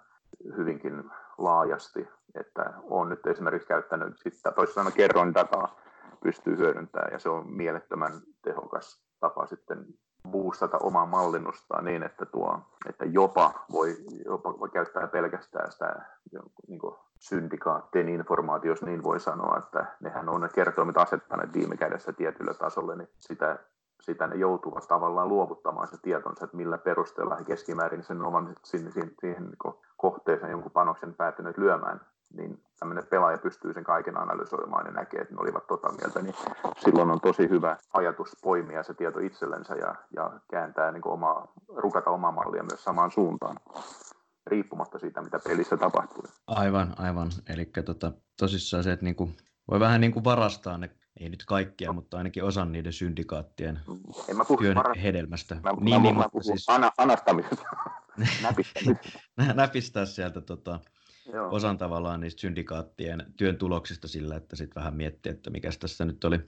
hyvinkin 0.58 1.04
laajasti. 1.38 2.08
Että 2.36 2.74
olen 2.84 3.10
nyt 3.10 3.28
esimerkiksi 3.28 3.68
käyttänyt, 3.68 4.20
sitä, 4.28 4.52
toisin 4.52 4.74
sanoen 4.74 4.96
kerroin 4.96 5.34
dataa, 5.34 5.80
pystyy 6.24 6.58
hyödyntämään 6.58 7.14
ja 7.14 7.20
se 7.20 7.30
on 7.30 7.52
mielettömän 7.52 8.12
tehokas 8.42 9.02
tapa 9.20 9.48
sitten 9.48 9.86
boostata 10.26 10.78
omaa 10.78 11.06
mallinnustaan 11.06 11.86
niin, 11.86 12.04
että, 12.04 12.26
tuo, 12.26 12.60
että 12.90 13.06
jopa, 13.06 13.54
voi, 13.72 13.96
jopa 14.26 14.60
voi 14.60 14.70
käyttää 14.70 15.08
pelkästään 15.08 15.72
sitä 15.72 16.02
niin 16.68 16.82
syndikaattien 17.20 18.10
informaatio, 18.10 18.72
jos 18.72 18.82
niin 18.82 19.04
voi 19.04 19.20
sanoa, 19.20 19.58
että 19.58 19.86
nehän 20.00 20.30
on 20.30 20.42
ne 20.42 20.50
kertoimet 20.50 20.98
asettaneet 20.98 21.54
viime 21.54 21.78
kädessä 21.78 22.14
tietylle 22.14 22.54
tasolle, 22.54 22.96
niin 22.96 23.10
sitä, 23.18 23.60
sitä 24.02 24.28
ne 24.28 24.36
joutuvat 24.36 24.88
tavallaan 24.88 25.30
luovuttamaan 25.30 25.88
se 25.88 25.98
tietonsa, 26.02 26.46
että 26.46 26.58
millä 26.58 26.78
perusteella 26.78 27.36
he 27.36 27.44
keskimäärin 27.44 28.04
sen 28.04 28.22
oman 28.22 28.56
sinne, 28.64 28.92
siihen, 28.92 29.12
siihen 29.20 29.44
niin 29.44 29.76
kohteeseen 29.98 30.52
jonkun 30.52 30.72
panoksen 30.72 31.14
päätyneet 31.14 31.58
lyömään, 31.58 32.02
niin 32.34 32.64
tämmöinen 32.80 33.08
pelaaja 33.08 33.38
pystyy 33.38 33.74
sen 33.74 33.84
kaiken 33.84 34.18
analysoimaan 34.18 34.86
ja 34.86 34.92
näkee, 34.92 35.22
että 35.22 35.34
ne 35.34 35.42
olivat 35.42 35.68
tota 35.68 35.92
mieltä, 35.92 36.22
niin 36.22 36.36
silloin 36.78 37.12
on 37.12 37.22
tosi 37.22 37.50
hyvä 37.50 37.78
ajatus 37.94 38.38
poimia 38.44 38.84
se 38.84 38.94
tieto 38.94 39.20
itsellensä 39.20 39.76
ja, 39.76 39.96
ja 40.16 40.32
kääntää 40.52 40.92
niin 40.92 41.08
oma, 41.08 41.48
rukata 41.76 42.10
omaa 42.10 42.32
mallia 42.32 42.64
myös 42.64 42.84
samaan 42.84 43.12
suuntaan 43.12 43.58
riippumatta 44.48 45.00
siitä, 45.00 45.22
mitä 45.22 45.40
pelissä 45.48 45.78
tapahtuu. 45.78 46.24
Aivan, 46.48 46.94
aivan. 46.98 47.32
Eli 47.50 47.66
tota, 47.86 48.12
tosissaan 48.40 48.84
se, 48.84 48.92
että 48.92 49.06
niinku, 49.06 49.30
voi 49.72 49.80
vähän 49.80 50.02
niinku 50.02 50.24
varastaa 50.24 50.78
ne, 50.78 50.90
ei 51.20 51.30
nyt 51.30 51.46
kaikkia, 51.46 51.94
mutta 51.94 52.18
ainakin 52.18 52.44
osan 52.44 52.72
niiden 52.72 52.94
syndikaattien 52.94 53.80
en 54.30 54.38
mä 54.38 54.46
puhu 54.46 54.58
työn 54.58 54.76
varas... 54.76 54.98
hedelmästä. 55.04 55.56
Mä, 55.56 55.72
niin, 55.72 55.96
mä, 55.96 56.02
niin, 56.02 56.02
mä 56.02 56.22
mutta 56.22 56.30
puhun 56.30 56.44
siis 56.44 56.70
ana, 56.70 56.92
anastamisesta, 56.98 57.66
näpistää 59.56 60.06
sieltä 60.06 60.42
tota, 60.42 60.80
Joo. 61.34 61.50
osan 61.52 61.78
tavallaan 61.78 62.22
niistä 62.22 62.42
syndikaattien 62.42 63.26
työn 63.38 63.58
tuloksista 63.58 64.08
sillä, 64.08 64.36
että 64.36 64.56
sitten 64.56 64.76
vähän 64.76 64.96
miettiä, 64.96 65.32
että 65.32 65.50
mikä 65.50 65.70
tässä 65.80 66.06
nyt 66.06 66.24
oli 66.24 66.40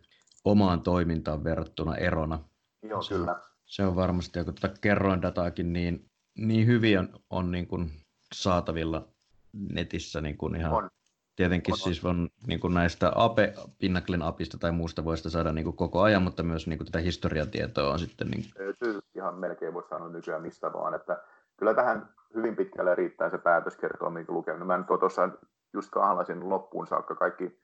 omaan 0.46 0.82
toimintaan 0.82 1.44
verrattuna 1.44 1.96
erona. 1.96 2.40
Joo, 2.84 3.02
Se 3.02 3.16
kyllä. 3.16 3.36
Se 3.66 3.84
on 3.84 3.96
varmasti, 3.96 4.40
ja 4.40 4.46
kun 4.46 4.56
tätä 4.56 4.74
kerroin 4.82 5.22
dataakin 5.22 5.74
niin, 5.74 6.10
niin 6.38 6.68
hyvin 6.68 7.00
on, 7.00 7.10
on 7.30 7.52
niin 7.52 7.68
kuin 7.68 7.92
saatavilla 8.34 9.08
netissä 9.54 10.22
niin 10.22 10.38
kuin 10.38 10.56
ihan 10.56 10.74
On. 10.74 10.90
Tietenkin 11.36 11.74
On, 11.74 11.80
on. 11.80 11.84
siis 11.84 12.06
on 12.06 12.30
niin 12.48 12.60
kuin 12.60 12.74
näistä 12.74 13.12
Ape, 13.16 13.54
Pinnaclen 13.80 14.22
apista 14.22 14.58
tai 14.58 14.72
muusta 14.72 15.06
voi 15.06 15.18
sitä 15.18 15.30
saada 15.30 15.52
niin 15.52 15.66
kuin 15.66 15.76
koko 15.76 16.02
ajan, 16.02 16.22
mutta 16.22 16.44
myös 16.44 16.68
niin 16.68 16.78
kuin 16.78 16.86
tätä 16.86 17.00
historiatietoa 17.00 17.94
on 17.94 18.00
sitten 18.00 18.28
niin 18.28 18.46
löytyy 18.60 19.00
ihan 19.16 19.36
melkein 19.36 19.74
voisi 19.74 19.90
sanoa 19.90 20.10
nykyään 20.10 20.42
mistä 20.42 20.74
vaan, 20.74 20.94
että 20.94 21.24
kyllä 21.58 21.74
tähän 21.74 22.10
hyvin 22.36 22.56
pitkälle 22.56 22.96
riittää 22.96 23.30
se 23.30 23.38
päätöskertoa, 23.38 24.10
minkä 24.10 24.34
lukenut. 24.34 24.68
Mä 24.68 24.84
oon 24.90 25.00
tuossa 25.00 25.30
just 25.74 25.90
kahlasin 25.92 26.50
loppuun 26.50 26.88
saakka 26.88 27.16
kaikki 27.16 27.62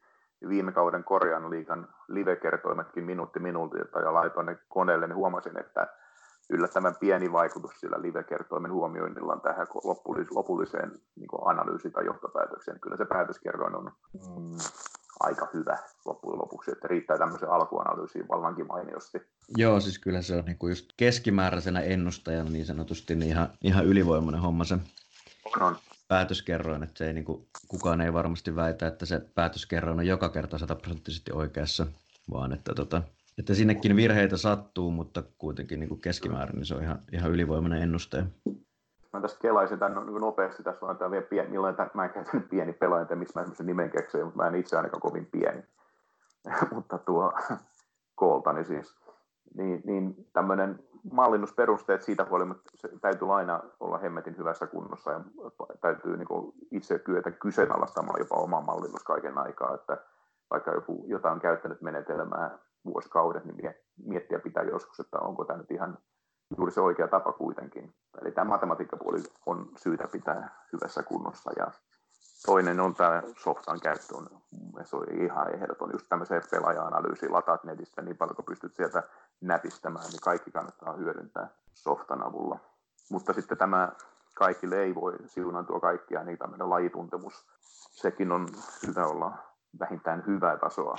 viime 0.49 0.71
kauden 0.71 1.03
Korean 1.03 1.49
liikan 1.49 1.87
live-kertoimetkin 2.07 3.03
minuutti 3.03 3.39
minuutilta 3.39 3.99
ja 3.99 4.13
laitoin 4.13 4.45
ne 4.45 4.57
koneelle, 4.69 5.07
niin 5.07 5.15
huomasin, 5.15 5.59
että 5.59 5.87
yllättävän 6.49 6.95
pieni 6.99 7.31
vaikutus 7.31 7.79
sillä 7.79 8.01
live-kertoimen 8.01 8.71
huomioinnilla 8.71 9.39
tähän 9.43 9.67
lopullis- 9.67 10.35
lopulliseen 10.35 10.91
niin 11.15 11.29
analyysiin 11.45 11.91
tai 11.91 12.05
johtopäätökseen. 12.05 12.79
Kyllä 12.79 12.97
se 12.97 13.05
päätöskerroin 13.05 13.75
on 13.75 13.91
mm, 14.13 14.57
aika 15.23 15.49
hyvä 15.53 15.77
loppujen 16.05 16.39
lopuksi, 16.39 16.71
että 16.71 16.87
riittää 16.87 17.17
tämmöisen 17.17 17.49
alkuanalyysiin 17.49 18.27
vallankin 18.27 18.67
mainiosti. 18.67 19.17
Joo, 19.57 19.79
siis 19.79 19.99
kyllä 19.99 20.21
se 20.21 20.35
on 20.35 20.45
niin 20.45 20.57
kuin 20.57 20.71
just 20.71 20.93
keskimääräisenä 20.97 21.79
ennustajana 21.79 22.49
niin 22.49 22.65
sanotusti 22.65 23.15
niin 23.15 23.29
ihan, 23.29 23.49
ihan 23.61 23.85
ylivoimainen 23.85 24.41
homma 24.41 24.63
se 24.63 24.77
On, 25.61 25.75
päätöskerroin, 26.07 26.83
että 26.83 26.97
se 26.97 27.07
ei 27.07 27.13
niin 27.13 27.25
kuin, 27.25 27.47
kukaan 27.67 28.01
ei 28.01 28.13
varmasti 28.13 28.55
väitä, 28.55 28.87
että 28.87 29.05
se 29.05 29.19
päätöskerroin 29.35 29.99
on 29.99 30.07
joka 30.07 30.29
kerta 30.29 30.57
sataprosenttisesti 30.57 31.31
oikeassa, 31.31 31.87
vaan 32.31 32.53
että, 32.53 32.73
tota, 32.73 33.01
että 33.37 33.53
sinnekin 33.53 33.95
virheitä 33.95 34.37
sattuu, 34.37 34.91
mutta 34.91 35.23
kuitenkin 35.37 35.79
niin 35.79 35.89
kuin 35.89 36.01
keskimäärin 36.01 36.55
niin 36.55 36.65
se 36.65 36.75
on 36.75 36.83
ihan, 36.83 36.99
ihan 37.11 37.31
ylivoimainen 37.31 37.81
ennustaja. 37.81 38.25
Mä 39.13 39.21
tästä 39.21 39.39
kelaisin 39.39 39.79
tämän 39.79 40.05
niin 40.05 40.21
nopeasti, 40.21 40.63
tässä 40.63 40.85
on 40.85 40.97
tämä 40.97 41.11
vielä 41.11 41.25
pieni, 41.25 41.49
millainen 41.49 41.75
tämän, 41.75 41.91
mä 41.93 42.05
en 42.05 42.09
käytänyt 42.09 42.49
pieni 42.49 42.73
pelaaja, 42.73 43.01
että 43.01 43.15
mistä 43.15 43.39
mä 43.39 43.45
sen 43.53 43.65
nimen 43.65 43.89
keksin, 43.89 44.23
mutta 44.25 44.37
mä 44.37 44.47
en 44.47 44.55
itse 44.55 44.77
ainakaan 44.77 45.01
kovin 45.01 45.25
pieni. 45.25 45.63
mutta 46.75 46.97
tuo 46.97 47.33
kooltani 48.15 48.63
siis. 48.63 48.95
Niin, 49.57 49.81
niin 49.85 50.27
tämmöinen 50.33 50.79
mallinnusperusteet 51.11 52.01
siitä 52.01 52.25
huolimatta, 52.29 52.71
se 52.75 52.89
täytyy 53.01 53.35
aina 53.35 53.63
olla 53.79 53.97
hemmetin 53.97 54.37
hyvässä 54.37 54.67
kunnossa 54.67 55.11
ja 55.11 55.21
täytyy 55.81 56.17
niin 56.17 56.53
itse 56.71 56.99
kyetä 56.99 57.31
kyseenalaistamaan 57.31 58.19
jopa 58.19 58.35
oma 58.35 58.61
mallinnus 58.61 59.03
kaiken 59.03 59.37
aikaa, 59.37 59.75
että 59.75 59.97
vaikka 60.49 60.71
joku 60.71 61.05
jotain 61.07 61.33
on 61.33 61.39
käyttänyt 61.39 61.81
menetelmää 61.81 62.57
vuosikaudet, 62.85 63.45
niin 63.45 63.55
mie- 63.55 63.83
miettiä 64.05 64.39
pitää 64.39 64.63
joskus, 64.63 64.99
että 64.99 65.19
onko 65.19 65.45
tämä 65.45 65.59
nyt 65.59 65.71
ihan 65.71 65.97
juuri 66.57 66.71
se 66.71 66.81
oikea 66.81 67.07
tapa 67.07 67.33
kuitenkin. 67.33 67.93
Eli 68.21 68.31
tämä 68.31 68.49
matematiikkapuoli 68.49 69.23
on 69.45 69.69
syytä 69.77 70.07
pitää 70.11 70.65
hyvässä 70.73 71.03
kunnossa. 71.03 71.51
Ja 71.57 71.71
toinen 72.45 72.79
on 72.79 72.95
tämä 72.95 73.23
softan 73.37 73.79
käyttö, 73.79 74.17
on, 74.17 74.27
se 74.83 74.95
on 74.95 75.05
ihan 75.21 75.55
ehdoton. 75.55 75.89
Just 75.91 76.05
tämmöiseen 76.09 76.41
pelaaja-analyysiin 76.51 77.33
lataat 77.33 77.63
netistä 77.63 78.01
niin 78.01 78.17
paljon, 78.17 78.35
kun 78.35 78.45
pystyt 78.45 78.75
sieltä 78.75 79.03
näpistämään, 79.41 80.05
niin 80.09 80.21
kaikki 80.23 80.51
kannattaa 80.51 80.93
hyödyntää 80.93 81.47
softan 81.73 82.27
avulla. 82.27 82.59
Mutta 83.11 83.33
sitten 83.33 83.57
tämä 83.57 83.91
kaikille 84.33 84.83
ei 84.83 84.95
voi 84.95 85.13
siunantua 85.25 85.79
kaikkia, 85.79 86.23
niin 86.23 86.37
tämmöinen 86.37 86.69
lajituntemus, 86.69 87.45
sekin 87.91 88.31
on 88.31 88.47
hyvä 88.87 89.07
olla 89.07 89.37
vähintään 89.79 90.23
hyvää 90.27 90.57
tasoa 90.57 90.97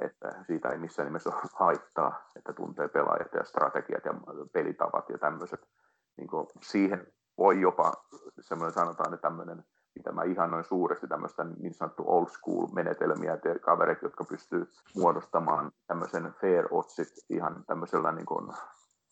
että 0.00 0.44
siitä 0.46 0.68
ei 0.68 0.78
missään 0.78 1.06
nimessä 1.06 1.30
ole 1.30 1.40
haittaa, 1.54 2.28
että 2.36 2.52
tuntee 2.52 2.88
pelaajat 2.88 3.32
ja 3.34 3.44
strategiat 3.44 4.04
ja 4.04 4.14
pelitavat 4.52 5.08
ja 5.08 5.18
tämmöiset. 5.18 5.68
Niin 6.16 6.28
siihen 6.62 7.06
voi 7.38 7.60
jopa 7.60 7.92
semmoinen 8.40 8.74
sanotaan, 8.74 9.14
että 9.14 9.28
tämmöinen, 9.28 9.64
mitä 9.94 10.12
mä 10.12 10.22
ihannoin 10.22 10.64
suuresti, 10.64 11.08
tämmöistä 11.08 11.44
niin 11.44 11.74
sanottu 11.74 12.04
old 12.06 12.26
school 12.26 12.66
menetelmiä, 12.74 13.34
että 13.34 13.58
kaverit, 13.58 14.02
jotka 14.02 14.24
pystyy 14.24 14.68
muodostamaan 14.96 15.72
tämmöisen 15.86 16.34
fair 16.40 16.68
oddsit 16.70 17.08
ihan 17.30 17.64
tämmöisellä, 17.66 18.12
niin 18.12 18.26
kuin, 18.26 18.48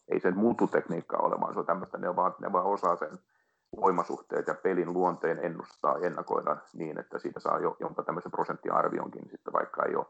ei 0.09 0.21
sen 0.21 0.39
mututekniikkaa 0.39 1.21
ole, 1.21 1.41
vaan 1.41 1.55
se 1.55 1.61
on 1.61 1.67
tämmöistä, 1.67 1.99
ne 1.99 2.17
vaan, 2.17 2.35
ne 2.41 2.53
vaan 2.53 2.67
osaa 2.67 2.97
sen 2.97 3.19
voimasuhteet 3.77 4.47
ja 4.47 4.55
pelin 4.55 4.93
luonteen 4.93 5.39
ennustaa, 5.39 5.99
ennakoida 5.99 6.57
niin, 6.73 6.99
että 6.99 7.19
siitä 7.19 7.41
saa 7.41 7.59
jo, 7.59 7.77
jonka 7.81 8.03
tämmöisen 8.03 8.31
prosenttiarvionkin, 8.31 9.31
sitten 9.31 9.53
vaikka 9.53 9.83
ei 9.83 9.97
ole 9.97 10.07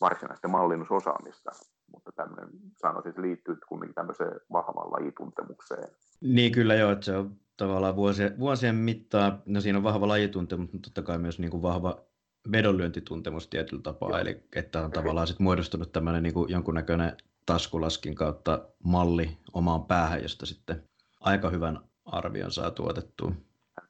varsinaista 0.00 0.48
mallinnusosaamista, 0.48 1.50
mutta 1.92 2.12
tämmöinen 2.12 2.48
sanoisin, 2.76 3.10
että 3.10 3.22
liittyy 3.22 3.56
kumminkin 3.68 3.94
tämmöiseen 3.94 4.40
vahvaan 4.52 4.92
lajituntemukseen. 4.92 5.88
Niin 6.20 6.52
kyllä 6.52 6.74
joo, 6.74 6.92
että 6.92 7.04
se 7.04 7.16
on 7.16 7.36
tavallaan 7.56 7.96
vuosien, 7.96 8.38
vuosien 8.38 8.74
mittaan, 8.74 9.42
no 9.46 9.60
siinä 9.60 9.78
on 9.78 9.84
vahva 9.84 10.08
lajituntemus, 10.08 10.72
mutta 10.72 10.88
totta 10.88 11.02
kai 11.02 11.18
myös 11.18 11.38
niin 11.38 11.50
kuin 11.50 11.62
vahva 11.62 12.04
vedonlyöntituntemus 12.52 13.48
tietyllä 13.48 13.82
tapaa, 13.82 14.10
joo. 14.10 14.18
eli 14.18 14.42
että 14.56 14.84
on 14.84 14.90
tavallaan 14.90 15.26
sit 15.26 15.38
muodostunut 15.38 15.92
tämmöinen 15.92 16.22
niin 16.22 16.34
kuin 16.34 16.50
jonkunnäköinen 16.50 17.16
taskulaskin 17.46 18.14
kautta 18.14 18.68
malli 18.84 19.38
omaan 19.52 19.84
päähän, 19.84 20.22
josta 20.22 20.46
sitten 20.46 20.82
aika 21.20 21.50
hyvän 21.50 21.80
arvion 22.04 22.52
saa 22.52 22.70
tuotettua. 22.70 23.32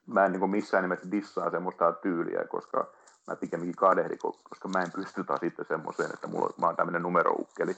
Mä 0.07 0.27
en 0.27 0.33
niin 0.33 0.51
missään 0.51 0.85
nimessä 0.85 1.11
dissaa 1.11 1.51
semmoista 1.51 1.93
tyyliä, 1.93 2.45
koska 2.51 2.93
mä 3.27 3.37
pikemminkin 3.37 3.77
kadehdin, 3.77 4.19
koska 4.19 4.69
mä 4.69 4.83
en 4.83 4.93
pysty 4.93 5.25
taas 5.25 5.41
sitten 5.41 5.65
semmoiseen, 5.69 6.11
että 6.15 6.27
mulla, 6.27 6.55
mä 6.57 6.67
oon 6.67 6.77
tämmöinen 6.77 7.03
numeroukkeli 7.03 7.77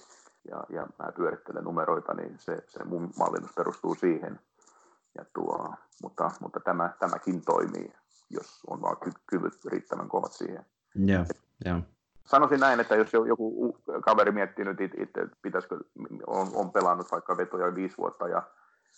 ja, 0.50 0.64
ja 0.68 0.86
mä 0.98 1.12
pyörittelen 1.12 1.64
numeroita, 1.64 2.14
niin 2.14 2.38
se, 2.38 2.64
se 2.68 2.84
mun 2.84 3.10
mallinnus 3.18 3.52
perustuu 3.52 3.94
siihen. 3.94 4.40
Ja 5.18 5.24
tuo, 5.34 5.74
mutta, 6.02 6.30
mutta 6.40 6.60
tämä, 6.60 6.90
tämäkin 6.98 7.42
toimii, 7.44 7.92
jos 8.30 8.60
on 8.66 8.82
vaan 8.82 8.96
ky- 8.96 9.20
kyvyt 9.26 9.64
riittävän 9.64 10.08
kovat 10.08 10.32
siihen. 10.32 10.66
Joo, 10.94 11.24
joo. 11.64 11.80
Sanoisin 12.24 12.60
näin, 12.60 12.80
että 12.80 12.96
jos 12.96 13.12
joku 13.12 13.78
kaveri 14.00 14.32
miettii 14.32 14.64
nyt 14.64 14.80
itse, 14.80 15.20
että 15.20 15.36
pitäisikö, 15.42 15.78
on, 16.26 16.50
on 16.54 16.72
pelannut 16.72 17.12
vaikka 17.12 17.36
vetoja 17.36 17.74
viisi 17.74 17.96
vuotta 17.98 18.28
ja 18.28 18.42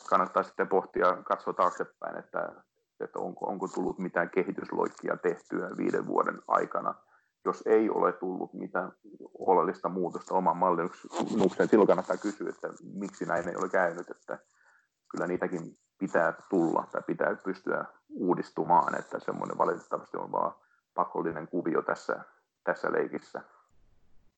kannattaa 0.08 0.42
sitten 0.42 0.68
pohtia, 0.68 1.16
katsoa 1.24 1.52
taaksepäin, 1.52 2.18
että 2.18 2.52
että 3.00 3.18
onko, 3.18 3.46
onko 3.46 3.68
tullut 3.68 3.98
mitään 3.98 4.30
kehitysloikkia 4.30 5.16
tehtyä 5.16 5.70
viiden 5.76 6.06
vuoden 6.06 6.42
aikana. 6.48 6.94
Jos 7.44 7.62
ei 7.66 7.90
ole 7.90 8.12
tullut 8.12 8.54
mitään 8.54 8.92
oleellista 9.38 9.88
muutosta 9.88 10.34
oman 10.34 10.56
mallinnukseen, 10.56 11.68
silloin 11.68 11.86
kannattaa 11.86 12.16
kysyä, 12.16 12.48
että 12.48 12.68
miksi 12.94 13.24
näin 13.24 13.48
ei 13.48 13.56
ole 13.56 13.68
käynyt, 13.68 14.10
että 14.10 14.38
kyllä 15.10 15.26
niitäkin 15.26 15.78
pitää 15.98 16.32
tulla 16.50 16.88
tai 16.92 17.02
pitää 17.06 17.36
pystyä 17.44 17.84
uudistumaan, 18.08 18.98
että 18.98 19.20
semmoinen 19.20 19.58
valitettavasti 19.58 20.16
on 20.16 20.32
vaan 20.32 20.54
pakollinen 20.94 21.48
kuvio 21.48 21.82
tässä, 21.82 22.24
tässä 22.64 22.92
leikissä. 22.92 23.42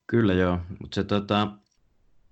Kyllä 0.07 0.33
joo, 0.33 0.59
mutta 0.79 0.95
se 0.95 1.03
tota, 1.03 1.47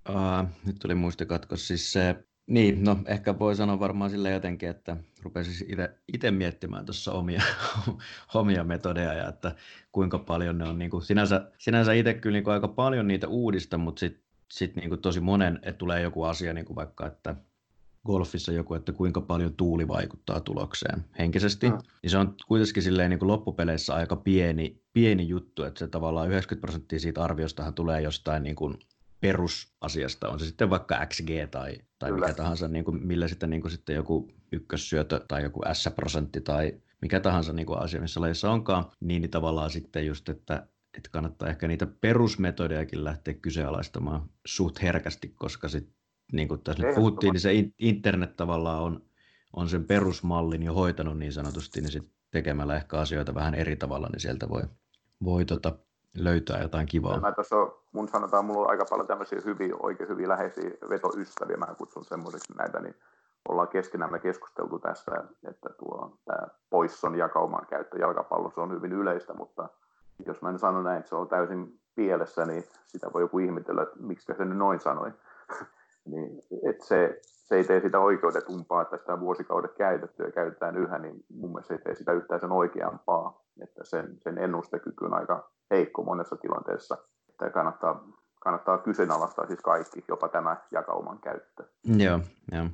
uh, 0.08 0.48
nyt 0.66 0.76
tuli 0.82 0.94
muistikatkos, 0.94 1.68
siis 1.68 1.92
se 1.92 2.24
niin, 2.50 2.84
no 2.84 2.98
ehkä 3.06 3.38
voi 3.38 3.56
sanoa 3.56 3.80
varmaan 3.80 4.10
sille 4.10 4.30
jotenkin, 4.30 4.68
että 4.68 4.96
rupesin 5.22 5.68
itse 6.12 6.30
miettimään 6.30 6.86
tuossa 6.86 7.12
omia, 7.12 7.42
omia 8.34 8.64
metodeja 8.64 9.14
ja 9.14 9.28
että 9.28 9.54
kuinka 9.92 10.18
paljon 10.18 10.58
ne 10.58 10.68
on, 10.68 10.78
niin 10.78 10.90
kuin, 10.90 11.02
sinänsä, 11.02 11.50
sinänsä 11.58 11.92
itse 11.92 12.14
kyllä 12.14 12.34
niin 12.36 12.44
kuin 12.44 12.54
aika 12.54 12.68
paljon 12.68 13.08
niitä 13.08 13.28
uudista, 13.28 13.78
mutta 13.78 14.00
sitten 14.00 14.22
sit 14.52 14.76
niin 14.76 14.88
kuin 14.88 15.00
tosi 15.00 15.20
monen, 15.20 15.58
että 15.62 15.78
tulee 15.78 16.02
joku 16.02 16.22
asia 16.22 16.52
niin 16.52 16.64
kuin 16.64 16.76
vaikka, 16.76 17.06
että 17.06 17.36
golfissa 18.06 18.52
joku, 18.52 18.74
että 18.74 18.92
kuinka 18.92 19.20
paljon 19.20 19.54
tuuli 19.54 19.88
vaikuttaa 19.88 20.40
tulokseen 20.40 21.04
henkisesti, 21.18 21.70
mm. 21.70 21.78
niin 22.02 22.10
se 22.10 22.18
on 22.18 22.34
kuitenkin 22.46 22.82
silleen 22.82 23.10
niin 23.10 23.18
kuin 23.18 23.28
loppupeleissä 23.28 23.94
aika 23.94 24.16
pieni, 24.16 24.82
pieni 24.92 25.28
juttu, 25.28 25.62
että 25.62 25.78
se 25.78 25.88
tavallaan 25.88 26.28
90 26.28 26.60
prosenttia 26.60 27.00
siitä 27.00 27.24
arviostahan 27.24 27.74
tulee 27.74 28.00
jostain 28.00 28.42
niin 28.42 28.56
kuin 28.56 28.78
perusasiasta, 29.20 30.28
on 30.28 30.40
se 30.40 30.46
sitten 30.46 30.70
vaikka 30.70 31.06
XG 31.06 31.30
tai, 31.50 31.78
tai 31.98 32.12
mikä 32.12 32.34
tahansa, 32.34 32.68
niin 32.68 32.84
kuin, 32.84 33.06
millä 33.06 33.28
sitten, 33.28 33.50
niin 33.50 33.60
kuin 33.60 33.70
sitten 33.72 33.96
joku 33.96 34.28
ykkössyötö 34.52 35.20
tai 35.28 35.42
joku 35.42 35.60
S-prosentti 35.72 36.40
tai 36.40 36.80
mikä 37.02 37.20
tahansa 37.20 37.52
niin 37.52 37.66
kuin 37.66 37.78
asia, 37.78 38.00
missä 38.00 38.20
lajissa 38.20 38.50
onkaan, 38.50 38.84
niin, 39.00 39.22
niin 39.22 39.30
tavallaan 39.30 39.70
sitten 39.70 40.06
just, 40.06 40.28
että, 40.28 40.66
että 40.96 41.10
kannattaa 41.10 41.48
ehkä 41.48 41.68
niitä 41.68 41.86
perusmetodejakin 41.86 43.04
lähteä 43.04 43.34
kyseenalaistamaan 43.34 44.30
suht 44.46 44.82
herkästi, 44.82 45.28
koska 45.28 45.68
sitten 45.68 45.94
niin 46.32 46.48
kuin 46.48 46.60
tässä 46.60 46.82
nyt 46.82 46.94
puhuttiin, 46.94 47.32
niin 47.32 47.40
se 47.40 47.52
internet 47.78 48.36
tavallaan 48.36 48.82
on, 48.82 49.02
on 49.52 49.68
sen 49.68 49.84
perusmallin 49.84 50.62
jo 50.62 50.74
hoitanut 50.74 51.18
niin 51.18 51.32
sanotusti, 51.32 51.80
niin 51.80 51.92
sitten 51.92 52.12
tekemällä 52.30 52.76
ehkä 52.76 52.98
asioita 52.98 53.34
vähän 53.34 53.54
eri 53.54 53.76
tavalla, 53.76 54.08
niin 54.12 54.20
sieltä 54.20 54.48
voi, 54.48 54.62
voi 55.24 55.44
tota, 55.44 55.78
löytää 56.14 56.62
jotain 56.62 56.86
kivaa. 56.86 57.20
Mä 57.20 57.32
tuossa, 57.32 57.56
mun 57.92 58.08
sanotaan, 58.08 58.44
mulla 58.44 58.60
on 58.60 58.70
aika 58.70 58.84
paljon 58.90 59.06
tämmöisiä 59.06 59.40
hyviä, 59.44 59.74
oikein 59.82 60.08
hyviä 60.08 60.28
läheisiä 60.28 60.70
vetoystäviä, 60.88 61.56
mä 61.56 61.74
kutsun 61.78 62.04
semmoiseksi 62.04 62.52
näitä, 62.58 62.80
niin 62.80 62.94
ollaan 63.48 63.68
keskenään 63.68 64.12
me 64.12 64.18
keskusteltu 64.18 64.78
tässä, 64.78 65.12
että 65.48 65.68
tuo 65.78 66.18
tämä 66.24 66.46
poisson 66.70 67.14
jakauman 67.14 67.66
käyttö 67.66 67.98
jalkapallossa 67.98 68.62
on 68.62 68.72
hyvin 68.72 68.92
yleistä, 68.92 69.34
mutta 69.34 69.68
jos 70.26 70.42
mä 70.42 70.50
en 70.50 70.58
sano 70.58 70.82
näin, 70.82 70.98
että 70.98 71.08
se 71.08 71.14
on 71.14 71.28
täysin 71.28 71.80
pielessä, 71.94 72.46
niin 72.46 72.64
sitä 72.86 73.12
voi 73.12 73.22
joku 73.22 73.38
ihmetellä, 73.38 73.82
että 73.82 73.96
miksi 74.00 74.32
se 74.36 74.44
nyt 74.44 74.58
noin 74.58 74.80
sanoi. 74.80 75.12
niin, 76.12 76.42
että 76.70 76.86
se, 76.86 77.20
se 77.50 77.56
ei 77.56 77.64
tee 77.64 77.80
sitä 77.80 77.98
oikeudetumpaa, 77.98 78.82
että 78.82 78.96
sitä 78.96 79.20
vuosikaudet 79.20 79.74
käytetty 79.74 80.22
ja 80.22 80.32
käytetään 80.32 80.76
yhä, 80.76 80.98
niin 80.98 81.24
mun 81.28 81.50
mielestä 81.50 81.68
se 81.68 81.74
ei 81.74 81.84
tee 81.84 81.94
sitä 81.94 82.12
yhtään 82.12 82.40
sen 82.40 82.52
oikeampaa. 82.52 83.44
Että 83.62 83.84
sen, 83.84 84.18
sen 84.20 84.38
ennustekyky 84.38 85.04
on 85.04 85.14
aika 85.14 85.50
heikko 85.70 86.02
monessa 86.02 86.36
tilanteessa. 86.36 86.98
Että 87.28 87.50
kannattaa, 87.50 88.04
kannattaa 88.40 88.78
kyseenalaistaa 88.78 89.46
siis 89.46 89.60
kaikki, 89.60 90.04
jopa 90.08 90.28
tämä 90.28 90.56
jakauman 90.72 91.18
käyttö. 91.18 91.64
Joo, 91.84 92.20
joo. 92.52 92.66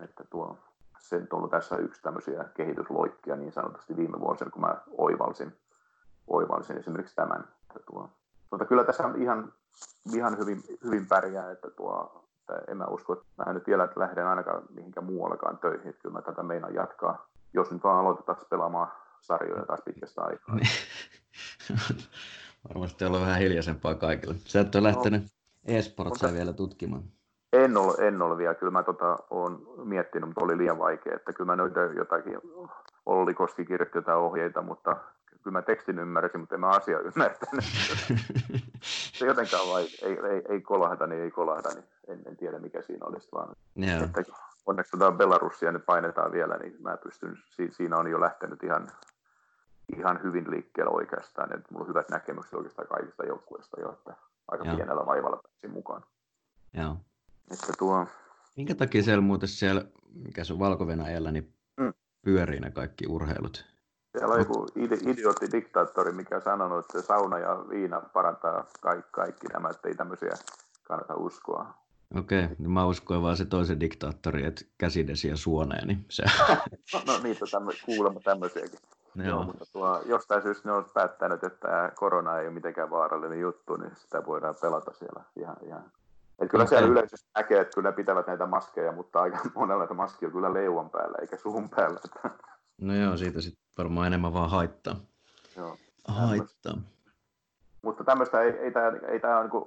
Että 0.00 0.24
tuo, 0.30 0.58
se 0.98 1.16
on 1.16 1.26
ollut 1.32 1.50
tässä 1.50 1.76
yksi 1.76 2.02
tämmöisiä 2.02 2.44
kehitysloikkia 2.54 3.36
niin 3.36 3.52
sanotusti 3.52 3.96
viime 3.96 4.20
vuosina, 4.20 4.50
kun 4.50 4.60
mä 4.60 4.76
oivalsin, 4.98 5.56
oivalsin 6.26 6.78
esimerkiksi 6.78 7.16
tämän. 7.16 7.48
Että 7.62 7.80
tuo, 7.86 8.10
mutta 8.50 8.66
kyllä 8.66 8.84
tässä 8.84 9.06
on 9.06 9.22
ihan, 9.22 9.52
ihan 10.14 10.38
hyvin, 10.38 10.62
hyvin 10.84 11.06
pärjää, 11.06 11.50
että 11.50 11.70
tuo, 11.70 12.21
että 12.58 12.72
en 12.72 12.76
mä 12.76 12.84
usko, 12.84 13.12
että 13.12 13.24
mä 13.38 13.44
en 13.48 13.54
nyt 13.54 13.66
vielä 13.66 13.88
lähden 13.96 14.26
ainakaan 14.26 14.62
mihinkään 14.70 15.06
muuallekaan 15.06 15.58
töihin, 15.58 15.88
että 15.88 16.02
kyllä 16.02 16.12
mä 16.12 16.22
tätä 16.22 16.42
meinaan 16.42 16.74
jatkaa. 16.74 17.26
Jos 17.54 17.70
nyt 17.70 17.84
vaan 17.84 17.98
aloitetaan 17.98 18.38
pelaamaan 18.50 18.92
sarjoja 19.20 19.66
taas 19.66 19.80
pitkästä 19.84 20.22
aikaa. 20.22 20.56
Varmasti 22.68 23.04
olla 23.04 23.20
vähän 23.20 23.38
hiljaisempaa 23.38 23.94
kaikille. 23.94 24.34
Sä 24.38 24.60
et 24.60 24.74
ole 24.74 24.82
lähtenyt 24.82 25.22
no, 25.22 25.28
e-sportsia 25.64 26.28
mutta... 26.28 26.38
vielä 26.38 26.52
tutkimaan. 26.52 27.02
En 27.52 27.76
ole, 27.76 27.94
en 27.98 28.22
ole 28.22 28.38
vielä. 28.38 28.54
Kyllä 28.54 28.72
mä 28.72 28.82
tota, 28.82 29.18
olen 29.30 29.58
miettinyt, 29.84 30.28
mutta 30.28 30.44
oli 30.44 30.58
liian 30.58 30.78
vaikea. 30.78 31.14
Että 31.14 31.32
kyllä 31.32 31.56
mä 31.56 31.62
jotakin, 31.96 32.38
Olli 33.06 33.34
Koski 33.34 33.64
kirjoitti 33.64 33.98
jotain 33.98 34.18
ohjeita, 34.18 34.62
mutta 34.62 34.96
kyllä 35.42 35.58
mä 35.58 35.62
tekstin 35.62 35.98
ymmärsin, 35.98 36.40
mutta 36.40 36.54
en 36.54 36.60
mä 36.60 36.68
asia 36.68 36.98
ymmärtänyt. 36.98 37.64
se 39.18 39.26
jotenkaan 39.26 39.68
vai, 39.68 39.82
ei, 40.02 40.18
ei, 40.30 40.42
ei 40.48 40.60
kolahda, 40.60 41.06
niin 41.06 41.22
ei 41.22 41.30
kolahda, 41.30 41.68
niin 41.74 41.84
en, 42.08 42.22
en 42.26 42.36
tiedä 42.36 42.58
mikä 42.58 42.82
siinä 42.82 43.06
olisi 43.06 43.28
vaan. 43.32 43.56
Yeah. 43.82 44.02
Että 44.02 44.22
onneksi 44.66 44.90
tuota 44.90 45.16
Belarusia 45.16 45.72
nyt 45.72 45.86
painetaan 45.86 46.32
vielä, 46.32 46.56
niin 46.56 46.76
mä 46.80 46.96
pystyn, 46.96 47.36
siinä 47.70 47.96
on 47.96 48.10
jo 48.10 48.20
lähtenyt 48.20 48.62
ihan, 48.62 48.88
ihan 49.96 50.22
hyvin 50.22 50.50
liikkeelle 50.50 50.92
oikeastaan, 50.92 51.54
että 51.54 51.68
mulla 51.70 51.84
on 51.84 51.88
hyvät 51.88 52.10
näkemykset 52.10 52.54
oikeastaan 52.54 52.88
kaikista 52.88 53.26
joukkueista 53.26 53.80
jo, 53.80 53.92
että 53.92 54.14
aika 54.48 54.64
Joo. 54.64 54.76
pienellä 54.76 55.06
vaivalla 55.06 55.42
pääsin 55.42 55.70
mukaan. 55.70 56.04
Joo. 56.74 56.96
Että 57.50 57.72
tuo... 57.78 58.06
Minkä 58.56 58.74
takia 58.74 59.02
siellä 59.02 59.22
muuten 59.22 59.48
siellä, 59.48 59.84
mikä 60.14 60.44
se 60.44 60.52
on 60.52 60.58
valko 60.58 60.84
niin 61.32 61.54
mm. 61.76 61.94
pyörii 62.22 62.60
ne 62.60 62.70
kaikki 62.70 63.06
urheilut? 63.06 63.72
Siellä 64.18 64.34
on 64.34 64.40
joku 64.40 64.66
idiootti 65.06 65.52
diktaattori, 65.52 66.12
mikä 66.12 66.36
on 66.36 66.42
sanonut, 66.42 66.84
että 66.84 67.02
sauna 67.02 67.38
ja 67.38 67.64
viina 67.70 68.00
parantaa 68.00 68.64
kaikki, 68.80 69.10
kaikki 69.10 69.46
nämä, 69.46 69.68
että 69.68 69.88
ei 69.88 69.94
tämmöisiä 69.94 70.32
kannata 70.82 71.14
uskoa. 71.14 71.74
Okei, 72.18 72.44
okay, 72.44 72.56
niin 72.58 72.70
mä 72.70 72.86
uskoin 72.86 73.22
vaan 73.22 73.36
se 73.36 73.44
toisen 73.44 73.80
diktaattori, 73.80 74.46
että 74.46 74.64
käsidesi 74.78 75.28
ja 75.28 75.36
suoneen, 75.36 75.86
niin 75.88 76.04
se... 76.08 76.24
no, 76.94 77.02
no 77.06 77.18
niitä 77.22 77.44
tämmö, 77.50 77.72
kuulemma 77.86 78.20
tämmöisiäkin. 78.20 78.78
Joo. 79.14 79.26
Joo, 79.26 79.44
mutta 79.44 79.64
tuo, 79.72 80.02
jostain 80.06 80.42
syystä 80.42 80.68
ne 80.68 80.72
on 80.74 80.86
päättänyt, 80.94 81.44
että 81.44 81.92
korona 81.94 82.38
ei 82.38 82.46
ole 82.46 82.54
mitenkään 82.54 82.90
vaarallinen 82.90 83.40
juttu, 83.40 83.76
niin 83.76 83.96
sitä 83.96 84.26
voidaan 84.26 84.54
pelata 84.60 84.92
siellä 84.92 85.24
ihan, 85.36 85.56
ihan 85.66 85.84
et 86.38 86.50
kyllä 86.50 86.66
siellä 86.66 86.88
yleisesti 86.88 87.30
näkee, 87.36 87.60
että 87.60 87.74
kyllä 87.74 87.92
pitävät 87.92 88.26
näitä 88.26 88.46
maskeja, 88.46 88.92
mutta 88.92 89.20
aika 89.20 89.38
monella 89.54 89.78
näitä 89.78 89.94
maskia 89.94 90.28
on 90.28 90.32
kyllä 90.32 90.54
leuan 90.54 90.90
päällä 90.90 91.18
eikä 91.20 91.36
suun 91.36 91.68
päällä. 91.68 92.00
No 92.80 92.94
joo, 92.94 93.16
siitä 93.16 93.40
sitten 93.40 93.64
varmaan 93.78 94.06
enemmän 94.06 94.34
vaan 94.34 94.50
haittaa. 94.50 94.96
Joo. 95.56 95.76
Haittaa. 96.08 96.74
Mutta 97.82 98.04
tämmöistä 98.04 98.40
ei, 98.40 98.50
ei 98.50 98.70
tämä, 98.70 98.92
ei 99.08 99.20
tämä 99.20 99.40
niin 99.40 99.50
kuin 99.50 99.64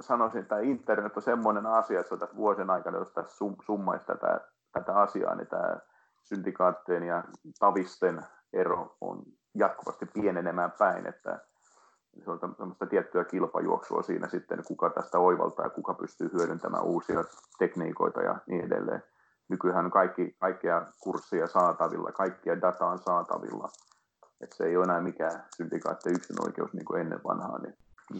sanoisin, 0.00 0.40
että 0.40 0.58
internet 0.58 1.16
on 1.16 1.22
semmoinen 1.22 1.66
asia, 1.66 2.00
että 2.00 2.08
se 2.08 2.14
on 2.14 2.20
tässä 2.20 2.36
vuosien 2.36 2.70
aikana, 2.70 2.98
jos 2.98 3.10
tässä 3.10 3.36
summaisi 3.66 4.06
tätä, 4.06 4.40
tätä 4.72 4.94
asiaa, 4.94 5.34
niin 5.34 5.46
tämä 5.46 5.76
syndikaatteen 6.22 7.02
ja 7.02 7.24
tavisten 7.58 8.22
ero 8.52 8.96
on 9.00 9.22
jatkuvasti 9.54 10.06
pienenemään 10.06 10.72
päin, 10.78 11.06
että 11.06 11.40
se 12.24 12.30
on 12.30 12.40
tämmöistä 12.40 12.86
tiettyä 12.86 13.24
kilpajuoksua 13.24 14.02
siinä 14.02 14.28
sitten, 14.28 14.64
kuka 14.66 14.90
tästä 14.90 15.18
oivaltaa 15.18 15.66
ja 15.66 15.70
kuka 15.70 15.94
pystyy 15.94 16.30
hyödyntämään 16.32 16.84
uusia 16.84 17.24
tekniikoita 17.58 18.22
ja 18.22 18.36
niin 18.46 18.64
edelleen. 18.64 19.02
Nykyään 19.48 19.90
kaikki, 19.90 20.36
kaikkea 20.38 20.86
kurssia 21.00 21.46
saatavilla, 21.46 22.12
kaikkia 22.12 22.60
dataa 22.60 22.90
on 22.90 22.98
saatavilla. 22.98 23.68
että 24.40 24.56
se 24.56 24.64
ei 24.64 24.76
ole 24.76 24.84
enää 24.84 25.00
mikään 25.00 25.44
syndikaatte 25.56 26.10
yksin 26.10 26.42
oikeus 26.44 26.72
niin 26.72 26.84
kuin 26.84 27.00
ennen 27.00 27.20
vanhaa. 27.24 27.58
Niin 27.58 27.74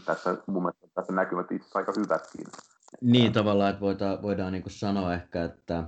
tässä 0.04 0.36
mun 0.46 0.62
mielestä 0.62 0.86
tässä 0.94 1.12
näkymät 1.12 1.52
itse 1.52 1.64
asiassa 1.64 1.78
aika 1.78 1.92
hyvätkin. 1.96 2.46
Niin 3.00 3.32
tavallaan, 3.32 3.70
että 3.70 3.80
voidaan, 3.80 4.22
voidaan 4.22 4.52
niin 4.52 4.62
kuin 4.62 4.72
sanoa 4.72 5.14
ehkä, 5.14 5.44
että, 5.44 5.84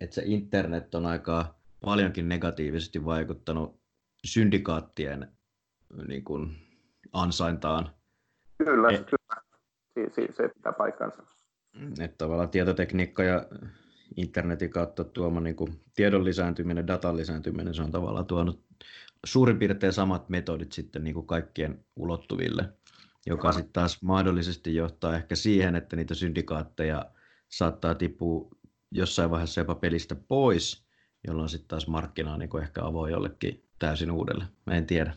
että 0.00 0.14
se 0.14 0.22
internet 0.24 0.94
on 0.94 1.06
aika 1.06 1.54
paljonkin 1.84 2.28
negatiivisesti 2.28 3.04
vaikuttanut 3.04 3.80
syndikaattien 4.24 5.32
niin 6.08 6.24
kuin, 6.24 6.56
ansaintaan. 7.12 7.90
Kyllä, 8.58 8.88
Et, 8.88 9.06
kyllä. 9.06 9.42
Si- 9.94 10.14
si- 10.14 10.32
se 10.32 10.48
pitää 10.48 10.72
paikkansa. 10.72 11.22
Että 12.00 12.14
tavallaan 12.18 12.50
tietotekniikka 12.50 13.22
ja 13.22 13.46
internetin 14.16 14.70
kautta 14.70 15.04
tuoma 15.04 15.40
niin 15.40 15.56
kuin 15.56 15.80
tiedon 15.94 16.24
lisääntyminen, 16.24 16.86
datan 16.86 17.16
lisääntyminen, 17.16 17.74
se 17.74 17.82
on 17.82 17.90
tavallaan 17.90 18.26
tuonut 18.26 18.64
suurin 19.26 19.58
piirtein 19.58 19.92
samat 19.92 20.28
metodit 20.28 20.72
sitten 20.72 21.04
niin 21.04 21.14
kuin 21.14 21.26
kaikkien 21.26 21.84
ulottuville, 21.96 22.72
joka 23.26 23.52
sitten 23.52 23.72
taas 23.72 24.02
mahdollisesti 24.02 24.74
johtaa 24.74 25.16
ehkä 25.16 25.34
siihen, 25.34 25.76
että 25.76 25.96
niitä 25.96 26.14
syndikaatteja 26.14 27.06
saattaa 27.48 27.94
tippua 27.94 28.48
jossain 28.90 29.30
vaiheessa 29.30 29.60
jopa 29.60 29.74
pelistä 29.74 30.14
pois, 30.14 30.86
jolloin 31.26 31.48
sitten 31.48 31.68
taas 31.68 31.86
markkina 31.86 32.32
on 32.32 32.38
niin 32.38 32.50
kuin 32.50 32.62
ehkä 32.62 32.84
avoin 32.84 33.12
jollekin 33.12 33.64
täysin 33.78 34.10
uudelle. 34.10 34.44
Mä 34.66 34.74
en 34.74 34.86
tiedä. 34.86 35.14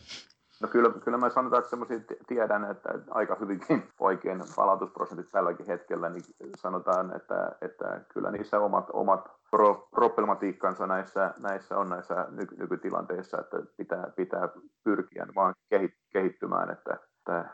No 0.62 0.68
kyllä, 0.68 0.90
kyllä 1.04 1.18
mä 1.18 1.30
sanotaan, 1.30 1.60
että 1.60 1.70
semmoisia 1.70 2.00
tiedän, 2.26 2.70
että 2.70 2.88
aika 3.10 3.36
hyvinkin 3.40 3.88
oikein 4.00 4.42
palautusprosentit 4.56 5.30
tälläkin 5.30 5.66
hetkellä, 5.66 6.08
niin 6.08 6.24
sanotaan, 6.56 7.16
että, 7.16 7.52
että 7.60 8.00
kyllä 8.14 8.30
niissä 8.30 8.60
omat, 8.60 8.90
omat 8.92 9.30
pro, 9.50 9.88
problematiikkansa 9.90 10.86
näissä, 10.86 11.34
näissä 11.38 11.78
on 11.78 11.88
näissä 11.88 12.26
nyky, 12.30 12.56
nykytilanteissa, 12.56 13.40
että 13.40 13.56
pitää, 13.76 14.10
pitää 14.16 14.48
pyrkiä 14.84 15.26
vaan 15.34 15.54
kehittymään, 16.12 16.70
että, 16.70 16.98
että 17.18 17.44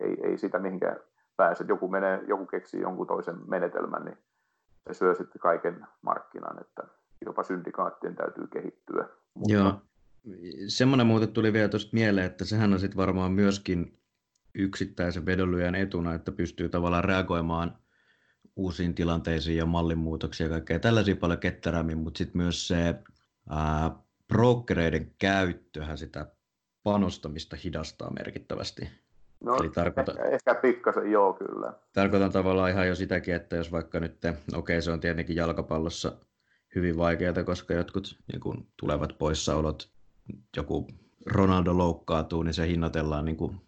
ei, 0.00 0.16
ei 0.22 0.38
sitä 0.38 0.58
mihinkään 0.58 0.96
pääse. 1.36 1.64
Joku, 1.68 1.88
menee, 1.88 2.24
joku 2.26 2.46
keksii 2.46 2.80
jonkun 2.80 3.06
toisen 3.06 3.36
menetelmän, 3.46 4.04
niin 4.04 4.18
se 4.86 4.94
syö 4.94 5.14
sitten 5.14 5.40
kaiken 5.40 5.86
markkinan, 6.02 6.60
että 6.60 6.82
jopa 7.26 7.42
syndikaattien 7.42 8.14
täytyy 8.14 8.46
kehittyä. 8.46 9.08
Mutta 9.34 9.54
Joo 9.54 9.80
semmoinen 10.68 11.06
muuten 11.06 11.28
tuli 11.28 11.52
vielä 11.52 11.68
tuosta 11.68 11.90
mieleen, 11.92 12.26
että 12.26 12.44
sehän 12.44 12.72
on 12.72 12.80
sitten 12.80 12.96
varmaan 12.96 13.32
myöskin 13.32 13.98
yksittäisen 14.54 15.26
vedonlyöjän 15.26 15.74
etuna, 15.74 16.14
että 16.14 16.32
pystyy 16.32 16.68
tavallaan 16.68 17.04
reagoimaan 17.04 17.78
uusiin 18.56 18.94
tilanteisiin 18.94 19.58
ja 19.58 19.66
mallinmuutoksia 19.66 20.46
ja 20.46 20.50
kaikkea 20.50 20.78
tällaisia 20.78 21.16
paljon 21.16 21.38
ketterämmin, 21.38 21.98
mutta 21.98 22.18
sitten 22.18 22.42
myös 22.42 22.68
se 22.68 22.94
ää, 23.50 23.90
brokereiden 24.28 25.14
käyttöhän 25.18 25.98
sitä 25.98 26.26
panostamista 26.82 27.56
hidastaa 27.64 28.10
merkittävästi. 28.10 28.88
No, 29.40 29.56
Eli 29.56 29.70
tarkoitan, 29.70 30.16
ehkä, 30.18 30.28
ehkä 30.28 30.54
pikkasen, 30.54 31.10
joo 31.10 31.32
kyllä. 31.32 31.72
Tarkoitan 31.92 32.32
tavallaan 32.32 32.70
ihan 32.70 32.88
jo 32.88 32.94
sitäkin, 32.94 33.34
että 33.34 33.56
jos 33.56 33.72
vaikka 33.72 34.00
nyt, 34.00 34.16
okei 34.16 34.38
okay, 34.56 34.80
se 34.82 34.90
on 34.90 35.00
tietenkin 35.00 35.36
jalkapallossa 35.36 36.12
hyvin 36.74 36.96
vaikeaa, 36.96 37.44
koska 37.44 37.74
jotkut 37.74 38.18
niin 38.32 38.40
kun, 38.40 38.66
tulevat 38.76 39.18
poissaolot 39.18 39.97
joku 40.56 40.86
Ronaldo 41.26 41.78
loukkaantuu, 41.78 42.42
niin 42.42 42.54
se 42.54 42.66
hinnoitellaan 42.66 43.24
niin 43.24 43.36
kuin 43.36 43.60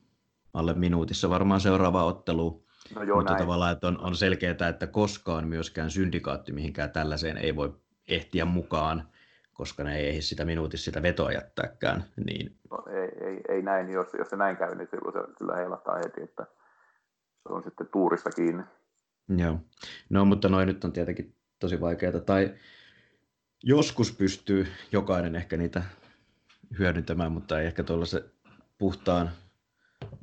alle 0.55 0.75
minuutissa 0.75 1.31
varmaan 1.31 1.61
seuraava 1.61 2.05
ottelu. 2.05 2.65
No 2.95 3.03
joo, 3.03 3.17
Mutta 3.17 3.33
näin. 3.33 3.43
tavallaan 3.43 3.73
että 3.73 3.89
on, 3.89 4.01
on 4.01 4.17
selkeää, 4.17 4.69
että 4.71 4.87
koskaan 4.87 5.49
myöskään 5.49 5.91
syndikaatti 5.91 6.53
mihinkään 6.53 6.91
tällaiseen 6.91 7.37
ei 7.37 7.57
voi 7.57 7.77
ehtiä 8.09 8.45
mukaan, 8.45 9.09
koska 9.53 9.85
ne 9.85 9.99
ei 9.99 10.09
ehdi 10.09 10.23
sitä 10.23 10.45
minuutissa 10.45 10.85
sitä 10.85 11.03
vetoa 11.03 11.33
jättääkään. 11.33 12.05
Niin... 12.27 12.59
No, 12.71 12.85
ei, 12.87 13.29
ei, 13.29 13.41
ei, 13.49 13.63
näin, 13.63 13.91
jos, 13.91 14.09
jos 14.19 14.29
se 14.29 14.37
näin 14.37 14.57
käy, 14.57 14.75
niin 14.75 14.89
silloin 14.91 15.13
se 15.13 15.35
kyllä 15.39 15.57
heilahtaa 15.57 15.97
heti, 15.97 16.23
että 16.23 16.47
se 17.43 17.53
on 17.53 17.63
sitten 17.63 17.89
tuurista 17.93 18.31
kiinni. 18.31 18.63
Joo, 19.37 19.59
no 20.11 20.25
mutta 20.25 20.49
noin 20.49 20.67
nyt 20.67 20.85
on 20.85 20.93
tietenkin 20.93 21.35
tosi 21.59 21.81
vaikeaa, 21.81 22.21
tai 22.21 22.55
joskus 23.65 24.13
pystyy 24.13 24.67
jokainen 24.93 25.37
ehkä 25.37 25.57
niitä 25.57 25.83
hyödyntämään, 26.79 27.33
mutta 27.33 27.61
ei 27.61 27.67
ehkä 27.67 27.83
tuollaisen 27.83 28.25
puhtaan 28.79 29.31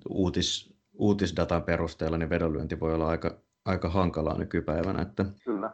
uutis, 0.09 0.73
uutisdatan 0.93 1.63
perusteella, 1.63 2.17
niin 2.17 2.29
vedonlyönti 2.29 2.79
voi 2.79 2.93
olla 2.93 3.07
aika, 3.07 3.41
aika 3.65 3.89
hankalaa 3.89 4.37
nykypäivänä, 4.37 5.01
että, 5.01 5.25
Kyllä. 5.43 5.71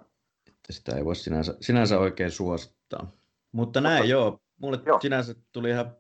että 0.48 0.74
sitä 0.74 0.96
ei 0.96 1.06
voi 1.06 1.16
sinänsä, 1.16 1.56
sinänsä 1.62 2.00
oikein 2.00 2.32
suosittaa. 2.32 3.12
Mutta 3.52 3.82
näin, 3.82 4.10
joo. 4.10 4.40
Mulle 4.60 4.80
joo. 4.86 5.00
sinänsä 5.02 5.36
tuli 5.52 5.70
ihan 5.70 5.96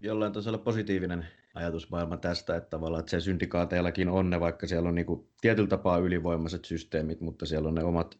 jollain 0.00 0.32
tasolla 0.32 0.58
positiivinen 0.58 1.26
ajatusmaailma 1.54 2.16
tästä, 2.16 2.56
että 2.56 2.70
tavallaan 2.70 3.00
että 3.00 3.10
se 3.10 3.20
syndikaateillakin 3.20 4.08
on 4.08 4.30
ne, 4.30 4.40
vaikka 4.40 4.66
siellä 4.66 4.88
on 4.88 4.94
niinku 4.94 5.28
tietyllä 5.40 5.68
tapaa 5.68 5.98
ylivoimaiset 5.98 6.64
systeemit, 6.64 7.20
mutta 7.20 7.46
siellä 7.46 7.68
on 7.68 7.74
ne 7.74 7.84
omat, 7.84 8.18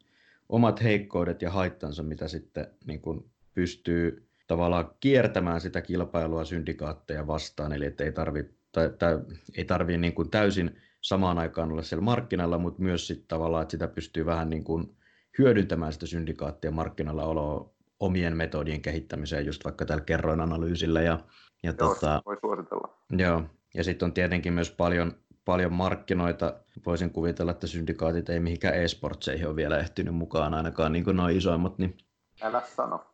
omat 0.48 0.82
heikkoudet 0.82 1.42
ja 1.42 1.50
haittansa, 1.50 2.02
mitä 2.02 2.28
sitten 2.28 2.66
niinku 2.86 3.30
pystyy 3.54 4.28
tavallaan 4.52 4.90
kiertämään 5.00 5.60
sitä 5.60 5.80
kilpailua 5.80 6.44
syndikaatteja 6.44 7.26
vastaan, 7.26 7.72
eli 7.72 7.86
että 7.86 8.04
ei 8.04 8.12
tarvi, 8.12 8.44
tai, 8.72 8.90
tai 8.98 9.18
ei 9.56 9.64
tarvi 9.64 9.98
niin 9.98 10.12
kuin 10.12 10.30
täysin 10.30 10.76
samaan 11.00 11.38
aikaan 11.38 11.72
olla 11.72 11.82
siellä 11.82 12.02
markkinalla, 12.02 12.58
mutta 12.58 12.82
myös 12.82 13.06
sitten 13.06 13.28
tavallaan, 13.28 13.62
että 13.62 13.70
sitä 13.70 13.88
pystyy 13.88 14.26
vähän 14.26 14.50
niin 14.50 14.64
kuin 14.64 14.96
hyödyntämään 15.38 15.92
sitä 15.92 16.06
syndikaattien 16.06 16.74
markkinalla 16.74 17.24
oloa 17.24 17.74
omien 18.00 18.36
metodien 18.36 18.82
kehittämiseen, 18.82 19.46
just 19.46 19.64
vaikka 19.64 19.84
tällä 19.84 20.04
kerroin 20.04 20.40
analyysillä. 20.40 21.02
Ja, 21.02 21.18
ja 21.62 21.74
joo, 21.78 21.88
tota, 21.88 22.22
voi 22.26 22.36
suositella. 22.40 22.98
Joo, 23.10 23.42
ja 23.74 23.84
sitten 23.84 24.06
on 24.06 24.12
tietenkin 24.12 24.52
myös 24.52 24.70
paljon, 24.70 25.12
paljon 25.44 25.72
markkinoita. 25.72 26.54
Voisin 26.86 27.10
kuvitella, 27.10 27.52
että 27.52 27.66
syndikaatit 27.66 28.28
ei 28.28 28.40
mihinkään 28.40 28.74
e-sportseihin 28.74 29.46
ole 29.46 29.56
vielä 29.56 29.78
ehtinyt 29.78 30.14
mukaan, 30.14 30.54
ainakaan 30.54 30.92
niin 30.92 31.04
kuin 31.04 31.16
noin 31.16 31.36
isoimmat. 31.36 31.78
Niin... 31.78 31.96
Älä 32.42 32.62
sano. 32.76 33.06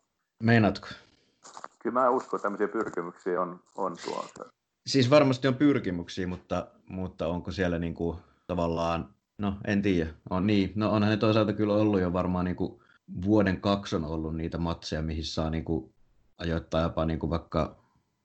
Meinaatko? 0.42 0.88
Kyllä 1.88 2.00
mä 2.00 2.10
uskon, 2.10 2.38
että 2.38 2.42
tämmöisiä 2.42 2.68
pyrkimyksiä 2.68 3.40
on, 3.40 3.60
on 3.76 3.96
tuossa. 4.04 4.44
Siis 4.86 5.10
varmasti 5.10 5.48
on 5.48 5.54
pyrkimyksiä, 5.54 6.26
mutta, 6.26 6.66
mutta 6.88 7.26
onko 7.26 7.50
siellä 7.50 7.78
niin 7.78 7.94
kuin 7.94 8.18
tavallaan, 8.46 9.08
no 9.38 9.56
en 9.66 9.82
tiedä, 9.82 10.10
on 10.30 10.46
niin, 10.46 10.72
no 10.74 10.92
onhan 10.92 11.10
ne 11.10 11.16
toisaalta 11.16 11.52
kyllä 11.52 11.74
ollut 11.74 12.00
jo 12.00 12.12
varmaan 12.12 12.44
niin 12.44 12.56
kuin 12.56 12.80
vuoden 13.24 13.60
kaksi 13.60 13.96
on 13.96 14.04
ollut 14.04 14.36
niitä 14.36 14.58
matseja, 14.58 15.02
mihin 15.02 15.24
saa 15.24 15.50
niin 15.50 15.64
kuin 15.64 15.92
ajoittaa 16.38 16.80
jopa 16.82 17.04
niin 17.04 17.18
kuin 17.18 17.30
vaikka 17.30 17.76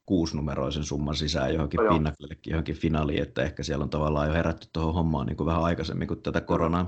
kuusinumeroisen 0.06 0.84
summan 0.84 1.16
sisään 1.16 1.54
johonkin 1.54 1.80
no 1.84 1.94
pinnakellekin, 1.94 2.52
johonkin 2.52 2.76
finaaliin, 2.76 3.24
että 3.24 3.44
ehkä 3.44 3.64
siellä 3.64 3.84
on 3.84 3.90
tavallaan 3.90 4.28
jo 4.28 4.34
herätty 4.34 4.68
tuohon 4.74 4.94
hommaan 4.94 5.28
niin 5.28 5.38
kuin 5.38 5.48
vähän 5.48 5.64
aikaisemmin 5.64 6.08
kuin 6.08 6.22
tätä 6.22 6.42
koronaa. 6.42 6.88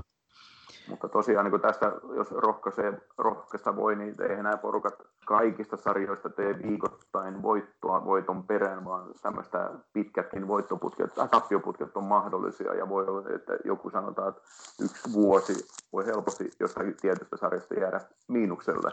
Mutta 0.88 1.08
tosiaan 1.08 1.50
niin 1.50 1.60
tästä, 1.60 1.92
jos 2.16 2.32
rohkaisee, 2.32 3.00
rohkaista 3.18 3.76
voi, 3.76 3.96
niin 3.96 4.14
eihän 4.22 4.44
nämä 4.44 4.56
porukat 4.56 4.94
kaikista 5.26 5.76
sarjoista 5.76 6.30
tee 6.30 6.62
viikoittain 6.62 7.42
voittoa 7.42 8.04
voiton 8.04 8.42
perään, 8.46 8.84
vaan 8.84 9.10
tämmöistä 9.22 9.70
pitkätkin 9.92 10.48
voittoputket 10.48 11.14
tai 11.14 11.28
tappioputket 11.28 11.96
on 11.96 12.04
mahdollisia. 12.04 12.74
Ja 12.74 12.88
voi 12.88 13.06
olla, 13.06 13.28
että 13.34 13.58
joku 13.64 13.90
sanotaan, 13.90 14.28
että 14.28 14.42
yksi 14.80 15.12
vuosi 15.12 15.66
voi 15.92 16.06
helposti 16.06 16.50
jostain 16.60 16.94
tietystä 17.00 17.36
sarjasta 17.36 17.74
jäädä 17.74 18.00
miinukselle. 18.28 18.90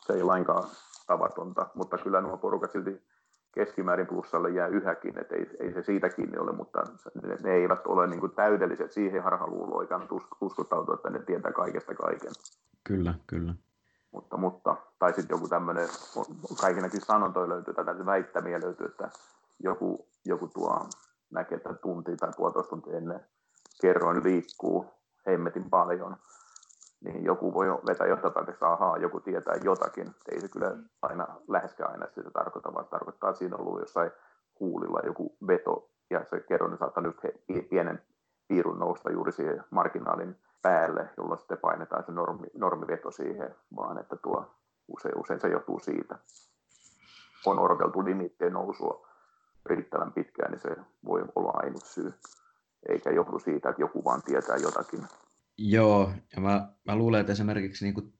Se 0.00 0.12
ei 0.12 0.22
lainkaan 0.22 0.64
tavatonta, 1.06 1.66
mutta 1.74 1.98
kyllä 1.98 2.20
nuo 2.20 2.36
porukat 2.36 2.70
silti 2.70 3.02
keskimäärin 3.52 4.06
plussalle 4.06 4.50
jää 4.50 4.66
yhäkin, 4.66 5.18
että 5.18 5.34
ei, 5.34 5.50
ei 5.60 5.72
se 5.72 5.82
siitä 5.82 6.08
kiinni 6.08 6.38
ole, 6.38 6.52
mutta 6.52 6.82
ne, 7.22 7.36
ne 7.42 7.52
eivät 7.52 7.86
ole 7.86 8.06
niin 8.06 8.20
kuin 8.20 8.32
täydelliset. 8.32 8.92
Siihen 8.92 9.22
harhaluuloon 9.22 9.82
ei 9.82 9.88
kannata 9.88 10.14
uskottautua, 10.40 10.94
että 10.94 11.10
ne 11.10 11.22
tietää 11.22 11.52
kaikesta 11.52 11.94
kaiken. 11.94 12.32
Kyllä, 12.84 13.14
kyllä. 13.26 13.54
Mutta, 14.12 14.36
mutta 14.36 14.76
tai 14.98 15.12
sitten 15.12 15.34
joku 15.34 15.48
tämmöinen, 15.48 15.88
kaikinakin 16.60 17.00
sanontoja 17.00 17.48
löytyy, 17.48 17.74
tai 17.74 18.06
väittämiä 18.06 18.60
löytyy, 18.64 18.86
että 18.86 19.10
joku, 19.58 20.08
joku 20.24 20.48
tuo 20.48 20.86
näkee, 21.30 21.56
että 21.56 21.74
tunti 21.74 22.16
tai 22.16 22.30
puolitoista 22.36 22.70
tuntia 22.70 22.96
ennen 22.96 23.20
kerroin 23.80 24.24
liikkuu 24.24 24.86
hemmetin 25.26 25.70
paljon, 25.70 26.16
niin 27.04 27.24
joku 27.24 27.54
voi 27.54 27.66
vetää 27.86 28.06
johtopäätöksen, 28.06 28.68
ahaa, 28.68 28.96
joku 28.96 29.20
tietää 29.20 29.54
jotakin. 29.64 30.14
Ei 30.32 30.40
se 30.40 30.48
kyllä 30.48 30.76
aina, 31.02 31.26
läheskään 31.48 31.90
aina 31.90 32.06
sitä 32.14 32.30
tarkoita, 32.30 32.74
vaan 32.74 32.86
tarkoittaa, 32.86 33.30
että 33.30 33.38
siinä 33.38 33.56
on 33.56 33.66
ollut 33.66 33.80
jossain 33.80 34.10
huulilla 34.60 35.00
joku 35.04 35.36
veto, 35.46 35.90
ja 36.10 36.24
se 36.24 36.40
kerron 36.40 36.78
saattaa 36.78 37.02
nyt 37.02 37.16
pienen 37.70 38.02
piirun 38.48 38.78
nousta 38.78 39.12
juuri 39.12 39.32
siihen 39.32 39.64
marginaalin 39.70 40.36
päälle, 40.62 41.08
jolloin 41.16 41.38
sitten 41.38 41.58
painetaan 41.58 42.04
se 42.04 42.12
normi, 42.12 42.46
normiveto 42.54 43.10
siihen, 43.10 43.54
vaan 43.76 43.98
että 43.98 44.16
tuo 44.16 44.50
usein, 44.88 45.18
usein 45.18 45.40
se 45.40 45.48
johtuu 45.48 45.78
siitä. 45.78 46.18
On 47.46 47.58
odoteltu 47.58 48.04
limittien 48.04 48.52
nousua 48.52 49.08
riittävän 49.66 50.12
pitkään, 50.12 50.50
niin 50.50 50.60
se 50.60 50.76
voi 51.04 51.24
olla 51.34 51.52
ainut 51.54 51.84
syy, 51.84 52.14
eikä 52.88 53.10
johdu 53.10 53.38
siitä, 53.38 53.68
että 53.68 53.82
joku 53.82 54.04
vaan 54.04 54.22
tietää 54.22 54.56
jotakin 54.56 55.00
Joo, 55.62 56.12
ja 56.36 56.40
mä, 56.40 56.68
mä 56.84 56.96
luulen, 56.96 57.20
että 57.20 57.32
esimerkiksi, 57.32 57.84
niin 57.84 57.94
kuin, 57.94 58.12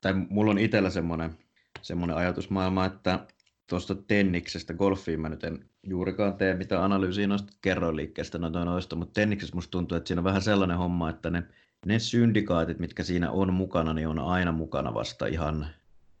tai 0.00 0.14
mulla 0.30 0.50
on 0.50 0.58
itsellä 0.58 0.90
semmoinen, 0.90 1.38
semmoinen 1.82 2.16
ajatusmaailma, 2.16 2.84
että 2.84 3.26
tuosta 3.66 3.94
tenniksestä, 3.94 4.74
golfiin 4.74 5.20
mä 5.20 5.28
nyt 5.28 5.44
en 5.44 5.64
juurikaan 5.82 6.34
tee 6.34 6.54
mitään 6.54 6.82
analyysiä 6.82 7.26
noista 7.26 7.52
kerroinliikkeestä 7.62 8.38
noita 8.38 8.64
noista, 8.64 8.96
mutta 8.96 9.20
tenniksessä 9.20 9.54
musta 9.54 9.70
tuntuu, 9.70 9.96
että 9.96 10.08
siinä 10.08 10.20
on 10.20 10.24
vähän 10.24 10.42
sellainen 10.42 10.78
homma, 10.78 11.10
että 11.10 11.30
ne, 11.30 11.42
ne 11.86 11.98
syndikaatit, 11.98 12.78
mitkä 12.78 13.02
siinä 13.02 13.30
on 13.30 13.54
mukana, 13.54 13.94
niin 13.94 14.08
on 14.08 14.18
aina 14.18 14.52
mukana 14.52 14.94
vasta 14.94 15.26
ihan 15.26 15.66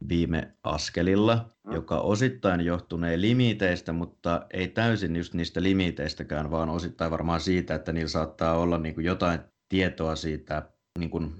viime 0.08 0.52
askelilla, 0.62 1.50
mm. 1.64 1.74
joka 1.74 2.00
osittain 2.00 2.60
johtunee 2.60 3.20
limiteistä, 3.20 3.92
mutta 3.92 4.46
ei 4.50 4.68
täysin 4.68 5.16
just 5.16 5.34
niistä 5.34 5.62
limiteistäkään, 5.62 6.50
vaan 6.50 6.68
osittain 6.68 7.10
varmaan 7.10 7.40
siitä, 7.40 7.74
että 7.74 7.92
niillä 7.92 8.08
saattaa 8.08 8.58
olla 8.58 8.78
niin 8.78 8.94
kuin 8.94 9.04
jotain 9.04 9.40
tietoa 9.68 10.16
siitä 10.16 10.62
niin 10.98 11.10
kuin 11.10 11.34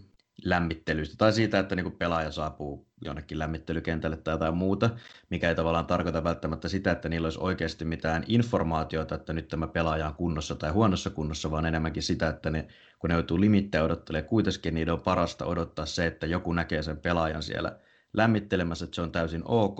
lämmittelystä 0.45 1.15
tai 1.19 1.33
siitä, 1.33 1.59
että 1.59 1.77
niin 1.77 1.85
kuin 1.85 1.97
pelaaja 1.97 2.33
saapuu 2.33 2.89
jonnekin 3.05 3.39
lämmittelykentälle 3.39 4.17
tai 4.17 4.35
jotain 4.35 4.57
muuta, 4.57 4.91
mikä 5.31 5.49
ei 5.49 5.55
tavallaan 5.55 5.87
tarkoita 5.87 6.25
välttämättä 6.25 6.69
sitä, 6.69 6.91
että 6.91 7.09
niillä 7.09 7.27
olisi 7.27 7.39
oikeasti 7.43 7.85
mitään 7.85 8.25
informaatiota, 8.27 9.15
että 9.15 9.33
nyt 9.33 9.49
tämä 9.49 9.67
pelaaja 9.67 10.09
on 10.09 10.15
kunnossa 10.15 10.55
tai 10.55 10.71
huonossa 10.71 11.11
kunnossa, 11.11 11.51
vaan 11.51 11.67
enemmänkin 11.67 12.03
sitä, 12.03 12.29
että 12.29 12.51
ne, 12.51 12.69
kun 12.99 13.11
ne 13.11 13.15
joutuu 13.15 13.41
limittäin 13.41 13.85
odottelemaan, 13.85 14.29
kuitenkin 14.29 14.75
niiden 14.75 14.95
on 14.95 15.01
parasta 15.01 15.47
odottaa 15.47 15.87
se, 15.87 16.07
että 16.07 16.27
joku 16.27 16.53
näkee 16.53 16.83
sen 16.83 16.97
pelaajan 16.97 17.43
siellä 17.43 17.79
lämmittelemässä, 18.13 18.85
että 18.85 18.95
se 18.95 19.03
on 19.03 19.13
täysin 19.13 19.43
ok, 19.45 19.79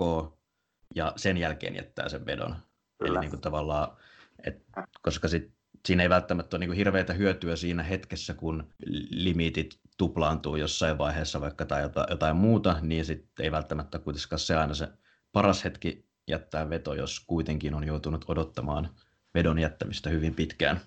ja 0.95 1.13
sen 1.15 1.37
jälkeen 1.37 1.75
jättää 1.75 2.09
sen 2.09 2.25
vedon. 2.25 2.55
Kyllä. 2.97 3.11
Eli 3.11 3.19
niin 3.19 3.29
kuin 3.29 3.41
tavallaan, 3.41 3.97
et, 4.43 4.65
koska 5.01 5.27
sit 5.27 5.58
siinä 5.85 6.03
ei 6.03 6.09
välttämättä 6.09 6.57
ole 6.57 6.65
niin 6.65 6.75
hirveitä 6.75 7.13
hyötyä 7.13 7.55
siinä 7.55 7.83
hetkessä, 7.83 8.33
kun 8.33 8.63
limitit 9.09 9.79
tuplaantuu 9.97 10.55
jossain 10.55 10.97
vaiheessa 10.97 11.41
vaikka 11.41 11.65
tai 11.65 11.81
jotain, 11.81 12.07
jotain 12.09 12.35
muuta, 12.35 12.75
niin 12.81 13.05
sitten 13.05 13.43
ei 13.43 13.51
välttämättä 13.51 13.99
kuitenkaan 13.99 14.39
se 14.39 14.55
aina 14.55 14.73
se 14.73 14.87
paras 15.33 15.63
hetki 15.63 16.09
jättää 16.27 16.69
veto, 16.69 16.93
jos 16.93 17.25
kuitenkin 17.27 17.75
on 17.75 17.83
joutunut 17.83 18.25
odottamaan 18.27 18.89
vedon 19.33 19.59
jättämistä 19.59 20.09
hyvin 20.09 20.35
pitkään. 20.35 20.79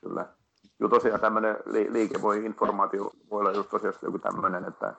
Kyllä. 0.00 0.26
Joo, 0.80 0.88
tosiaan 0.88 1.20
tämmöinen 1.20 1.56
liike 1.90 2.22
voi, 2.22 2.44
informaatio 2.44 3.10
voi 3.30 3.40
olla 3.40 3.52
just 3.52 3.70
tosiaan 3.70 3.94
joku 4.02 4.18
tämmöinen, 4.18 4.64
että 4.64 4.94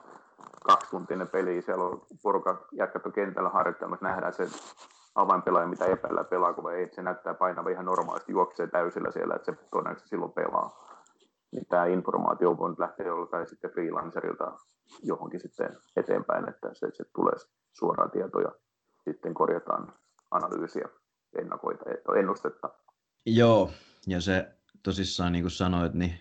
kaksituntinen 0.64 1.28
peli, 1.28 1.62
siellä 1.62 1.84
on 1.84 2.06
porukka 2.22 2.66
jätkätty 2.72 3.10
kentällä 3.10 3.48
harjoittelemassa, 3.48 4.06
nähdään 4.06 4.32
se 4.32 4.48
avainpelaaja, 5.16 5.66
mitä 5.68 5.84
epäillä 5.84 6.24
pelaako 6.24 6.62
vai 6.62 6.74
ei, 6.74 6.88
se 6.94 7.02
näyttää 7.02 7.34
painava 7.34 7.70
ihan 7.70 7.84
normaalisti, 7.84 8.32
juoksee 8.32 8.66
täysillä 8.66 9.10
siellä, 9.10 9.34
että 9.34 9.52
se 9.52 9.58
todennäköisesti 9.70 10.08
silloin 10.08 10.32
pelaa. 10.32 10.86
Niin 11.52 11.66
tämä 11.66 11.86
informaatio 11.86 12.58
voi 12.58 12.74
lähteä 12.78 13.06
joltain 13.06 13.48
sitten 13.48 13.70
freelancerilta 13.70 14.52
johonkin 15.02 15.40
sitten 15.40 15.78
eteenpäin, 15.96 16.48
että 16.48 16.74
se, 16.74 16.86
se 16.92 17.04
tulee 17.14 17.34
suoraan 17.72 18.10
tietoja, 18.10 18.52
sitten 19.04 19.34
korjataan 19.34 19.92
analyysiä, 20.30 20.88
ennakoita, 21.38 21.84
ennustetta. 22.18 22.70
Joo, 23.26 23.70
ja 24.06 24.20
se 24.20 24.56
tosissaan 24.82 25.32
niin 25.32 25.42
kuin 25.42 25.50
sanoit, 25.50 25.94
niin 25.94 26.14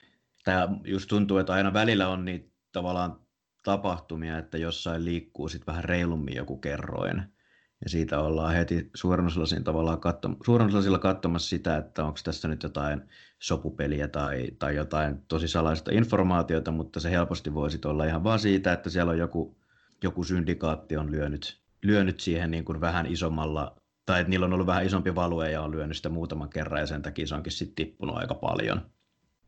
tämä 0.43 0.67
just 0.83 1.09
tuntuu, 1.09 1.37
että 1.37 1.53
aina 1.53 1.73
välillä 1.73 2.07
on 2.07 2.25
niitä 2.25 2.49
tavallaan 2.71 3.19
tapahtumia, 3.63 4.37
että 4.37 4.57
jossain 4.57 5.05
liikkuu 5.05 5.49
sitten 5.49 5.67
vähän 5.67 5.83
reilummin 5.83 6.35
joku 6.35 6.57
kerroin 6.57 7.34
ja 7.83 7.89
siitä 7.89 8.19
ollaan 8.19 8.53
heti 8.53 8.89
suurennuslasin 8.93 9.63
tavallaan 9.63 9.99
suurennuslasilla 10.45 10.99
katsomassa 10.99 11.49
sitä, 11.49 11.77
että 11.77 12.03
onko 12.05 12.19
tässä 12.23 12.47
nyt 12.47 12.63
jotain 12.63 13.01
sopupeliä 13.39 14.07
tai, 14.07 14.51
tai 14.59 14.75
jotain 14.75 15.21
tosi 15.27 15.47
salaista 15.47 15.91
informaatiota, 15.93 16.71
mutta 16.71 16.99
se 16.99 17.11
helposti 17.11 17.53
voisi 17.53 17.79
olla 17.85 18.05
ihan 18.05 18.23
vaan 18.23 18.39
siitä, 18.39 18.73
että 18.73 18.89
siellä 18.89 19.11
on 19.11 19.17
joku, 19.17 19.57
joku 20.03 20.23
syndikaatti 20.23 20.97
on 20.97 21.11
lyönyt, 21.11 21.61
lyönyt 21.83 22.19
siihen 22.19 22.51
niin 22.51 22.65
kuin 22.65 22.81
vähän 22.81 23.05
isommalla, 23.05 23.75
tai 24.05 24.21
että 24.21 24.29
niillä 24.29 24.45
on 24.45 24.53
ollut 24.53 24.67
vähän 24.67 24.85
isompi 24.85 25.15
value 25.15 25.51
ja 25.51 25.61
on 25.61 25.71
lyönyt 25.71 25.97
sitä 25.97 26.09
muutaman 26.09 26.49
kerran 26.49 26.79
ja 26.79 26.87
sen 26.87 27.01
takia 27.01 27.27
se 27.27 27.35
onkin 27.35 27.51
sitten 27.51 27.75
tippunut 27.75 28.17
aika 28.17 28.35
paljon. 28.35 28.81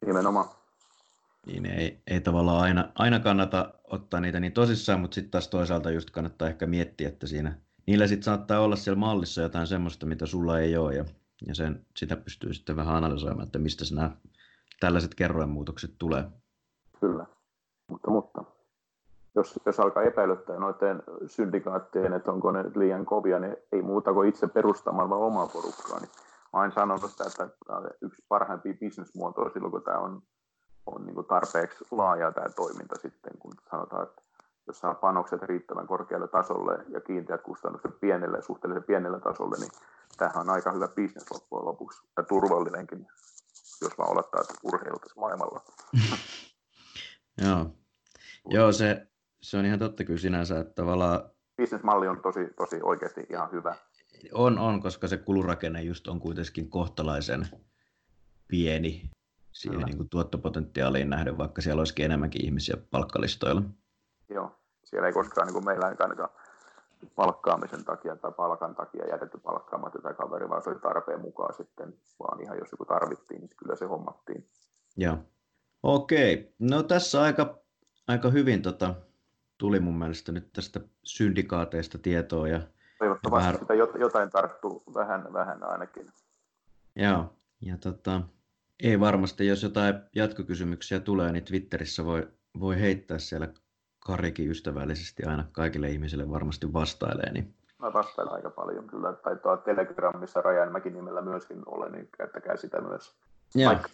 Nimenomaan. 0.05 0.49
Niin 1.45 1.65
ei, 1.65 2.01
ei 2.07 2.21
tavallaan 2.21 2.61
aina, 2.63 2.91
aina 2.95 3.19
kannata 3.19 3.73
ottaa 3.83 4.19
niitä 4.19 4.39
niin 4.39 4.53
tosissaan, 4.53 4.99
mutta 4.99 5.15
sitten 5.15 5.31
taas 5.31 5.47
toisaalta 5.47 5.91
just 5.91 6.09
kannattaa 6.09 6.47
ehkä 6.47 6.65
miettiä, 6.65 7.07
että 7.07 7.27
siinä 7.27 7.55
niillä 7.87 8.07
sitten 8.07 8.23
saattaa 8.23 8.59
olla 8.59 8.75
siellä 8.75 8.99
mallissa 8.99 9.41
jotain 9.41 9.67
semmoista, 9.67 10.05
mitä 10.05 10.25
sulla 10.25 10.59
ei 10.59 10.77
ole 10.77 10.95
ja, 10.95 11.05
ja 11.47 11.55
sen, 11.55 11.85
sitä 11.95 12.15
pystyy 12.15 12.53
sitten 12.53 12.75
vähän 12.75 12.95
analysoimaan, 12.95 13.45
että 13.45 13.59
mistä 13.59 13.83
nämä 13.95 14.11
tällaiset 14.79 15.15
kerroinmuutokset 15.15 15.91
tulee. 15.97 16.23
Kyllä, 16.99 17.25
mutta, 17.89 18.11
mutta 18.11 18.43
jos, 19.35 19.59
jos 19.65 19.79
alkaa 19.79 20.03
epäilyttää 20.03 20.59
noiden 20.59 21.03
syndikaattien, 21.25 22.13
että 22.13 22.31
onko 22.31 22.51
ne 22.51 22.63
liian 22.75 23.05
kovia, 23.05 23.39
niin 23.39 23.55
ei 23.71 23.81
muuta 23.81 24.13
kuin 24.13 24.29
itse 24.29 24.47
perustamalla 24.47 25.15
omaa 25.15 25.47
porukkaa. 25.47 25.99
Niin 25.99 26.11
mä 26.53 26.59
oon 26.59 26.71
sanonut 26.71 27.11
sitä, 27.11 27.23
että 27.23 27.49
yksi 28.01 28.25
parhaimpia 28.29 28.73
bisnesmuotoja 28.79 29.49
silloin, 29.49 29.71
kun 29.71 29.83
tämä 29.83 29.97
on, 29.97 30.21
on 30.85 31.05
niin 31.05 31.25
tarpeeksi 31.27 31.85
laaja 31.91 32.31
tämä 32.31 32.49
toiminta 32.49 32.95
sitten, 32.95 33.37
kun 33.39 33.53
sanotaan, 33.71 34.03
että 34.03 34.21
jos 34.67 34.79
saa 34.79 34.93
panokset 34.93 35.41
riittävän 35.41 35.87
korkealle 35.87 36.27
tasolle 36.27 36.85
ja 36.89 37.01
kiinteät 37.01 37.41
kustannukset 37.41 37.99
pienelle, 37.99 38.41
suhteellisen 38.41 38.83
pienelle 38.83 39.19
tasolle, 39.19 39.57
niin 39.59 39.71
tämähän 40.17 40.41
on 40.41 40.49
aika 40.49 40.71
hyvä 40.71 40.87
bisnes 40.87 41.31
loppujen 41.31 41.65
lopuksi 41.65 42.07
ja 42.17 42.23
turvallinenkin, 42.23 43.07
jos 43.81 43.97
vaan 43.97 44.11
olettaa, 44.11 44.41
että 44.41 44.53
urheilutaisi 44.63 45.19
maailmalla. 45.19 45.61
Joo. 47.45 47.71
Joo, 48.49 48.71
se, 48.71 49.07
se 49.41 49.57
on 49.57 49.65
ihan 49.65 49.79
totta 49.79 50.03
kyllä 50.03 50.19
sinänsä, 50.19 50.59
että 50.59 50.73
tavallaan... 50.73 51.21
Bisnesmalli 51.57 52.07
on 52.07 52.21
tosi, 52.21 52.47
tosi 52.57 52.79
oikeasti 52.83 53.25
ihan 53.29 53.51
hyvä. 53.51 53.75
On, 54.33 54.59
on, 54.59 54.81
koska 54.81 55.07
se 55.07 55.17
kulurakenne 55.17 55.81
just 55.81 56.07
on 56.07 56.19
kuitenkin 56.19 56.69
kohtalaisen 56.69 57.47
pieni 58.47 59.09
siihen 59.51 59.81
niin 59.81 59.97
kuin 59.97 60.09
tuottopotentiaaliin 60.09 61.09
nähden, 61.09 61.37
vaikka 61.37 61.61
siellä 61.61 61.79
olisikin 61.79 62.05
enemmänkin 62.05 62.45
ihmisiä 62.45 62.77
palkkalistoilla. 62.91 63.61
Joo, 64.29 64.51
siellä 64.83 65.07
ei 65.07 65.13
koskaan 65.13 65.47
niin 65.47 65.53
kuin 65.53 65.65
meillä 65.65 65.85
ainakaan 65.85 66.29
palkkaamisen 67.15 67.85
takia 67.85 68.15
tai 68.15 68.31
palkan 68.31 68.75
takia 68.75 69.07
jätetty 69.07 69.37
palkkaamatta 69.37 69.99
tätä 70.01 70.13
kaveri, 70.13 70.49
vaan 70.49 70.63
se 70.63 70.69
oli 70.69 70.79
tarpeen 70.79 71.21
mukaan 71.21 71.53
sitten, 71.53 71.93
vaan 72.19 72.41
ihan 72.41 72.57
jos 72.57 72.71
joku 72.71 72.85
tarvittiin, 72.85 73.41
niin 73.41 73.49
kyllä 73.57 73.75
se 73.75 73.85
hommattiin. 73.85 74.49
Joo. 74.97 75.17
Okei, 75.83 76.55
no 76.59 76.83
tässä 76.83 77.21
aika, 77.21 77.59
aika 78.07 78.29
hyvin 78.29 78.61
tota, 78.61 78.95
tuli 79.57 79.79
mun 79.79 79.99
mielestä 79.99 80.31
nyt 80.31 80.53
tästä 80.53 80.79
syndikaateista 81.03 81.97
tietoa. 81.97 82.47
Ja, 82.47 82.61
Toivottavasti 82.99 83.47
vähän... 83.47 83.59
sitä 83.59 83.73
jotain 83.99 84.29
tarttuu 84.29 84.83
vähän, 84.93 85.33
vähän 85.33 85.63
ainakin. 85.63 86.07
Joo, 86.95 87.33
ja 87.61 87.77
tota, 87.77 88.21
ei 88.83 88.99
varmasti, 88.99 89.47
jos 89.47 89.63
jotain 89.63 89.95
jatkokysymyksiä 90.15 90.99
tulee, 90.99 91.31
niin 91.31 91.43
Twitterissä 91.43 92.05
voi, 92.05 92.27
voi 92.59 92.79
heittää 92.79 93.19
siellä 93.19 93.47
Karikin 94.07 94.51
ystävällisesti 94.51 95.23
aina 95.23 95.45
kaikille 95.51 95.89
ihmisille 95.89 96.29
varmasti 96.29 96.73
vastailee. 96.73 97.31
Niin... 97.33 97.53
Mä 97.79 97.93
vastailen 97.93 98.33
aika 98.33 98.49
paljon 98.49 98.87
kyllä, 98.87 99.13
tai 99.13 99.35
tuo 99.35 99.57
Telegramissa 99.57 100.41
Rajanmäki 100.41 100.89
nimellä 100.89 101.21
myöskin 101.21 101.63
ole, 101.65 101.89
niin 101.89 102.09
käyttäkää 102.17 102.57
sitä 102.57 102.81
myös. 102.81 103.15
Ja. 103.55 103.69
Vaikka, 103.69 103.89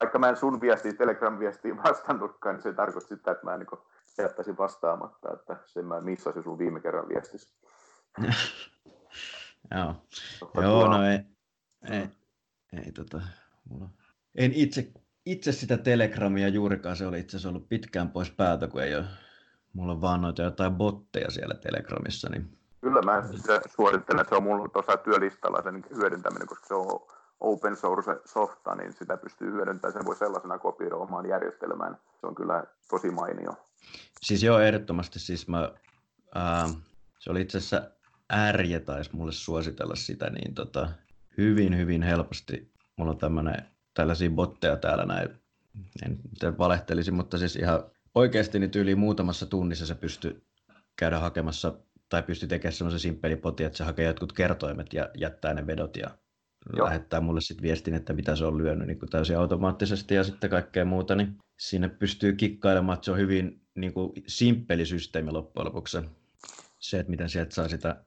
vaikka 0.00 0.18
mä 0.18 0.28
en 0.28 0.36
sun 0.36 0.60
viestiin, 0.60 0.96
Telegram-viestiin 0.96 1.82
vastannutkaan, 1.82 2.54
niin 2.54 2.62
se 2.62 2.72
tarkoittaa 2.72 3.16
sitä, 3.16 3.30
että 3.30 3.44
mä 3.44 3.54
en 3.54 3.60
niin 3.60 3.80
jättäisin 4.18 4.58
vastaamatta, 4.58 5.32
että 5.32 5.56
sen 5.66 5.84
mä 5.84 6.00
missasin 6.00 6.42
sun 6.42 6.58
viime 6.58 6.80
kerran 6.80 7.08
viestissä. 7.08 7.54
Joo, 9.76 9.94
Joo 10.62 10.88
no 10.88 11.04
ei, 11.04 11.18
ei, 11.90 12.08
ei 12.84 12.92
tota, 12.92 13.20
mulla... 13.68 13.88
en 14.34 14.52
itse, 14.52 14.92
itse 15.26 15.52
sitä 15.52 15.78
Telegramia 15.78 16.48
juurikaan, 16.48 16.96
se 16.96 17.06
oli 17.06 17.20
itse 17.20 17.36
asiassa 17.36 17.48
ollut 17.48 17.68
pitkään 17.68 18.10
pois 18.10 18.30
päältä, 18.30 18.66
kun 18.66 18.82
ei 18.82 18.94
ole 18.94 19.04
Mulla 19.72 19.92
on 19.92 20.00
vaan 20.00 20.20
noita 20.20 20.42
jotain 20.42 20.74
botteja 20.74 21.30
siellä 21.30 21.54
Telegramissa. 21.54 22.28
Niin... 22.28 22.58
Kyllä 22.80 23.02
mä 23.02 23.22
sitä 23.36 23.60
suosittelen, 23.76 24.20
että 24.20 24.28
se 24.28 24.36
on 24.36 24.42
mulla 24.42 24.68
tuossa 24.68 24.96
työlistalla 24.96 25.62
sen 25.62 25.84
hyödyntäminen, 25.96 26.48
koska 26.48 26.66
se 26.66 26.74
on 26.74 27.00
open 27.40 27.76
source 27.76 28.16
softa, 28.24 28.74
niin 28.74 28.92
sitä 28.92 29.16
pystyy 29.16 29.52
hyödyntämään, 29.52 29.92
sen 29.92 30.04
voi 30.04 30.16
sellaisena 30.16 30.58
kopioida 30.58 30.96
omaan 30.96 31.28
järjestelmään. 31.28 31.98
Se 32.20 32.26
on 32.26 32.34
kyllä 32.34 32.64
tosi 32.90 33.10
mainio. 33.10 33.52
Siis 34.22 34.42
joo, 34.42 34.58
ehdottomasti. 34.58 35.18
Siis 35.18 35.48
mä, 35.48 35.72
ää, 36.34 36.68
se 37.18 37.30
oli 37.30 37.40
itse 37.40 37.58
asiassa 37.58 37.90
Ärje 38.32 38.80
taisi 38.80 39.16
mulle 39.16 39.32
suositella 39.32 39.94
sitä, 39.94 40.30
niin 40.30 40.54
tota, 40.54 40.88
hyvin, 41.38 41.76
hyvin 41.76 42.02
helposti. 42.02 42.72
Mulla 42.96 43.10
on 43.10 43.18
tämmönen, 43.18 43.70
tällaisia 43.94 44.30
botteja 44.30 44.76
täällä 44.76 45.04
näin, 45.04 45.28
en 46.02 46.58
valehtelisi, 46.58 47.10
mutta 47.10 47.38
siis 47.38 47.56
ihan 47.56 47.84
oikeasti 48.18 48.58
niin 48.58 48.70
yli 48.76 48.94
muutamassa 48.94 49.46
tunnissa 49.46 49.86
se 49.86 49.94
pystyy 49.94 50.46
käydä 50.96 51.18
hakemassa 51.18 51.74
tai 52.08 52.22
pystyy 52.22 52.48
tekemään 52.48 52.72
semmoisen 52.72 53.00
simppelipoti, 53.00 53.64
että 53.64 53.78
se 53.78 53.84
hakee 53.84 54.06
jotkut 54.06 54.32
kertoimet 54.32 54.92
ja 54.92 55.10
jättää 55.14 55.54
ne 55.54 55.66
vedot 55.66 55.96
ja 55.96 56.10
Joo. 56.76 56.86
lähettää 56.86 57.20
mulle 57.20 57.40
sitten 57.40 57.62
viestin, 57.62 57.94
että 57.94 58.12
mitä 58.12 58.36
se 58.36 58.44
on 58.44 58.58
lyönyt 58.58 58.86
niin 58.86 58.98
kuin 58.98 59.10
täysin 59.10 59.38
automaattisesti 59.38 60.14
ja 60.14 60.24
sitten 60.24 60.50
kaikkea 60.50 60.84
muuta, 60.84 61.14
niin 61.14 61.38
siinä 61.58 61.88
pystyy 61.88 62.32
kikkailemaan, 62.32 62.94
että 62.94 63.04
se 63.04 63.10
on 63.10 63.18
hyvin 63.18 63.62
niin 63.74 63.92
kuin 63.92 64.12
simppeli 64.26 64.86
systeemi 64.86 65.30
loppujen 65.30 65.66
lopuksi. 65.66 65.98
Se, 66.78 66.98
että 66.98 67.10
miten 67.10 67.30
sieltä 67.30 67.54
saa 67.54 67.68
sitä 67.68 68.04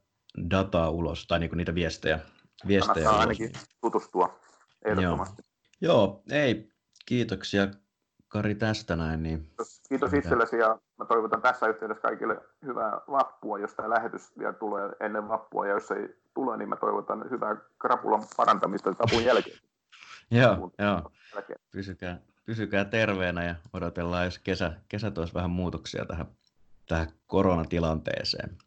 dataa 0.49 0.89
ulos 0.89 1.27
tai 1.27 1.39
niin 1.39 1.49
kuin 1.49 1.57
niitä 1.57 1.75
viestejä. 1.75 2.19
viestejä 2.67 3.09
ulos. 3.09 3.19
ainakin 3.19 3.51
tutustua 3.81 4.39
ehdottomasti. 4.85 5.41
Joo. 5.81 5.93
Joo, 5.93 6.23
ei, 6.31 6.69
kiitoksia 7.05 7.67
Kari 8.31 8.55
tästä 8.55 8.95
näin. 8.95 9.23
Niin... 9.23 9.47
Kiitos 9.89 10.13
itsellesi 10.13 10.57
ja 10.57 10.79
mä 10.97 11.05
toivotan 11.05 11.41
tässä 11.41 11.67
yhteydessä 11.67 12.01
kaikille 12.01 12.41
hyvää 12.65 12.91
vappua, 13.11 13.59
jos 13.59 13.73
tämä 13.73 13.89
lähetys 13.89 14.37
vielä 14.39 14.53
tulee 14.53 14.89
ennen 14.99 15.27
vappua 15.27 15.67
ja 15.67 15.73
jos 15.73 15.91
ei 15.91 16.15
tule, 16.33 16.57
niin 16.57 16.69
mä 16.69 16.75
toivotan 16.75 17.29
hyvää 17.29 17.55
krapulan 17.79 18.23
parantamista 18.37 18.93
tapun 18.93 19.23
jälkeen. 19.23 19.57
joo, 20.41 20.71
joo. 20.79 21.11
Pysykää, 21.71 22.19
pysykää 22.45 22.85
terveenä 22.85 23.43
ja 23.43 23.55
odotellaan, 23.73 24.25
jos 24.25 24.39
kesä, 24.39 24.73
kesä 24.89 25.11
toisi 25.11 25.33
vähän 25.33 25.49
muutoksia 25.51 26.05
tähän, 26.05 26.27
tähän 26.87 27.07
koronatilanteeseen. 27.27 28.57